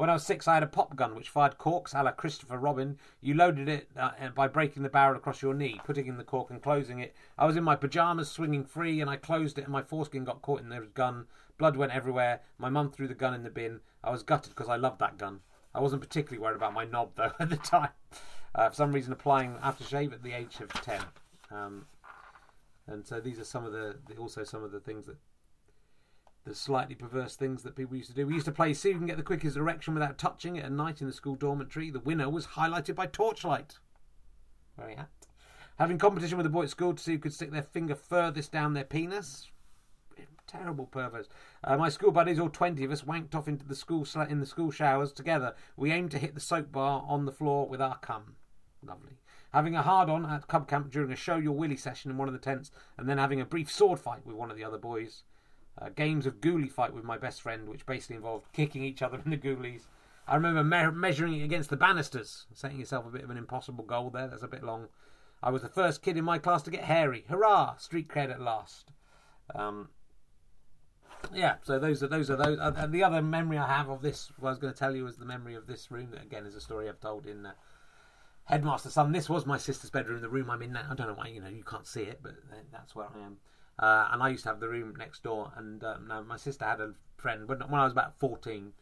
When 0.00 0.08
I 0.08 0.14
was 0.14 0.24
six, 0.24 0.48
I 0.48 0.54
had 0.54 0.62
a 0.62 0.66
pop 0.66 0.96
gun 0.96 1.14
which 1.14 1.28
fired 1.28 1.58
corks 1.58 1.92
a 1.92 2.02
la 2.02 2.12
Christopher 2.12 2.56
Robin. 2.56 2.98
You 3.20 3.34
loaded 3.34 3.68
it 3.68 3.90
uh, 3.98 4.12
by 4.34 4.48
breaking 4.48 4.82
the 4.82 4.88
barrel 4.88 5.16
across 5.16 5.42
your 5.42 5.52
knee, 5.52 5.80
putting 5.84 6.06
in 6.06 6.16
the 6.16 6.24
cork 6.24 6.50
and 6.50 6.62
closing 6.62 7.00
it. 7.00 7.14
I 7.36 7.44
was 7.44 7.56
in 7.56 7.64
my 7.64 7.76
pyjamas, 7.76 8.30
swinging 8.30 8.64
free, 8.64 9.00
and 9.00 9.10
I 9.10 9.16
closed 9.16 9.58
it, 9.58 9.64
and 9.64 9.72
my 9.72 9.82
foreskin 9.82 10.24
got 10.24 10.40
caught 10.42 10.60
in 10.60 10.70
the 10.70 10.80
gun. 10.94 11.26
Blood 11.60 11.76
went 11.76 11.92
everywhere. 11.92 12.40
My 12.56 12.70
mum 12.70 12.90
threw 12.90 13.06
the 13.06 13.14
gun 13.14 13.34
in 13.34 13.42
the 13.42 13.50
bin. 13.50 13.80
I 14.02 14.08
was 14.08 14.22
gutted 14.22 14.54
because 14.54 14.70
I 14.70 14.76
loved 14.76 14.98
that 15.00 15.18
gun. 15.18 15.40
I 15.74 15.80
wasn't 15.80 16.00
particularly 16.00 16.42
worried 16.42 16.56
about 16.56 16.72
my 16.72 16.86
knob 16.86 17.10
though 17.16 17.32
at 17.38 17.50
the 17.50 17.58
time. 17.58 17.90
Uh, 18.54 18.70
for 18.70 18.74
some 18.74 18.92
reason, 18.92 19.12
applying 19.12 19.56
aftershave 19.56 20.14
at 20.14 20.22
the 20.22 20.32
age 20.32 20.58
of 20.60 20.72
ten. 20.72 21.02
Um, 21.50 21.86
and 22.86 23.06
so 23.06 23.20
these 23.20 23.38
are 23.38 23.44
some 23.44 23.66
of 23.66 23.72
the 23.72 23.96
also 24.18 24.42
some 24.42 24.64
of 24.64 24.72
the 24.72 24.80
things 24.80 25.04
that 25.04 25.18
the 26.46 26.54
slightly 26.54 26.94
perverse 26.94 27.36
things 27.36 27.62
that 27.62 27.76
people 27.76 27.94
used 27.94 28.08
to 28.08 28.16
do. 28.16 28.26
We 28.26 28.32
used 28.34 28.46
to 28.46 28.52
play 28.52 28.72
see 28.72 28.92
who 28.92 28.98
can 28.98 29.06
get 29.06 29.18
the 29.18 29.22
quickest 29.22 29.58
erection 29.58 29.92
without 29.92 30.16
touching 30.16 30.56
it 30.56 30.64
at 30.64 30.72
night 30.72 31.02
in 31.02 31.06
the 31.06 31.12
school 31.12 31.34
dormitory. 31.34 31.90
The 31.90 32.00
winner 32.00 32.30
was 32.30 32.46
highlighted 32.46 32.94
by 32.94 33.04
torchlight. 33.04 33.78
Very 34.78 34.96
apt. 34.96 35.28
Having 35.78 35.98
competition 35.98 36.38
with 36.38 36.44
the 36.44 36.50
boy 36.50 36.62
at 36.62 36.70
school 36.70 36.94
to 36.94 37.02
see 37.02 37.12
who 37.12 37.18
could 37.18 37.34
stick 37.34 37.50
their 37.50 37.62
finger 37.62 37.94
furthest 37.94 38.50
down 38.50 38.72
their 38.72 38.84
penis. 38.84 39.50
Terrible 40.50 40.86
perverts. 40.86 41.28
Uh, 41.62 41.76
my 41.76 41.88
school 41.88 42.10
buddies, 42.10 42.40
all 42.40 42.48
twenty 42.48 42.84
of 42.84 42.90
us, 42.90 43.02
wanked 43.02 43.36
off 43.36 43.46
into 43.46 43.64
the 43.64 43.76
school 43.76 44.04
in 44.28 44.40
the 44.40 44.46
school 44.46 44.72
showers 44.72 45.12
together. 45.12 45.54
We 45.76 45.92
aimed 45.92 46.10
to 46.10 46.18
hit 46.18 46.34
the 46.34 46.40
soap 46.40 46.72
bar 46.72 47.04
on 47.06 47.24
the 47.24 47.30
floor 47.30 47.68
with 47.68 47.80
our 47.80 47.98
cum. 47.98 48.34
Lovely. 48.82 49.18
Having 49.52 49.76
a 49.76 49.82
hard 49.82 50.10
on 50.10 50.26
at 50.26 50.48
Cub 50.48 50.66
Camp 50.68 50.90
during 50.90 51.12
a 51.12 51.16
show 51.16 51.36
your 51.36 51.52
willy 51.52 51.76
session 51.76 52.10
in 52.10 52.16
one 52.16 52.26
of 52.26 52.34
the 52.34 52.40
tents, 52.40 52.72
and 52.98 53.08
then 53.08 53.18
having 53.18 53.40
a 53.40 53.44
brief 53.44 53.70
sword 53.70 54.00
fight 54.00 54.26
with 54.26 54.34
one 54.34 54.50
of 54.50 54.56
the 54.56 54.64
other 54.64 54.78
boys. 54.78 55.22
Uh, 55.80 55.88
games 55.88 56.26
of 56.26 56.40
ghoulie 56.40 56.70
fight 56.70 56.92
with 56.92 57.04
my 57.04 57.16
best 57.16 57.42
friend, 57.42 57.68
which 57.68 57.86
basically 57.86 58.16
involved 58.16 58.52
kicking 58.52 58.82
each 58.82 59.02
other 59.02 59.20
in 59.24 59.30
the 59.30 59.36
ghoulies. 59.36 59.82
I 60.26 60.34
remember 60.34 60.64
me- 60.64 60.98
measuring 60.98 61.40
it 61.40 61.44
against 61.44 61.70
the 61.70 61.76
banisters, 61.76 62.46
setting 62.52 62.78
yourself 62.78 63.06
a 63.06 63.10
bit 63.10 63.22
of 63.22 63.30
an 63.30 63.38
impossible 63.38 63.84
goal 63.84 64.10
there. 64.10 64.26
That's 64.26 64.42
a 64.42 64.48
bit 64.48 64.64
long. 64.64 64.88
I 65.42 65.50
was 65.50 65.62
the 65.62 65.68
first 65.68 66.02
kid 66.02 66.16
in 66.16 66.24
my 66.24 66.38
class 66.38 66.62
to 66.62 66.70
get 66.70 66.84
hairy. 66.84 67.24
Hurrah! 67.28 67.76
Street 67.76 68.08
cred 68.08 68.30
at 68.30 68.40
last. 68.40 68.92
Um, 69.54 69.88
yeah, 71.34 71.56
so 71.62 71.78
those 71.78 72.02
are 72.02 72.08
those 72.08 72.30
are 72.30 72.36
those. 72.36 72.58
Uh, 72.58 72.72
and 72.76 72.92
the 72.92 73.04
other 73.04 73.22
memory 73.22 73.58
I 73.58 73.66
have 73.66 73.88
of 73.88 74.02
this, 74.02 74.30
what 74.38 74.48
I 74.48 74.52
was 74.52 74.58
going 74.58 74.72
to 74.72 74.78
tell 74.78 74.94
you, 74.94 75.04
was 75.04 75.16
the 75.16 75.24
memory 75.24 75.54
of 75.54 75.66
this 75.66 75.90
room. 75.90 76.08
That 76.12 76.22
again 76.22 76.46
is 76.46 76.54
a 76.54 76.60
story 76.60 76.88
I've 76.88 77.00
told 77.00 77.26
in 77.26 77.46
uh, 77.46 77.52
Headmaster 78.44 78.90
Son. 78.90 79.12
This 79.12 79.28
was 79.28 79.46
my 79.46 79.58
sister's 79.58 79.90
bedroom, 79.90 80.20
the 80.20 80.28
room 80.28 80.50
I'm 80.50 80.62
in 80.62 80.72
now. 80.72 80.86
I 80.90 80.94
don't 80.94 81.08
know 81.08 81.14
why 81.14 81.28
you 81.28 81.40
know 81.40 81.48
you 81.48 81.64
can't 81.64 81.86
see 81.86 82.02
it, 82.02 82.20
but 82.22 82.34
that's 82.72 82.94
where 82.94 83.06
I 83.06 83.26
am. 83.26 83.36
Uh, 83.78 84.08
and 84.12 84.22
I 84.22 84.28
used 84.28 84.42
to 84.42 84.50
have 84.50 84.60
the 84.60 84.68
room 84.68 84.94
next 84.98 85.22
door. 85.22 85.52
And 85.56 85.80
now 85.80 86.22
my 86.26 86.36
sister 86.36 86.64
had 86.64 86.80
a 86.80 86.92
friend 87.16 87.48
when, 87.48 87.60
when 87.60 87.80
I 87.80 87.84
was 87.84 87.92
about 87.92 88.18
14. 88.18 88.72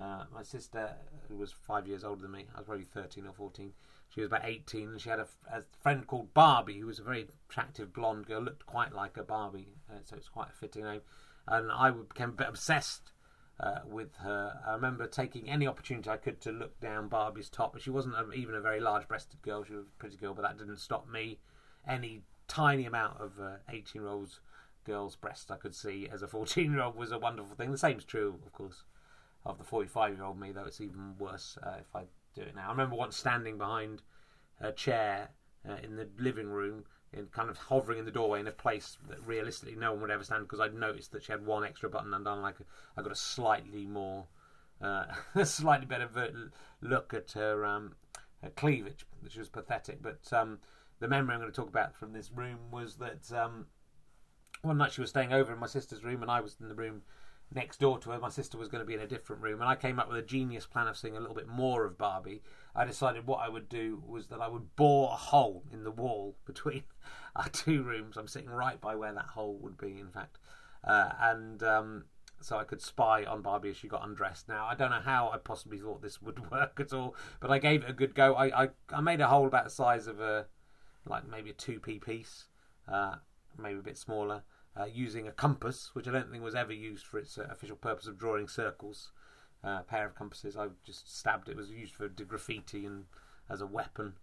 Uh, 0.00 0.24
my 0.32 0.42
sister, 0.42 0.90
who 1.28 1.36
was 1.36 1.52
five 1.52 1.86
years 1.86 2.04
older 2.04 2.22
than 2.22 2.30
me, 2.30 2.46
I 2.54 2.58
was 2.58 2.66
probably 2.66 2.84
13 2.84 3.26
or 3.26 3.32
14. 3.32 3.72
She 4.14 4.20
was 4.20 4.28
about 4.28 4.44
18, 4.44 4.88
and 4.88 5.00
she 5.00 5.10
had 5.10 5.18
a, 5.18 5.26
a 5.52 5.62
friend 5.80 6.06
called 6.06 6.32
Barbie, 6.34 6.78
who 6.78 6.86
was 6.86 7.00
a 7.00 7.02
very 7.02 7.26
attractive 7.48 7.92
blonde 7.92 8.26
girl, 8.26 8.40
looked 8.42 8.64
quite 8.64 8.92
like 8.92 9.16
a 9.16 9.24
Barbie, 9.24 9.68
uh, 9.90 9.98
so 10.04 10.16
it's 10.16 10.28
quite 10.28 10.48
a 10.50 10.52
fitting 10.52 10.84
name. 10.84 11.00
And 11.50 11.72
I 11.72 11.90
became 11.90 12.34
obsessed 12.38 13.12
uh, 13.58 13.80
with 13.86 14.14
her. 14.16 14.60
I 14.66 14.72
remember 14.72 15.06
taking 15.06 15.48
any 15.48 15.66
opportunity 15.66 16.08
I 16.10 16.16
could 16.16 16.40
to 16.42 16.52
look 16.52 16.78
down 16.80 17.08
Barbie's 17.08 17.48
top. 17.48 17.78
She 17.80 17.90
wasn't 17.90 18.14
a, 18.14 18.30
even 18.32 18.54
a 18.54 18.60
very 18.60 18.80
large-breasted 18.80 19.42
girl; 19.42 19.64
she 19.64 19.74
was 19.74 19.86
a 19.86 19.98
pretty 19.98 20.16
girl, 20.16 20.34
but 20.34 20.42
that 20.42 20.58
didn't 20.58 20.78
stop 20.78 21.08
me 21.08 21.38
any 21.86 22.22
tiny 22.46 22.84
amount 22.84 23.20
of 23.20 23.32
18-year-olds 23.70 24.40
girl's 24.88 25.16
breast 25.16 25.50
I 25.50 25.56
could 25.56 25.74
see 25.74 26.08
as 26.10 26.22
a 26.22 26.28
14 26.28 26.72
year 26.72 26.82
old 26.82 26.96
was 26.96 27.12
a 27.12 27.18
wonderful 27.18 27.54
thing. 27.54 27.70
The 27.70 27.78
same's 27.78 28.04
true, 28.04 28.38
of 28.44 28.52
course, 28.52 28.84
of 29.44 29.58
the 29.58 29.64
45 29.64 30.16
year 30.16 30.24
old 30.24 30.40
me, 30.40 30.50
though 30.50 30.64
it's 30.64 30.80
even 30.80 31.16
worse 31.18 31.58
uh, 31.62 31.76
if 31.80 31.94
I 31.94 32.04
do 32.34 32.42
it 32.42 32.56
now. 32.56 32.68
I 32.68 32.70
remember 32.70 32.96
once 32.96 33.16
standing 33.16 33.58
behind 33.58 34.02
a 34.60 34.72
chair 34.72 35.28
uh, 35.68 35.76
in 35.82 35.96
the 35.96 36.08
living 36.18 36.48
room, 36.48 36.84
in 37.12 37.26
kind 37.26 37.48
of 37.48 37.56
hovering 37.56 37.98
in 37.98 38.04
the 38.04 38.10
doorway 38.10 38.40
in 38.40 38.46
a 38.46 38.52
place 38.52 38.98
that 39.08 39.24
realistically 39.26 39.74
no 39.76 39.92
one 39.92 40.02
would 40.02 40.10
ever 40.10 40.24
stand 40.24 40.44
because 40.44 40.60
I'd 40.60 40.74
noticed 40.74 41.12
that 41.12 41.24
she 41.24 41.32
had 41.32 41.44
one 41.44 41.64
extra 41.64 41.88
button 41.88 42.12
undone. 42.12 42.42
Like 42.42 42.56
I 42.96 43.02
got 43.02 43.12
a 43.12 43.16
slightly 43.16 43.86
more, 43.86 44.26
uh, 44.82 45.06
a 45.34 45.46
slightly 45.46 45.86
better 45.86 46.08
look 46.80 47.14
at 47.14 47.32
her, 47.32 47.64
um, 47.64 47.94
her 48.42 48.50
cleavage, 48.50 49.06
which 49.20 49.36
was 49.36 49.48
pathetic. 49.48 50.02
But 50.02 50.32
um, 50.32 50.58
the 51.00 51.08
memory 51.08 51.34
I'm 51.34 51.40
going 51.40 51.52
to 51.52 51.56
talk 51.56 51.68
about 51.68 51.96
from 51.96 52.12
this 52.12 52.30
room 52.32 52.70
was 52.70 52.96
that. 52.96 53.32
Um, 53.32 53.66
one 54.62 54.76
night 54.76 54.90
she 54.90 55.00
was 55.00 55.10
staying 55.10 55.32
over 55.32 55.52
in 55.52 55.60
my 55.60 55.68
sister's 55.68 56.02
room, 56.02 56.20
and 56.20 56.30
I 56.30 56.40
was 56.40 56.56
in 56.60 56.68
the 56.68 56.74
room 56.74 57.02
next 57.52 57.80
door 57.80 57.98
to 57.98 58.10
her. 58.10 58.18
My 58.18 58.28
sister 58.28 58.58
was 58.58 58.68
going 58.68 58.82
to 58.82 58.86
be 58.86 58.94
in 58.94 59.00
a 59.00 59.06
different 59.06 59.42
room, 59.42 59.60
and 59.60 59.68
I 59.68 59.74
came 59.74 59.98
up 59.98 60.08
with 60.08 60.18
a 60.18 60.22
genius 60.22 60.66
plan 60.66 60.88
of 60.88 60.96
seeing 60.96 61.16
a 61.16 61.20
little 61.20 61.34
bit 61.34 61.48
more 61.48 61.84
of 61.84 61.98
Barbie. 61.98 62.42
I 62.74 62.84
decided 62.84 63.26
what 63.26 63.40
I 63.40 63.48
would 63.48 63.68
do 63.68 64.02
was 64.06 64.28
that 64.28 64.40
I 64.40 64.48
would 64.48 64.76
bore 64.76 65.10
a 65.12 65.16
hole 65.16 65.64
in 65.72 65.84
the 65.84 65.90
wall 65.90 66.36
between 66.46 66.84
our 67.34 67.48
two 67.48 67.82
rooms. 67.82 68.16
I'm 68.16 68.28
sitting 68.28 68.50
right 68.50 68.80
by 68.80 68.94
where 68.94 69.12
that 69.12 69.26
hole 69.26 69.58
would 69.62 69.78
be, 69.78 69.98
in 69.98 70.10
fact, 70.10 70.38
uh, 70.84 71.10
and 71.20 71.62
um, 71.62 72.04
so 72.40 72.58
I 72.58 72.64
could 72.64 72.82
spy 72.82 73.24
on 73.24 73.42
Barbie 73.42 73.70
as 73.70 73.76
she 73.76 73.88
got 73.88 74.06
undressed. 74.06 74.48
Now 74.48 74.66
I 74.66 74.74
don't 74.74 74.90
know 74.90 75.00
how 75.00 75.30
I 75.30 75.38
possibly 75.38 75.78
thought 75.78 76.02
this 76.02 76.22
would 76.22 76.50
work 76.50 76.78
at 76.80 76.92
all, 76.92 77.14
but 77.40 77.50
I 77.50 77.58
gave 77.58 77.82
it 77.82 77.90
a 77.90 77.94
good 77.94 78.14
go. 78.14 78.34
I 78.34 78.64
I, 78.64 78.68
I 78.92 79.00
made 79.00 79.20
a 79.20 79.26
hole 79.26 79.46
about 79.46 79.64
the 79.64 79.70
size 79.70 80.06
of 80.06 80.20
a 80.20 80.46
like 81.06 81.26
maybe 81.28 81.50
a 81.50 81.54
two 81.54 81.80
p 81.80 81.98
piece, 81.98 82.44
uh, 82.86 83.16
maybe 83.56 83.78
a 83.78 83.82
bit 83.82 83.96
smaller 83.96 84.42
uh, 84.78 84.86
using 84.86 85.26
a 85.26 85.32
compass, 85.32 85.90
which 85.94 86.06
I 86.06 86.12
don't 86.12 86.30
think 86.30 86.42
was 86.42 86.54
ever 86.54 86.72
used 86.72 87.06
for 87.06 87.18
its 87.18 87.38
uh, 87.38 87.48
official 87.50 87.76
purpose 87.76 88.06
of 88.06 88.18
drawing 88.18 88.48
circles. 88.48 89.12
Uh, 89.64 89.78
a 89.80 89.84
pair 89.86 90.06
of 90.06 90.14
compasses. 90.14 90.56
I 90.56 90.68
just 90.84 91.12
stabbed 91.18 91.48
it. 91.48 91.52
it 91.52 91.56
was 91.56 91.70
used 91.70 91.94
for 91.94 92.08
graffiti 92.08 92.86
and 92.86 93.06
as 93.50 93.60
a 93.60 93.66
weapon. 93.66 94.14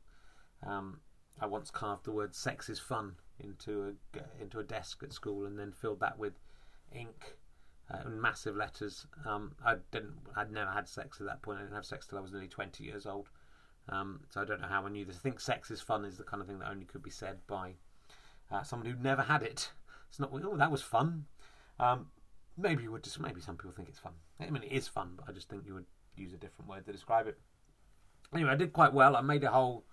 Um, 0.65 1.01
I 1.41 1.45
once 1.45 1.69
carved 1.69 2.05
the 2.05 2.11
word 2.11 2.33
"sex 2.33 2.69
is 2.69 2.79
fun" 2.79 3.15
into 3.39 3.95
a 4.15 4.41
into 4.41 4.59
a 4.59 4.63
desk 4.63 5.03
at 5.03 5.11
school, 5.11 5.45
and 5.45 5.59
then 5.59 5.73
filled 5.73 5.99
that 5.99 6.17
with 6.17 6.39
ink 6.93 7.37
uh, 7.93 8.07
in 8.07 8.21
massive 8.21 8.55
letters. 8.55 9.05
Um, 9.25 9.55
I 9.63 9.75
didn't. 9.91 10.15
I'd 10.35 10.51
never 10.51 10.71
had 10.71 10.87
sex 10.87 11.19
at 11.19 11.27
that 11.27 11.41
point. 11.41 11.59
I 11.59 11.63
didn't 11.63 11.75
have 11.75 11.85
sex 11.85 12.07
till 12.07 12.17
I 12.17 12.21
was 12.21 12.31
nearly 12.31 12.47
twenty 12.47 12.85
years 12.85 13.05
old. 13.05 13.29
Um, 13.89 14.21
so 14.29 14.41
I 14.41 14.45
don't 14.45 14.61
know 14.61 14.67
how 14.67 14.85
I 14.85 14.89
knew 14.89 15.05
this. 15.05 15.17
I 15.17 15.19
think 15.19 15.41
"sex 15.41 15.69
is 15.69 15.81
fun" 15.81 16.05
is 16.05 16.17
the 16.17 16.23
kind 16.23 16.41
of 16.41 16.47
thing 16.47 16.59
that 16.59 16.71
only 16.71 16.85
could 16.85 17.03
be 17.03 17.11
said 17.11 17.39
by 17.45 17.73
uh, 18.49 18.63
someone 18.63 18.87
who'd 18.87 19.03
never 19.03 19.23
had 19.23 19.43
it. 19.43 19.71
It's 20.15 20.19
not. 20.21 20.32
Oh, 20.45 20.56
that 20.56 20.71
was 20.71 20.82
fun. 20.82 21.25
Um, 21.78 22.08
maybe 22.58 22.84
you 22.84 22.91
would 22.93 23.04
just. 23.04 23.19
Maybe 23.19 23.41
some 23.41 23.58
people 23.58 23.73
think 23.73 23.89
it's 23.89 23.99
fun. 23.99 24.13
I 24.39 24.49
mean, 24.49 24.63
it 24.63 24.71
is 24.71 24.88
fun, 24.88 25.12
but 25.17 25.28
I 25.28 25.34
just 25.34 25.49
think 25.49 25.65
you 25.65 25.73
would 25.73 25.88
use 26.15 26.32
a 26.32 26.38
different 26.38 26.69
word 26.69 26.86
to 26.86 26.93
describe 26.93 27.28
it. 27.28 27.38
Anyway, 28.34 28.49
I 28.49 28.56
did 28.56 28.71
quite 28.71 28.93
well. 28.93 29.17
I 29.17 29.21
made 29.21 29.43
a 29.43 29.51
hole. 29.51 29.84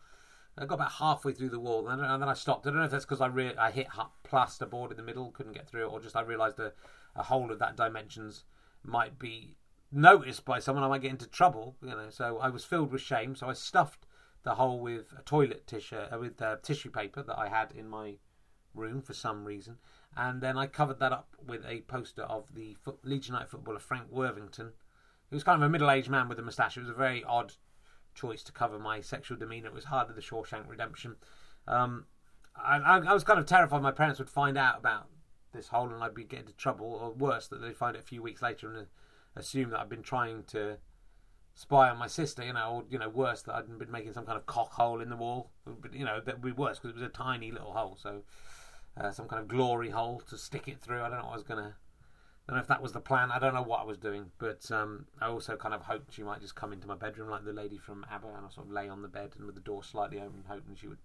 I 0.57 0.65
got 0.65 0.77
about 0.77 0.93
halfway 0.93 1.33
through 1.33 1.49
the 1.49 1.59
wall, 1.59 1.89
and 1.89 2.01
then 2.01 2.29
I 2.29 2.35
stopped. 2.35 2.69
I 2.69 2.71
don't 2.71 2.79
know 2.79 2.85
if 2.85 2.93
that's 2.93 3.05
because 3.05 3.21
I 3.21 3.27
re- 3.27 3.57
I 3.57 3.73
hit 3.73 3.89
plasterboard 4.23 4.93
in 4.93 4.97
the 4.97 5.03
middle, 5.03 5.33
couldn't 5.33 5.55
get 5.55 5.69
through 5.69 5.87
it, 5.87 5.91
or 5.91 5.99
just 5.99 6.15
I 6.15 6.21
realised 6.21 6.61
a, 6.61 6.73
a 7.17 7.25
hole 7.25 7.51
of 7.51 7.59
that 7.59 7.77
dimensions 7.77 8.45
might 8.85 9.19
be 9.19 9.57
noticed 9.91 10.45
by 10.45 10.61
someone. 10.61 10.85
I 10.85 10.89
might 10.89 11.03
get 11.03 11.11
into 11.11 11.27
trouble, 11.27 11.75
you 11.83 11.89
know. 11.89 12.11
So 12.11 12.39
I 12.39 12.49
was 12.49 12.65
filled 12.65 12.93
with 12.93 13.03
shame. 13.03 13.35
So 13.35 13.49
I 13.49 13.55
stuffed 13.55 14.07
the 14.45 14.55
hole 14.55 14.79
with 14.79 15.13
a 15.19 15.23
toilet 15.23 15.67
tissue 15.67 15.97
uh, 15.97 16.19
with 16.21 16.41
uh, 16.41 16.59
tissue 16.63 16.91
paper 16.91 17.25
that 17.25 17.37
I 17.37 17.49
had 17.49 17.73
in 17.73 17.89
my 17.89 18.19
room 18.75 19.03
for 19.03 19.15
some 19.15 19.45
reason, 19.45 19.79
and 20.17 20.41
then 20.41 20.59
I 20.59 20.67
covered 20.67 20.99
that 21.01 21.13
up 21.13 21.37
with 21.47 21.65
a 21.67 21.81
poster 21.83 22.23
of 22.23 22.55
the 22.55 22.77
Leeds 23.03 23.29
United 23.29 23.49
footballer 23.49 23.79
Frank 23.79 24.11
Worthington, 24.11 24.73
He 25.31 25.35
was 25.35 25.45
kind 25.45 25.63
of 25.63 25.67
a 25.67 25.71
middle-aged 25.71 26.11
man 26.11 26.29
with 26.29 26.39
a 26.39 26.43
moustache. 26.43 26.77
It 26.77 26.81
was 26.81 26.91
a 26.91 26.95
very 26.95 27.25
odd 27.25 27.55
choice 28.15 28.43
to 28.45 28.53
cover 28.53 28.79
my 28.79 29.01
sexual 29.01 29.39
demeanour. 29.39 29.69
It 29.69 29.75
was 29.75 29.85
hardly 29.85 30.15
the 30.15 30.21
Shawshank 30.21 30.69
Redemption. 30.69 31.17
Um, 31.67 32.07
I, 32.55 32.77
I, 32.79 33.15
was 33.15 33.25
kind 33.25 33.39
of 33.39 33.47
terrified 33.47 33.81
my 33.81 33.93
parents 33.93 34.19
would 34.19 34.29
find 34.29 34.59
out 34.59 34.79
about 34.79 35.09
this 35.55 35.69
hole 35.69 35.89
and 35.89 36.03
I'd 36.03 36.15
be 36.15 36.25
getting 36.25 36.47
into 36.47 36.57
trouble, 36.57 36.87
or 36.87 37.13
worse, 37.13 37.49
that 37.49 37.63
they'd 37.63 37.77
find 37.77 37.97
it 37.97 38.01
a 38.01 38.07
few 38.07 38.23
weeks 38.23 38.43
later 38.43 38.69
and 38.69 38.87
assume 39.35 39.71
that 39.71 39.81
I'd 39.81 39.89
been 39.89 40.03
trying 40.03 40.45
to 40.49 40.77
spy 41.55 41.89
on 41.89 41.99
my 41.99 42.07
sister, 42.07 42.45
you 42.45 42.53
know, 42.53 42.71
or 42.71 42.85
you 42.91 42.99
know, 42.99 43.09
worse 43.09 43.43
that 43.43 43.55
I'd 43.55 43.79
been 43.79 43.91
making 43.91 44.13
some 44.13 44.27
kind 44.27 44.37
of 44.37 44.47
cock 44.47 44.73
hole 44.73 45.01
in 45.01 45.09
the 45.09 45.17
wall. 45.17 45.51
You 45.93 46.05
know, 46.05 46.21
that 46.21 46.43
would 46.43 46.55
be 46.55 46.61
worse 46.61 46.79
because 46.79 46.97
it 46.97 47.01
was 47.01 47.09
a 47.09 47.13
tiny 47.13 47.51
little 47.51 47.73
hole. 47.73 47.97
So 48.01 48.23
uh, 48.97 49.11
some 49.11 49.29
kind 49.29 49.41
of 49.41 49.49
glory 49.49 49.91
hole 49.91 50.21
to 50.29 50.37
stick 50.37 50.69
it 50.69 50.81
through. 50.81 51.03
I 51.03 51.09
don't 51.09 51.19
know 51.19 51.25
what 51.25 51.33
I 51.33 51.37
was 51.37 51.45
gonna. 51.45 51.77
I 52.49 52.53
don't 52.53 52.57
know 52.57 52.63
if 52.63 52.69
that 52.69 52.83
was 52.83 52.93
the 52.93 53.01
plan. 53.01 53.31
I 53.31 53.39
don't 53.39 53.55
know 53.55 53.63
what 53.63 53.81
I 53.81 53.85
was 53.85 53.99
doing, 53.99 54.33
but 54.39 54.69
um, 54.73 55.07
I 55.21 55.29
also 55.29 55.57
kind 55.57 55.75
of 55.75 55.83
hoped 55.83 56.13
she 56.13 56.25
might 56.25 56.41
just 56.41 56.57
come 56.57 56.73
into 56.73 56.89
my 56.89 56.97
bedroom 56.97 57.31
like 57.31 57.45
the 57.45 57.53
lady 57.53 57.79
from 57.79 58.05
ABBA, 58.11 58.27
and 58.27 58.47
I 58.47 58.51
sort 58.51 58.67
of 58.67 58.73
lay 58.73 58.89
on 58.89 59.03
the 59.03 59.09
bed 59.09 59.35
and 59.37 59.47
with 59.47 59.55
the 59.55 59.61
door 59.61 59.85
slightly 59.85 60.19
open, 60.19 60.45
hoping 60.49 60.75
she 60.75 60.89
would 60.89 60.99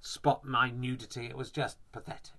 spot 0.00 0.44
my 0.44 0.70
nudity. 0.70 1.26
It 1.26 1.36
was 1.36 1.50
just 1.50 1.78
pathetic. 1.92 2.34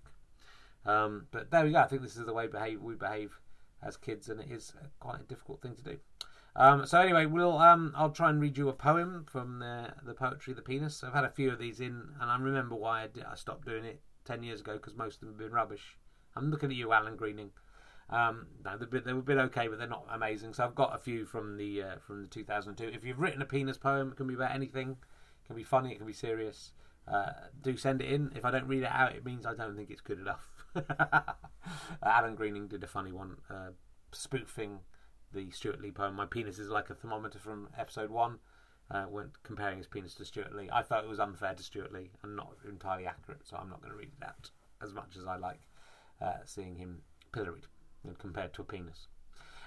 Um, 0.85 1.27
but 1.31 1.51
there 1.51 1.65
we 1.65 1.71
go. 1.71 1.79
I 1.79 1.87
think 1.87 2.03
this 2.03 2.15
is 2.15 2.25
the 2.25 2.33
way 2.33 2.47
behave, 2.47 2.81
we 2.81 2.95
behave 2.95 3.39
as 3.81 3.97
kids, 3.97 4.29
and 4.29 4.39
it 4.39 4.49
is 4.49 4.73
quite 4.99 5.19
a 5.19 5.23
difficult 5.23 5.61
thing 5.61 5.75
to 5.75 5.83
do. 5.83 5.97
Um, 6.55 6.85
so 6.85 6.99
anyway, 7.01 7.25
we'll 7.25 7.57
um, 7.57 7.93
I'll 7.95 8.11
try 8.11 8.29
and 8.29 8.39
read 8.39 8.57
you 8.57 8.69
a 8.69 8.73
poem 8.73 9.25
from 9.29 9.59
the 9.59 9.93
the 10.03 10.13
poetry 10.13 10.53
the 10.53 10.61
penis. 10.61 11.03
I've 11.03 11.13
had 11.13 11.23
a 11.23 11.29
few 11.29 11.51
of 11.51 11.59
these 11.59 11.79
in, 11.79 12.09
and 12.19 12.31
I 12.31 12.37
remember 12.37 12.75
why 12.75 13.03
I, 13.03 13.07
did, 13.07 13.25
I 13.25 13.35
stopped 13.35 13.65
doing 13.65 13.85
it 13.85 14.01
10 14.27 14.43
years 14.43 14.59
ago 14.59 14.73
because 14.73 14.95
most 14.95 15.15
of 15.15 15.19
them 15.21 15.29
have 15.29 15.37
been 15.37 15.51
rubbish. 15.51 15.97
I'm 16.35 16.51
looking 16.51 16.69
at 16.69 16.75
you, 16.75 16.91
Alan 16.91 17.15
Greening. 17.15 17.51
Um, 18.09 18.47
no, 18.63 18.77
they've 18.77 18.89
been, 18.89 19.03
they've 19.05 19.25
been 19.25 19.39
okay, 19.39 19.67
but 19.67 19.79
they're 19.79 19.87
not 19.87 20.07
amazing. 20.11 20.53
So 20.53 20.63
I've 20.63 20.75
got 20.75 20.95
a 20.95 20.99
few 20.99 21.25
from 21.25 21.57
the 21.57 21.81
uh, 21.81 21.95
from 22.05 22.21
the 22.21 22.27
2002. 22.27 22.95
If 22.95 23.03
you've 23.03 23.19
written 23.19 23.41
a 23.41 23.45
penis 23.45 23.77
poem, 23.77 24.11
it 24.11 24.17
can 24.17 24.27
be 24.27 24.33
about 24.33 24.53
anything. 24.53 24.91
It 24.91 25.47
can 25.47 25.55
be 25.55 25.63
funny, 25.63 25.91
it 25.91 25.97
can 25.97 26.07
be 26.07 26.13
serious. 26.13 26.71
Uh, 27.07 27.31
do 27.61 27.75
send 27.77 28.01
it 28.01 28.11
in. 28.11 28.31
If 28.35 28.45
I 28.45 28.51
don't 28.51 28.67
read 28.67 28.83
it 28.83 28.91
out, 28.91 29.15
it 29.15 29.25
means 29.25 29.45
I 29.45 29.55
don't 29.55 29.75
think 29.75 29.89
it's 29.89 30.01
good 30.01 30.19
enough. 30.19 30.47
Alan 32.03 32.35
Greening 32.35 32.67
did 32.67 32.83
a 32.83 32.87
funny 32.87 33.11
one, 33.11 33.37
uh, 33.49 33.69
spoofing 34.11 34.79
the 35.33 35.49
Stewart 35.51 35.81
Lee 35.81 35.91
poem. 35.91 36.15
My 36.15 36.25
penis 36.25 36.59
is 36.59 36.69
like 36.69 36.89
a 36.89 36.95
thermometer 36.95 37.39
from 37.39 37.69
episode 37.77 38.09
one 38.09 38.39
uh, 38.91 39.03
when 39.03 39.31
comparing 39.43 39.77
his 39.77 39.87
penis 39.87 40.15
to 40.15 40.25
Stewart 40.25 40.55
Lee. 40.55 40.69
I 40.71 40.83
felt 40.83 41.05
it 41.05 41.09
was 41.09 41.19
unfair 41.19 41.53
to 41.53 41.63
Stewart 41.63 41.91
Lee 41.91 42.11
and 42.23 42.35
not 42.35 42.53
entirely 42.67 43.05
accurate, 43.05 43.45
so 43.45 43.57
I'm 43.57 43.69
not 43.69 43.81
going 43.81 43.91
to 43.91 43.97
read 43.97 44.11
that 44.19 44.49
as 44.81 44.93
much 44.93 45.15
as 45.17 45.25
I 45.25 45.37
like 45.37 45.61
uh, 46.21 46.37
seeing 46.45 46.75
him 46.75 47.01
pilloried 47.31 47.65
and 48.03 48.17
compared 48.17 48.53
to 48.53 48.61
a 48.61 48.65
penis. 48.65 49.07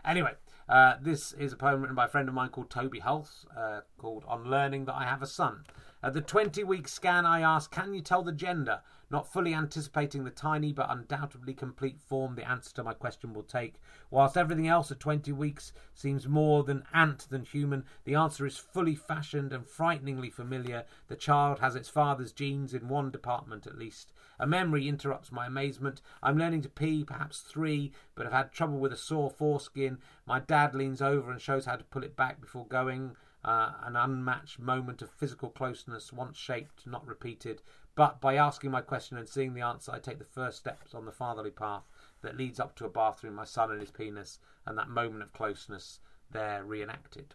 Anyway, 0.04 0.32
uh, 0.68 0.94
this 1.00 1.32
is 1.34 1.52
a 1.52 1.56
poem 1.56 1.82
written 1.82 1.96
by 1.96 2.06
a 2.06 2.08
friend 2.08 2.28
of 2.28 2.34
mine 2.34 2.48
called 2.48 2.70
Toby 2.70 3.00
Hulse, 3.00 3.44
uh, 3.56 3.80
called 3.98 4.24
On 4.26 4.48
Learning 4.48 4.86
That 4.86 4.94
I 4.94 5.04
Have 5.04 5.22
a 5.22 5.26
Son. 5.26 5.64
At 6.02 6.14
the 6.14 6.22
20 6.22 6.64
week 6.64 6.88
scan, 6.88 7.26
I 7.26 7.40
asked, 7.40 7.70
Can 7.70 7.92
you 7.92 8.00
tell 8.00 8.22
the 8.22 8.32
gender? 8.32 8.80
Not 9.10 9.32
fully 9.32 9.52
anticipating 9.52 10.22
the 10.22 10.30
tiny 10.30 10.72
but 10.72 10.90
undoubtedly 10.90 11.52
complete 11.52 12.00
form 12.00 12.36
the 12.36 12.48
answer 12.48 12.72
to 12.74 12.84
my 12.84 12.94
question 12.94 13.34
will 13.34 13.42
take. 13.42 13.80
Whilst 14.08 14.36
everything 14.36 14.68
else 14.68 14.92
at 14.92 15.00
20 15.00 15.32
weeks 15.32 15.72
seems 15.94 16.28
more 16.28 16.62
than 16.62 16.84
ant 16.94 17.28
than 17.28 17.44
human, 17.44 17.84
the 18.04 18.14
answer 18.14 18.46
is 18.46 18.56
fully 18.56 18.94
fashioned 18.94 19.52
and 19.52 19.66
frighteningly 19.66 20.30
familiar. 20.30 20.84
The 21.08 21.16
child 21.16 21.58
has 21.58 21.74
its 21.74 21.88
father's 21.88 22.30
genes 22.30 22.72
in 22.72 22.88
one 22.88 23.10
department 23.10 23.66
at 23.66 23.76
least. 23.76 24.12
A 24.38 24.46
memory 24.46 24.88
interrupts 24.88 25.32
my 25.32 25.46
amazement. 25.46 26.00
I'm 26.22 26.38
learning 26.38 26.62
to 26.62 26.68
pee, 26.68 27.02
perhaps 27.04 27.40
three, 27.40 27.92
but 28.14 28.26
have 28.26 28.32
had 28.32 28.52
trouble 28.52 28.78
with 28.78 28.92
a 28.92 28.96
sore 28.96 29.30
foreskin. 29.30 29.98
My 30.24 30.38
dad 30.38 30.72
leans 30.72 31.02
over 31.02 31.32
and 31.32 31.40
shows 31.40 31.66
how 31.66 31.74
to 31.74 31.84
pull 31.84 32.04
it 32.04 32.14
back 32.14 32.40
before 32.40 32.66
going. 32.66 33.16
Uh, 33.42 33.72
an 33.84 33.96
unmatched 33.96 34.58
moment 34.58 35.00
of 35.00 35.10
physical 35.10 35.48
closeness, 35.48 36.12
once 36.12 36.36
shaped, 36.36 36.86
not 36.86 37.06
repeated. 37.06 37.62
But 37.94 38.20
by 38.20 38.36
asking 38.36 38.70
my 38.70 38.80
question 38.80 39.18
and 39.18 39.28
seeing 39.28 39.54
the 39.54 39.60
answer, 39.60 39.92
I 39.92 39.98
take 39.98 40.18
the 40.18 40.24
first 40.24 40.58
steps 40.58 40.94
on 40.94 41.04
the 41.04 41.12
fatherly 41.12 41.50
path 41.50 41.84
that 42.22 42.36
leads 42.36 42.60
up 42.60 42.76
to 42.76 42.84
a 42.84 42.90
bathroom, 42.90 43.34
my 43.34 43.44
son 43.44 43.70
and 43.70 43.80
his 43.80 43.90
penis, 43.90 44.38
and 44.66 44.78
that 44.78 44.88
moment 44.88 45.22
of 45.22 45.32
closeness 45.32 46.00
there 46.30 46.64
reenacted. 46.64 47.34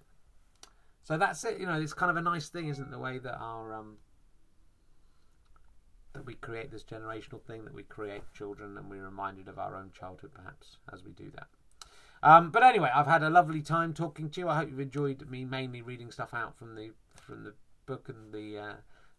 So 1.04 1.18
that's 1.18 1.44
it. 1.44 1.60
You 1.60 1.68
know, 1.68 1.80
it's 1.80 1.94
kind 1.94 2.10
of 2.10 2.18
a 2.18 2.22
nice 2.22 2.50
thing, 2.50 2.68
isn't 2.70 2.86
it? 2.86 2.92
The 2.92 3.00
way 3.00 3.20
that 3.20 3.38
our 3.38 3.76
um, 3.76 3.98
that 6.14 6.26
we 6.26 6.34
create 6.36 6.72
this 6.72 6.84
generational 6.84 7.42
thing, 7.42 7.66
that 7.66 7.76
we 7.76 7.84
create 7.84 8.24
children, 8.34 8.78
and 8.78 8.90
we're 8.90 9.04
reminded 9.04 9.48
of 9.48 9.60
our 9.60 9.76
own 9.76 9.92
childhood, 9.92 10.32
perhaps, 10.34 10.78
as 10.92 11.04
we 11.04 11.12
do 11.12 11.30
that. 11.36 11.48
Um, 12.24 12.50
but 12.50 12.64
anyway, 12.64 12.90
I've 12.96 13.06
had 13.06 13.22
a 13.22 13.30
lovely 13.30 13.62
time 13.62 13.94
talking 13.94 14.30
to 14.32 14.42
you. 14.42 14.50
I 14.50 14.56
hope 14.56 14.70
you've 14.70 14.80
enjoyed 14.80 15.30
me 15.30 15.46
mainly 15.46 15.82
reading 15.84 16.10
stuff 16.10 16.34
out 16.34 16.58
from 16.58 16.76
the 16.76 16.92
from 17.16 17.44
the 17.44 17.54
book 17.86 18.10
and 18.10 18.34
the 18.34 18.58
uh, 18.58 18.74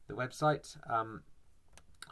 the 0.09 0.15
website. 0.15 0.77
Um, 0.91 1.23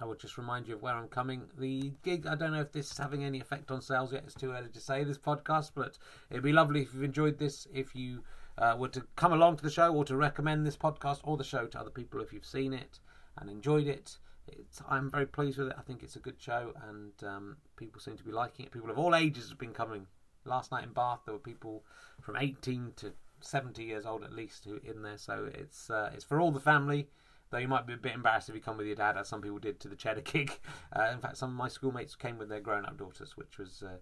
I 0.01 0.05
will 0.05 0.17
just 0.17 0.39
remind 0.39 0.67
you 0.67 0.75
of 0.75 0.83
where 0.83 0.95
I'm 0.95 1.09
coming. 1.09 1.43
The 1.57 1.93
gig, 2.03 2.27
I 2.27 2.35
don't 2.35 2.53
know 2.53 2.61
if 2.61 2.73
this 2.73 2.91
is 2.91 2.99
having 2.99 3.23
any 3.23 3.41
effect 3.41 3.71
on 3.71 3.81
sales 3.81 4.13
yet. 4.13 4.25
It's 4.25 4.35
too 4.35 4.51
early 4.51 4.69
to 4.71 4.81
say 4.81 5.05
this 5.05 5.19
podcast, 5.19 5.71
but 5.75 5.99
it'd 6.31 6.43
be 6.43 6.53
lovely 6.53 6.83
if 6.83 6.93
you've 6.93 7.05
enjoyed 7.05 7.39
this. 7.39 7.69
If 7.73 7.95
you 7.95 8.25
uh, 8.59 8.77
were 8.79 8.89
to 8.89 9.07
come 9.17 9.33
along 9.33 9.57
to 9.59 9.63
the 9.63 9.71
show 9.71 9.95
or 9.95 10.05
to 10.05 10.17
recommend 10.17 10.67
this 10.67 10.77
podcast 10.77 11.21
or 11.23 11.37
the 11.37 11.45
show 11.45 11.67
to 11.67 11.79
other 11.79 11.91
people 11.91 12.21
if 12.21 12.33
you've 12.33 12.45
seen 12.45 12.73
it 12.73 12.99
and 13.39 13.49
enjoyed 13.49 13.87
it. 13.87 14.19
It's, 14.47 14.83
I'm 14.89 15.11
very 15.11 15.27
pleased 15.27 15.59
with 15.59 15.69
it. 15.69 15.77
I 15.79 15.83
think 15.83 16.03
it's 16.03 16.17
a 16.17 16.21
good 16.21 16.41
show, 16.41 16.75
and 16.89 17.13
um, 17.27 17.57
people 17.77 18.01
seem 18.01 18.17
to 18.19 18.25
be 18.25 18.33
liking 18.33 18.67
it. 18.67 18.73
People 18.73 18.91
of 18.91 18.99
all 18.99 19.15
ages 19.15 19.49
have 19.49 19.59
been 19.59 19.73
coming. 19.73 20.07
Last 20.45 20.71
night 20.71 20.85
in 20.85 20.93
Bath, 20.93 21.21
there 21.25 21.33
were 21.33 21.41
people 21.41 21.83
from 22.21 22.37
18 22.37 22.93
to 22.97 23.13
70 23.41 23.83
years 23.83 24.05
old 24.05 24.23
at 24.23 24.33
least 24.33 24.65
who 24.65 24.81
in 24.85 25.03
there. 25.03 25.17
So 25.17 25.49
it's 25.53 25.89
uh, 25.89 26.11
it's 26.13 26.25
for 26.25 26.41
all 26.41 26.51
the 26.51 26.61
family. 26.61 27.09
Though 27.55 27.61
you 27.61 27.69
might 27.69 27.87
be 27.87 27.93
a 27.93 27.97
bit 27.97 28.17
embarrassed 28.17 28.49
if 28.49 28.57
you 28.57 28.61
come 28.61 28.79
with 28.79 28.89
your 28.89 28.97
dad, 28.97 29.17
as 29.17 29.29
some 29.29 29.41
people 29.41 29.61
did 29.61 29.79
to 29.79 29.89
the 29.89 29.95
Cheddar 29.95 30.23
gig. 30.23 30.59
Uh, 30.93 31.11
in 31.13 31.21
fact, 31.21 31.37
some 31.37 31.51
of 31.51 31.57
my 31.57 31.69
schoolmates 31.69 32.17
came 32.17 32.37
with 32.37 32.49
their 32.49 32.61
grown-up 32.61 32.97
daughters, 32.97 33.37
which 33.37 33.59
was 33.59 33.83
uh, 33.85 33.97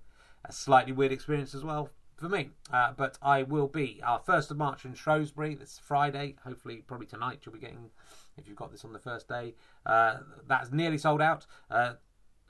a 0.45 0.53
slightly 0.53 0.93
weird 0.93 1.13
experience 1.13 1.55
as 1.55 1.63
well 1.63 1.91
for 2.17 2.31
me. 2.31 2.51
Uh, 2.73 2.93
but 2.97 3.19
I 3.23 3.43
will 3.43 3.69
be 3.69 4.01
our 4.05 4.21
first 4.21 4.51
of 4.51 4.57
March 4.57 4.87
in 4.87 4.95
Shrewsbury. 4.95 5.55
This 5.55 5.79
Friday, 5.83 6.37
hopefully, 6.45 6.83
probably 6.87 7.07
tonight. 7.07 7.41
You'll 7.45 7.55
be 7.55 7.59
getting 7.59 7.91
if 8.39 8.49
you've 8.49 8.57
got 8.57 8.73
this 8.73 8.87
on 8.87 8.95
the 8.95 8.99
first 8.99 9.29
day. 9.29 9.55
Uh, 9.85 10.19
that's 10.47 10.71
nearly 10.71 10.99
sold 10.99 11.21
out. 11.21 11.47
Uh, 11.71 11.95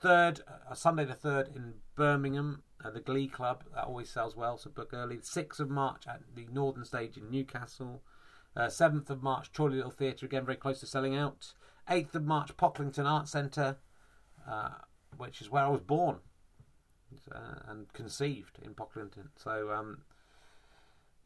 third, 0.00 0.40
uh, 0.46 0.74
Sunday 0.74 1.04
the 1.04 1.14
third 1.14 1.48
in 1.54 1.74
Birmingham 1.96 2.62
Uh, 2.84 2.90
the 2.90 3.00
Glee 3.00 3.28
Club 3.28 3.64
that 3.74 3.84
always 3.84 4.08
sells 4.08 4.36
well, 4.36 4.56
so 4.56 4.70
book 4.70 4.90
early. 4.92 5.18
Sixth 5.22 5.60
of 5.60 5.70
March 5.70 6.04
at 6.08 6.20
the 6.34 6.46
Northern 6.52 6.84
Stage 6.84 7.16
in 7.16 7.30
Newcastle. 7.30 8.02
Uh, 8.54 8.68
seventh 8.68 9.08
of 9.08 9.22
March, 9.22 9.52
Chorley 9.52 9.76
Little 9.76 9.90
Theatre 9.90 10.26
again, 10.26 10.44
very 10.44 10.56
close 10.56 10.80
to 10.80 10.86
selling 10.86 11.16
out. 11.16 11.54
Eighth 11.88 12.14
of 12.14 12.24
March, 12.24 12.56
Pocklington 12.56 13.06
Art 13.06 13.28
Centre, 13.28 13.76
uh, 14.48 14.70
which 15.16 15.40
is 15.40 15.50
where 15.50 15.64
I 15.64 15.68
was 15.68 15.80
born 15.80 16.18
uh, 17.34 17.60
and 17.68 17.92
conceived 17.92 18.58
in 18.62 18.74
Pocklington. 18.74 19.28
So 19.36 19.72
um, 19.72 20.02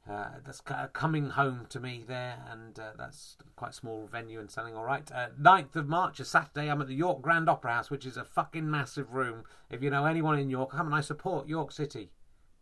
uh, 0.08 0.38
that's 0.44 0.62
coming 0.92 1.30
home 1.30 1.66
to 1.68 1.80
me 1.80 2.04
there, 2.06 2.44
and 2.50 2.78
uh, 2.78 2.92
that's 2.96 3.36
quite 3.56 3.70
a 3.70 3.74
small 3.74 4.08
venue 4.10 4.38
and 4.38 4.50
selling 4.50 4.76
all 4.76 4.84
right. 4.84 5.10
Uh, 5.12 5.28
9th 5.40 5.76
of 5.76 5.88
March, 5.88 6.20
a 6.20 6.24
Saturday, 6.24 6.70
I'm 6.70 6.80
at 6.80 6.86
the 6.86 6.94
York 6.94 7.22
Grand 7.22 7.48
Opera 7.48 7.74
House, 7.74 7.90
which 7.90 8.06
is 8.06 8.16
a 8.16 8.24
fucking 8.24 8.70
massive 8.70 9.12
room. 9.12 9.44
If 9.68 9.82
you 9.82 9.90
know 9.90 10.06
anyone 10.06 10.38
in 10.38 10.48
York, 10.48 10.70
come 10.70 10.86
and 10.86 10.94
I 10.94 11.00
support 11.00 11.48
York 11.48 11.72
City. 11.72 12.10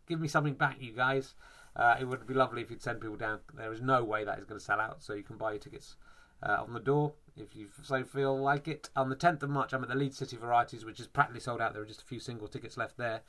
Give 0.07 0.19
me 0.19 0.27
something 0.27 0.53
back, 0.53 0.77
you 0.79 0.91
guys. 0.91 1.35
Uh, 1.75 1.95
it 1.99 2.05
would 2.05 2.25
be 2.25 2.33
lovely 2.33 2.61
if 2.61 2.71
you'd 2.71 2.81
send 2.81 3.01
people 3.01 3.17
down. 3.17 3.39
There 3.53 3.73
is 3.73 3.81
no 3.81 4.03
way 4.03 4.23
that 4.23 4.39
is 4.39 4.45
going 4.45 4.59
to 4.59 4.65
sell 4.65 4.79
out, 4.79 5.03
so 5.03 5.13
you 5.13 5.23
can 5.23 5.37
buy 5.37 5.51
your 5.51 5.59
tickets 5.59 5.95
uh, 6.41 6.57
on 6.61 6.73
the 6.73 6.79
door 6.79 7.13
if 7.37 7.55
you 7.55 7.67
so 7.83 8.03
feel 8.03 8.37
like 8.37 8.67
it. 8.67 8.89
On 8.95 9.09
the 9.09 9.15
10th 9.15 9.43
of 9.43 9.49
March, 9.49 9.73
I'm 9.73 9.83
at 9.83 9.89
the 9.89 9.95
Leeds 9.95 10.17
City 10.17 10.37
Varieties, 10.37 10.85
which 10.85 10.99
is 10.99 11.07
practically 11.07 11.41
sold 11.41 11.61
out. 11.61 11.73
There 11.73 11.81
are 11.81 11.87
just 11.87 12.01
a 12.01 12.05
few 12.05 12.19
single 12.19 12.47
tickets 12.47 12.77
left 12.77 12.97
there. 12.97 13.21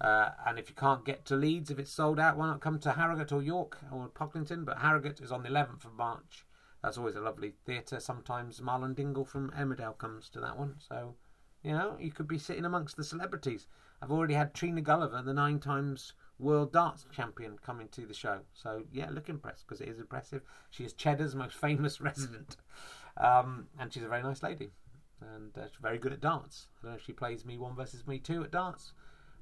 Uh, 0.00 0.30
and 0.46 0.58
if 0.58 0.68
you 0.68 0.76
can't 0.76 1.04
get 1.04 1.24
to 1.24 1.34
Leeds, 1.34 1.70
if 1.70 1.78
it's 1.78 1.90
sold 1.90 2.20
out, 2.20 2.36
why 2.36 2.46
not 2.46 2.60
come 2.60 2.78
to 2.78 2.92
Harrogate 2.92 3.32
or 3.32 3.42
York 3.42 3.78
or 3.92 4.08
Pocklington? 4.08 4.64
But 4.64 4.78
Harrogate 4.78 5.20
is 5.20 5.32
on 5.32 5.42
the 5.42 5.48
11th 5.48 5.84
of 5.84 5.94
March. 5.94 6.46
That's 6.82 6.96
always 6.96 7.16
a 7.16 7.20
lovely 7.20 7.54
theatre. 7.66 7.98
Sometimes 7.98 8.60
Marlon 8.60 8.94
Dingle 8.94 9.24
from 9.24 9.50
Emmerdale 9.50 9.98
comes 9.98 10.28
to 10.30 10.40
that 10.40 10.56
one. 10.56 10.76
So, 10.78 11.16
you 11.64 11.72
know, 11.72 11.96
you 11.98 12.12
could 12.12 12.28
be 12.28 12.38
sitting 12.38 12.64
amongst 12.64 12.96
the 12.96 13.02
celebrities. 13.02 13.66
I've 14.00 14.12
already 14.12 14.34
had 14.34 14.54
Trina 14.54 14.80
Gulliver, 14.80 15.22
the 15.22 15.34
nine 15.34 15.58
times 15.58 16.12
world 16.38 16.72
darts 16.72 17.04
champion, 17.14 17.58
coming 17.64 17.88
to 17.88 18.06
the 18.06 18.14
show. 18.14 18.40
So, 18.52 18.84
yeah, 18.92 19.08
look 19.10 19.28
impressed 19.28 19.66
because 19.66 19.80
it 19.80 19.88
is 19.88 19.98
impressive. 19.98 20.42
She 20.70 20.84
is 20.84 20.92
Cheddar's 20.92 21.34
most 21.34 21.56
famous 21.56 22.00
resident. 22.00 22.56
Um, 23.16 23.66
and 23.78 23.92
she's 23.92 24.04
a 24.04 24.08
very 24.08 24.22
nice 24.22 24.42
lady. 24.42 24.70
And 25.20 25.56
uh, 25.58 25.66
she's 25.66 25.82
very 25.82 25.98
good 25.98 26.12
at 26.12 26.20
darts. 26.20 26.68
I 26.78 26.82
don't 26.82 26.92
know 26.92 26.98
if 26.98 27.04
she 27.04 27.12
plays 27.12 27.44
me 27.44 27.58
one 27.58 27.74
versus 27.74 28.06
me 28.06 28.18
two 28.18 28.44
at 28.44 28.52
darts. 28.52 28.92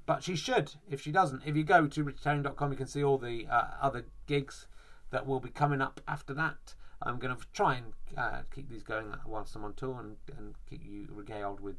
But 0.05 0.23
she 0.23 0.35
should. 0.35 0.73
If 0.89 1.01
she 1.01 1.11
doesn't, 1.11 1.43
if 1.45 1.55
you 1.55 1.63
go 1.63 1.85
to 1.85 2.05
richardherring.com, 2.05 2.71
you 2.71 2.77
can 2.77 2.87
see 2.87 3.03
all 3.03 3.17
the 3.17 3.45
uh, 3.47 3.71
other 3.81 4.05
gigs 4.25 4.67
that 5.11 5.27
will 5.27 5.39
be 5.39 5.49
coming 5.49 5.81
up 5.81 6.01
after 6.07 6.33
that. 6.33 6.73
I'm 7.01 7.19
going 7.19 7.35
to 7.35 7.43
try 7.53 7.75
and 7.75 7.93
uh, 8.17 8.41
keep 8.53 8.69
these 8.69 8.83
going 8.83 9.13
whilst 9.25 9.55
I'm 9.55 9.65
on 9.65 9.73
tour 9.73 9.99
and, 9.99 10.15
and 10.37 10.55
keep 10.67 10.83
you 10.83 11.07
regaled 11.11 11.59
with 11.59 11.75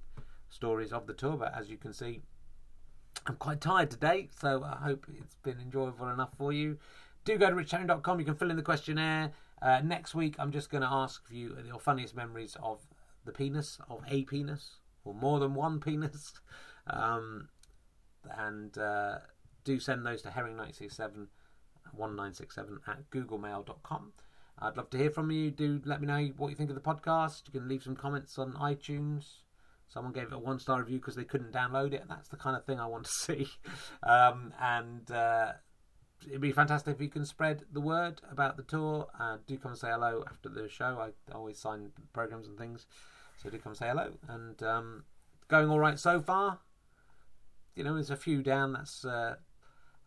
stories 0.49 0.93
of 0.93 1.07
the 1.07 1.15
tour. 1.15 1.37
But 1.37 1.57
as 1.57 1.69
you 1.71 1.77
can 1.77 1.93
see, 1.93 2.23
I'm 3.29 3.37
quite 3.37 3.61
tired 3.61 3.91
today, 3.91 4.31
so 4.41 4.65
I 4.65 4.83
hope 4.83 5.07
it's 5.15 5.35
been 5.43 5.61
enjoyable 5.61 6.09
enough 6.09 6.31
for 6.39 6.51
you. 6.51 6.79
Do 7.27 7.37
go 7.37 7.51
to 7.51 7.57
richardherring.com. 7.57 8.19
You 8.19 8.25
can 8.25 8.35
fill 8.37 8.51
in 8.51 8.57
the 8.57 8.63
questionnaire. 8.63 9.33
Uh, 9.61 9.83
next 9.85 10.15
week, 10.15 10.37
I'm 10.39 10.51
just 10.51 10.71
going 10.71 10.81
to 10.81 10.89
ask 10.91 11.23
you 11.31 11.55
your 11.67 11.79
funniest 11.79 12.17
memories 12.17 12.57
of 12.63 12.81
the 13.27 13.33
penis, 13.33 13.81
of 13.91 14.03
a 14.09 14.23
penis, 14.23 14.79
or 15.05 15.13
more 15.13 15.41
than 15.41 15.53
one 15.53 15.79
penis. 15.85 16.33
Um, 16.87 17.51
and 18.39 18.79
uh, 18.79 19.19
do 19.63 19.79
send 19.79 20.07
those 20.07 20.23
to 20.23 20.31
herring967 20.31 21.27
1967 21.93 22.79
at 22.87 23.11
googlemail.com. 23.11 24.13
I'd 24.59 24.77
love 24.79 24.89
to 24.91 24.99
hear 24.99 25.11
from 25.11 25.31
you. 25.31 25.51
Do 25.51 25.83
let 25.85 26.01
me 26.01 26.07
know 26.07 26.33
what 26.39 26.49
you 26.49 26.57
think 26.57 26.71
of 26.71 26.77
the 26.77 26.83
podcast. 26.83 27.43
You 27.47 27.61
can 27.61 27.69
leave 27.69 27.83
some 27.83 27.95
comments 27.95 28.39
on 28.39 28.55
iTunes. 28.55 29.43
Someone 29.89 30.13
gave 30.13 30.29
it 30.29 30.33
a 30.33 30.39
one 30.39 30.59
star 30.59 30.81
review 30.81 30.99
because 30.99 31.17
they 31.17 31.25
couldn't 31.25 31.53
download 31.53 31.93
it. 31.93 32.05
That's 32.09 32.29
the 32.29 32.37
kind 32.37 32.57
of 32.57 32.65
thing 32.65 32.79
I 32.79 32.87
want 32.87 33.05
to 33.05 33.11
see. 33.13 33.49
Um, 34.03 34.53
and 34.61 35.11
uh, 35.11 35.53
it'd 36.27 36.41
be 36.41 36.53
fantastic 36.53 36.95
if 36.95 37.01
you 37.01 37.09
can 37.09 37.25
spread 37.25 37.63
the 37.73 37.81
word 37.81 38.21
about 38.31 38.57
the 38.57 38.63
tour. 38.63 39.09
Uh, 39.19 39.39
do 39.47 39.57
come 39.57 39.73
and 39.73 39.81
say 39.81 39.89
hello 39.89 40.25
after 40.31 40.49
the 40.49 40.69
show. 40.69 40.99
I 41.01 41.35
always 41.35 41.59
sign 41.59 41.91
programs 42.13 42.47
and 42.47 42.59
things. 42.59 42.87
So 43.43 43.51
do 43.51 43.59
come 43.59 43.75
say 43.75 43.89
hello. 43.89 44.13
And 44.29 44.63
um, 44.63 45.05
going 45.49 45.71
all 45.71 45.81
right 45.81 45.99
so 45.99 46.21
far 46.21 46.59
you 47.79 47.85
know, 47.85 47.95
there's 47.95 48.11
a 48.11 48.17
few 48.17 48.43
down. 48.43 48.73
That's 48.73 49.05
uh, 49.05 49.37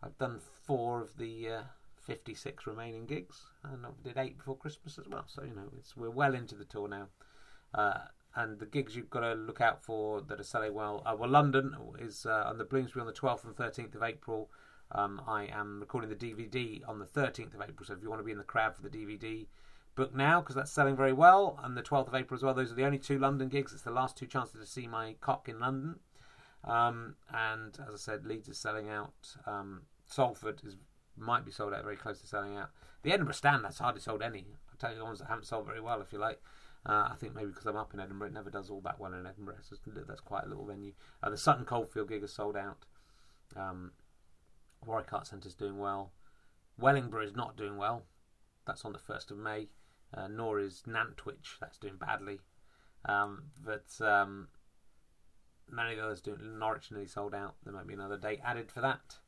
I've 0.02 0.18
done 0.18 0.40
four 0.66 1.00
of 1.00 1.16
the 1.16 1.48
uh, 1.48 1.62
56 2.06 2.66
remaining 2.66 3.06
gigs, 3.06 3.46
and 3.64 3.86
I 3.86 3.88
did 4.04 4.18
eight 4.18 4.36
before 4.36 4.58
Christmas 4.58 4.98
as 4.98 5.08
well. 5.08 5.24
So 5.26 5.42
you 5.42 5.54
know, 5.54 5.72
it's 5.78 5.96
we're 5.96 6.10
well 6.10 6.34
into 6.34 6.54
the 6.54 6.66
tour 6.66 6.86
now. 6.86 7.08
Uh, 7.74 8.04
and 8.34 8.58
the 8.58 8.66
gigs 8.66 8.96
you've 8.96 9.10
got 9.10 9.20
to 9.20 9.34
look 9.34 9.60
out 9.60 9.82
for 9.82 10.20
that 10.22 10.40
are 10.40 10.44
selling 10.44 10.74
well. 10.74 11.02
Uh, 11.04 11.14
well, 11.18 11.30
London 11.30 11.74
is 11.98 12.26
uh, 12.26 12.44
on 12.46 12.58
the 12.58 12.64
Bloomsbury 12.64 13.00
on 13.00 13.06
the 13.06 13.12
12th 13.12 13.44
and 13.44 13.56
13th 13.56 13.94
of 13.94 14.02
April. 14.02 14.50
Um, 14.92 15.22
I 15.26 15.44
am 15.46 15.80
recording 15.80 16.10
the 16.10 16.16
DVD 16.16 16.82
on 16.86 16.98
the 16.98 17.06
13th 17.06 17.54
of 17.54 17.62
April, 17.62 17.86
so 17.86 17.94
if 17.94 18.02
you 18.02 18.10
want 18.10 18.20
to 18.20 18.24
be 18.24 18.32
in 18.32 18.38
the 18.38 18.44
crowd 18.44 18.74
for 18.74 18.82
the 18.82 18.90
DVD, 18.90 19.46
book 19.94 20.14
now 20.14 20.40
because 20.40 20.54
that's 20.54 20.72
selling 20.72 20.96
very 20.96 21.12
well. 21.12 21.58
And 21.62 21.76
the 21.76 21.82
12th 21.82 22.08
of 22.08 22.14
April 22.14 22.36
as 22.38 22.42
well. 22.42 22.54
Those 22.54 22.72
are 22.72 22.76
the 22.76 22.84
only 22.84 22.98
two 22.98 23.18
London 23.18 23.48
gigs. 23.48 23.72
It's 23.72 23.82
the 23.82 23.90
last 23.90 24.16
two 24.16 24.26
chances 24.26 24.60
to 24.60 24.66
see 24.66 24.86
my 24.86 25.14
cock 25.20 25.48
in 25.48 25.60
London. 25.60 25.96
Um, 26.64 27.16
and 27.32 27.76
as 27.86 27.94
I 27.94 27.96
said, 27.96 28.24
Leeds 28.24 28.48
is 28.48 28.58
selling 28.58 28.88
out. 28.88 29.36
Um, 29.46 29.82
Salford 30.06 30.60
is 30.64 30.76
might 31.16 31.44
be 31.44 31.50
sold 31.50 31.74
out, 31.74 31.84
very 31.84 31.96
close 31.96 32.20
to 32.20 32.26
selling 32.26 32.56
out. 32.56 32.70
The 33.02 33.12
Edinburgh 33.12 33.34
stand 33.34 33.64
that's 33.64 33.78
hardly 33.78 34.00
sold 34.00 34.22
any. 34.22 34.46
I'll 34.70 34.78
tell 34.78 34.92
you 34.92 34.98
the 34.98 35.04
ones 35.04 35.18
that 35.18 35.28
haven't 35.28 35.44
sold 35.44 35.66
very 35.66 35.80
well, 35.80 36.00
if 36.00 36.12
you 36.12 36.18
like. 36.18 36.40
Uh, 36.84 37.10
I 37.12 37.14
think 37.18 37.34
maybe 37.34 37.48
because 37.48 37.66
I'm 37.66 37.76
up 37.76 37.94
in 37.94 38.00
Edinburgh, 38.00 38.28
it 38.28 38.34
never 38.34 38.50
does 38.50 38.68
all 38.68 38.80
that 38.80 38.98
well 38.98 39.14
in 39.14 39.26
Edinburgh. 39.26 39.58
So 39.62 39.76
that's 40.06 40.20
quite 40.20 40.44
a 40.44 40.48
little 40.48 40.66
venue. 40.66 40.92
Uh, 41.22 41.30
the 41.30 41.36
Sutton 41.36 41.64
Coldfield 41.64 42.08
gig 42.08 42.24
is 42.24 42.32
sold 42.32 42.56
out. 42.56 42.84
Um, 43.54 43.92
Warwick 44.84 45.12
Art 45.12 45.26
Centre 45.26 45.48
is 45.48 45.54
doing 45.54 45.78
well. 45.78 46.12
Wellingborough 46.78 47.26
is 47.26 47.36
not 47.36 47.56
doing 47.56 47.76
well. 47.76 48.02
That's 48.66 48.84
on 48.84 48.92
the 48.92 48.98
1st 48.98 49.30
of 49.30 49.38
May. 49.38 49.68
Uh, 50.12 50.28
nor 50.28 50.58
is 50.58 50.82
Nantwich. 50.86 51.58
That's 51.60 51.78
doing 51.78 51.96
badly. 51.96 52.40
Um, 53.04 53.44
but 53.64 53.86
um, 54.04 54.48
many 55.70 55.92
of 55.92 55.98
the 55.98 56.04
others 56.04 56.20
do. 56.20 56.36
Norwich 56.40 56.90
nearly 56.90 57.06
sold 57.06 57.34
out. 57.34 57.54
There 57.64 57.72
might 57.72 57.86
be 57.86 57.94
another 57.94 58.18
date 58.18 58.40
added 58.44 58.70
for 58.70 58.80
that. 58.80 59.18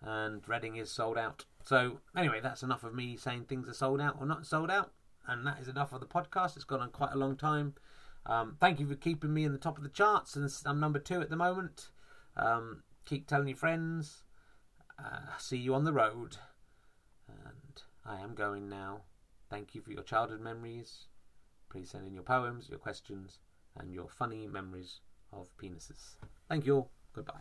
And 0.00 0.46
Reading 0.48 0.76
is 0.76 0.90
sold 0.90 1.18
out. 1.18 1.44
So, 1.62 1.98
anyway, 2.16 2.40
that's 2.42 2.62
enough 2.62 2.82
of 2.82 2.94
me 2.94 3.16
saying 3.16 3.44
things 3.44 3.68
are 3.68 3.74
sold 3.74 4.00
out 4.00 4.16
or 4.18 4.26
not 4.26 4.46
sold 4.46 4.70
out. 4.70 4.92
And 5.26 5.46
that 5.46 5.60
is 5.60 5.68
enough 5.68 5.92
of 5.92 6.00
the 6.00 6.06
podcast. 6.06 6.56
It's 6.56 6.64
gone 6.64 6.80
on 6.80 6.90
quite 6.90 7.12
a 7.12 7.18
long 7.18 7.36
time. 7.36 7.74
Um, 8.26 8.56
thank 8.60 8.80
you 8.80 8.86
for 8.86 8.94
keeping 8.94 9.32
me 9.32 9.44
in 9.44 9.52
the 9.52 9.58
top 9.58 9.76
of 9.76 9.82
the 9.82 9.88
charts. 9.88 10.36
And 10.36 10.50
I'm 10.66 10.80
number 10.80 10.98
two 10.98 11.20
at 11.20 11.30
the 11.30 11.36
moment. 11.36 11.88
Um, 12.36 12.82
keep 13.04 13.26
telling 13.26 13.48
your 13.48 13.56
friends. 13.56 14.22
Uh, 14.98 15.36
see 15.38 15.56
you 15.56 15.74
on 15.74 15.84
the 15.84 15.92
road. 15.92 16.36
And 17.28 17.82
I 18.04 18.20
am 18.20 18.34
going 18.34 18.68
now. 18.68 19.02
Thank 19.50 19.74
you 19.74 19.80
for 19.80 19.90
your 19.90 20.02
childhood 20.02 20.40
memories. 20.40 21.06
Please 21.70 21.90
send 21.90 22.06
in 22.06 22.14
your 22.14 22.22
poems, 22.22 22.68
your 22.68 22.78
questions, 22.78 23.38
and 23.78 23.92
your 23.92 24.08
funny 24.08 24.46
memories 24.46 25.00
of 25.32 25.48
penises. 25.56 26.16
Thank 26.48 26.66
you 26.66 26.76
all. 26.76 26.90
Goodbye. 27.14 27.40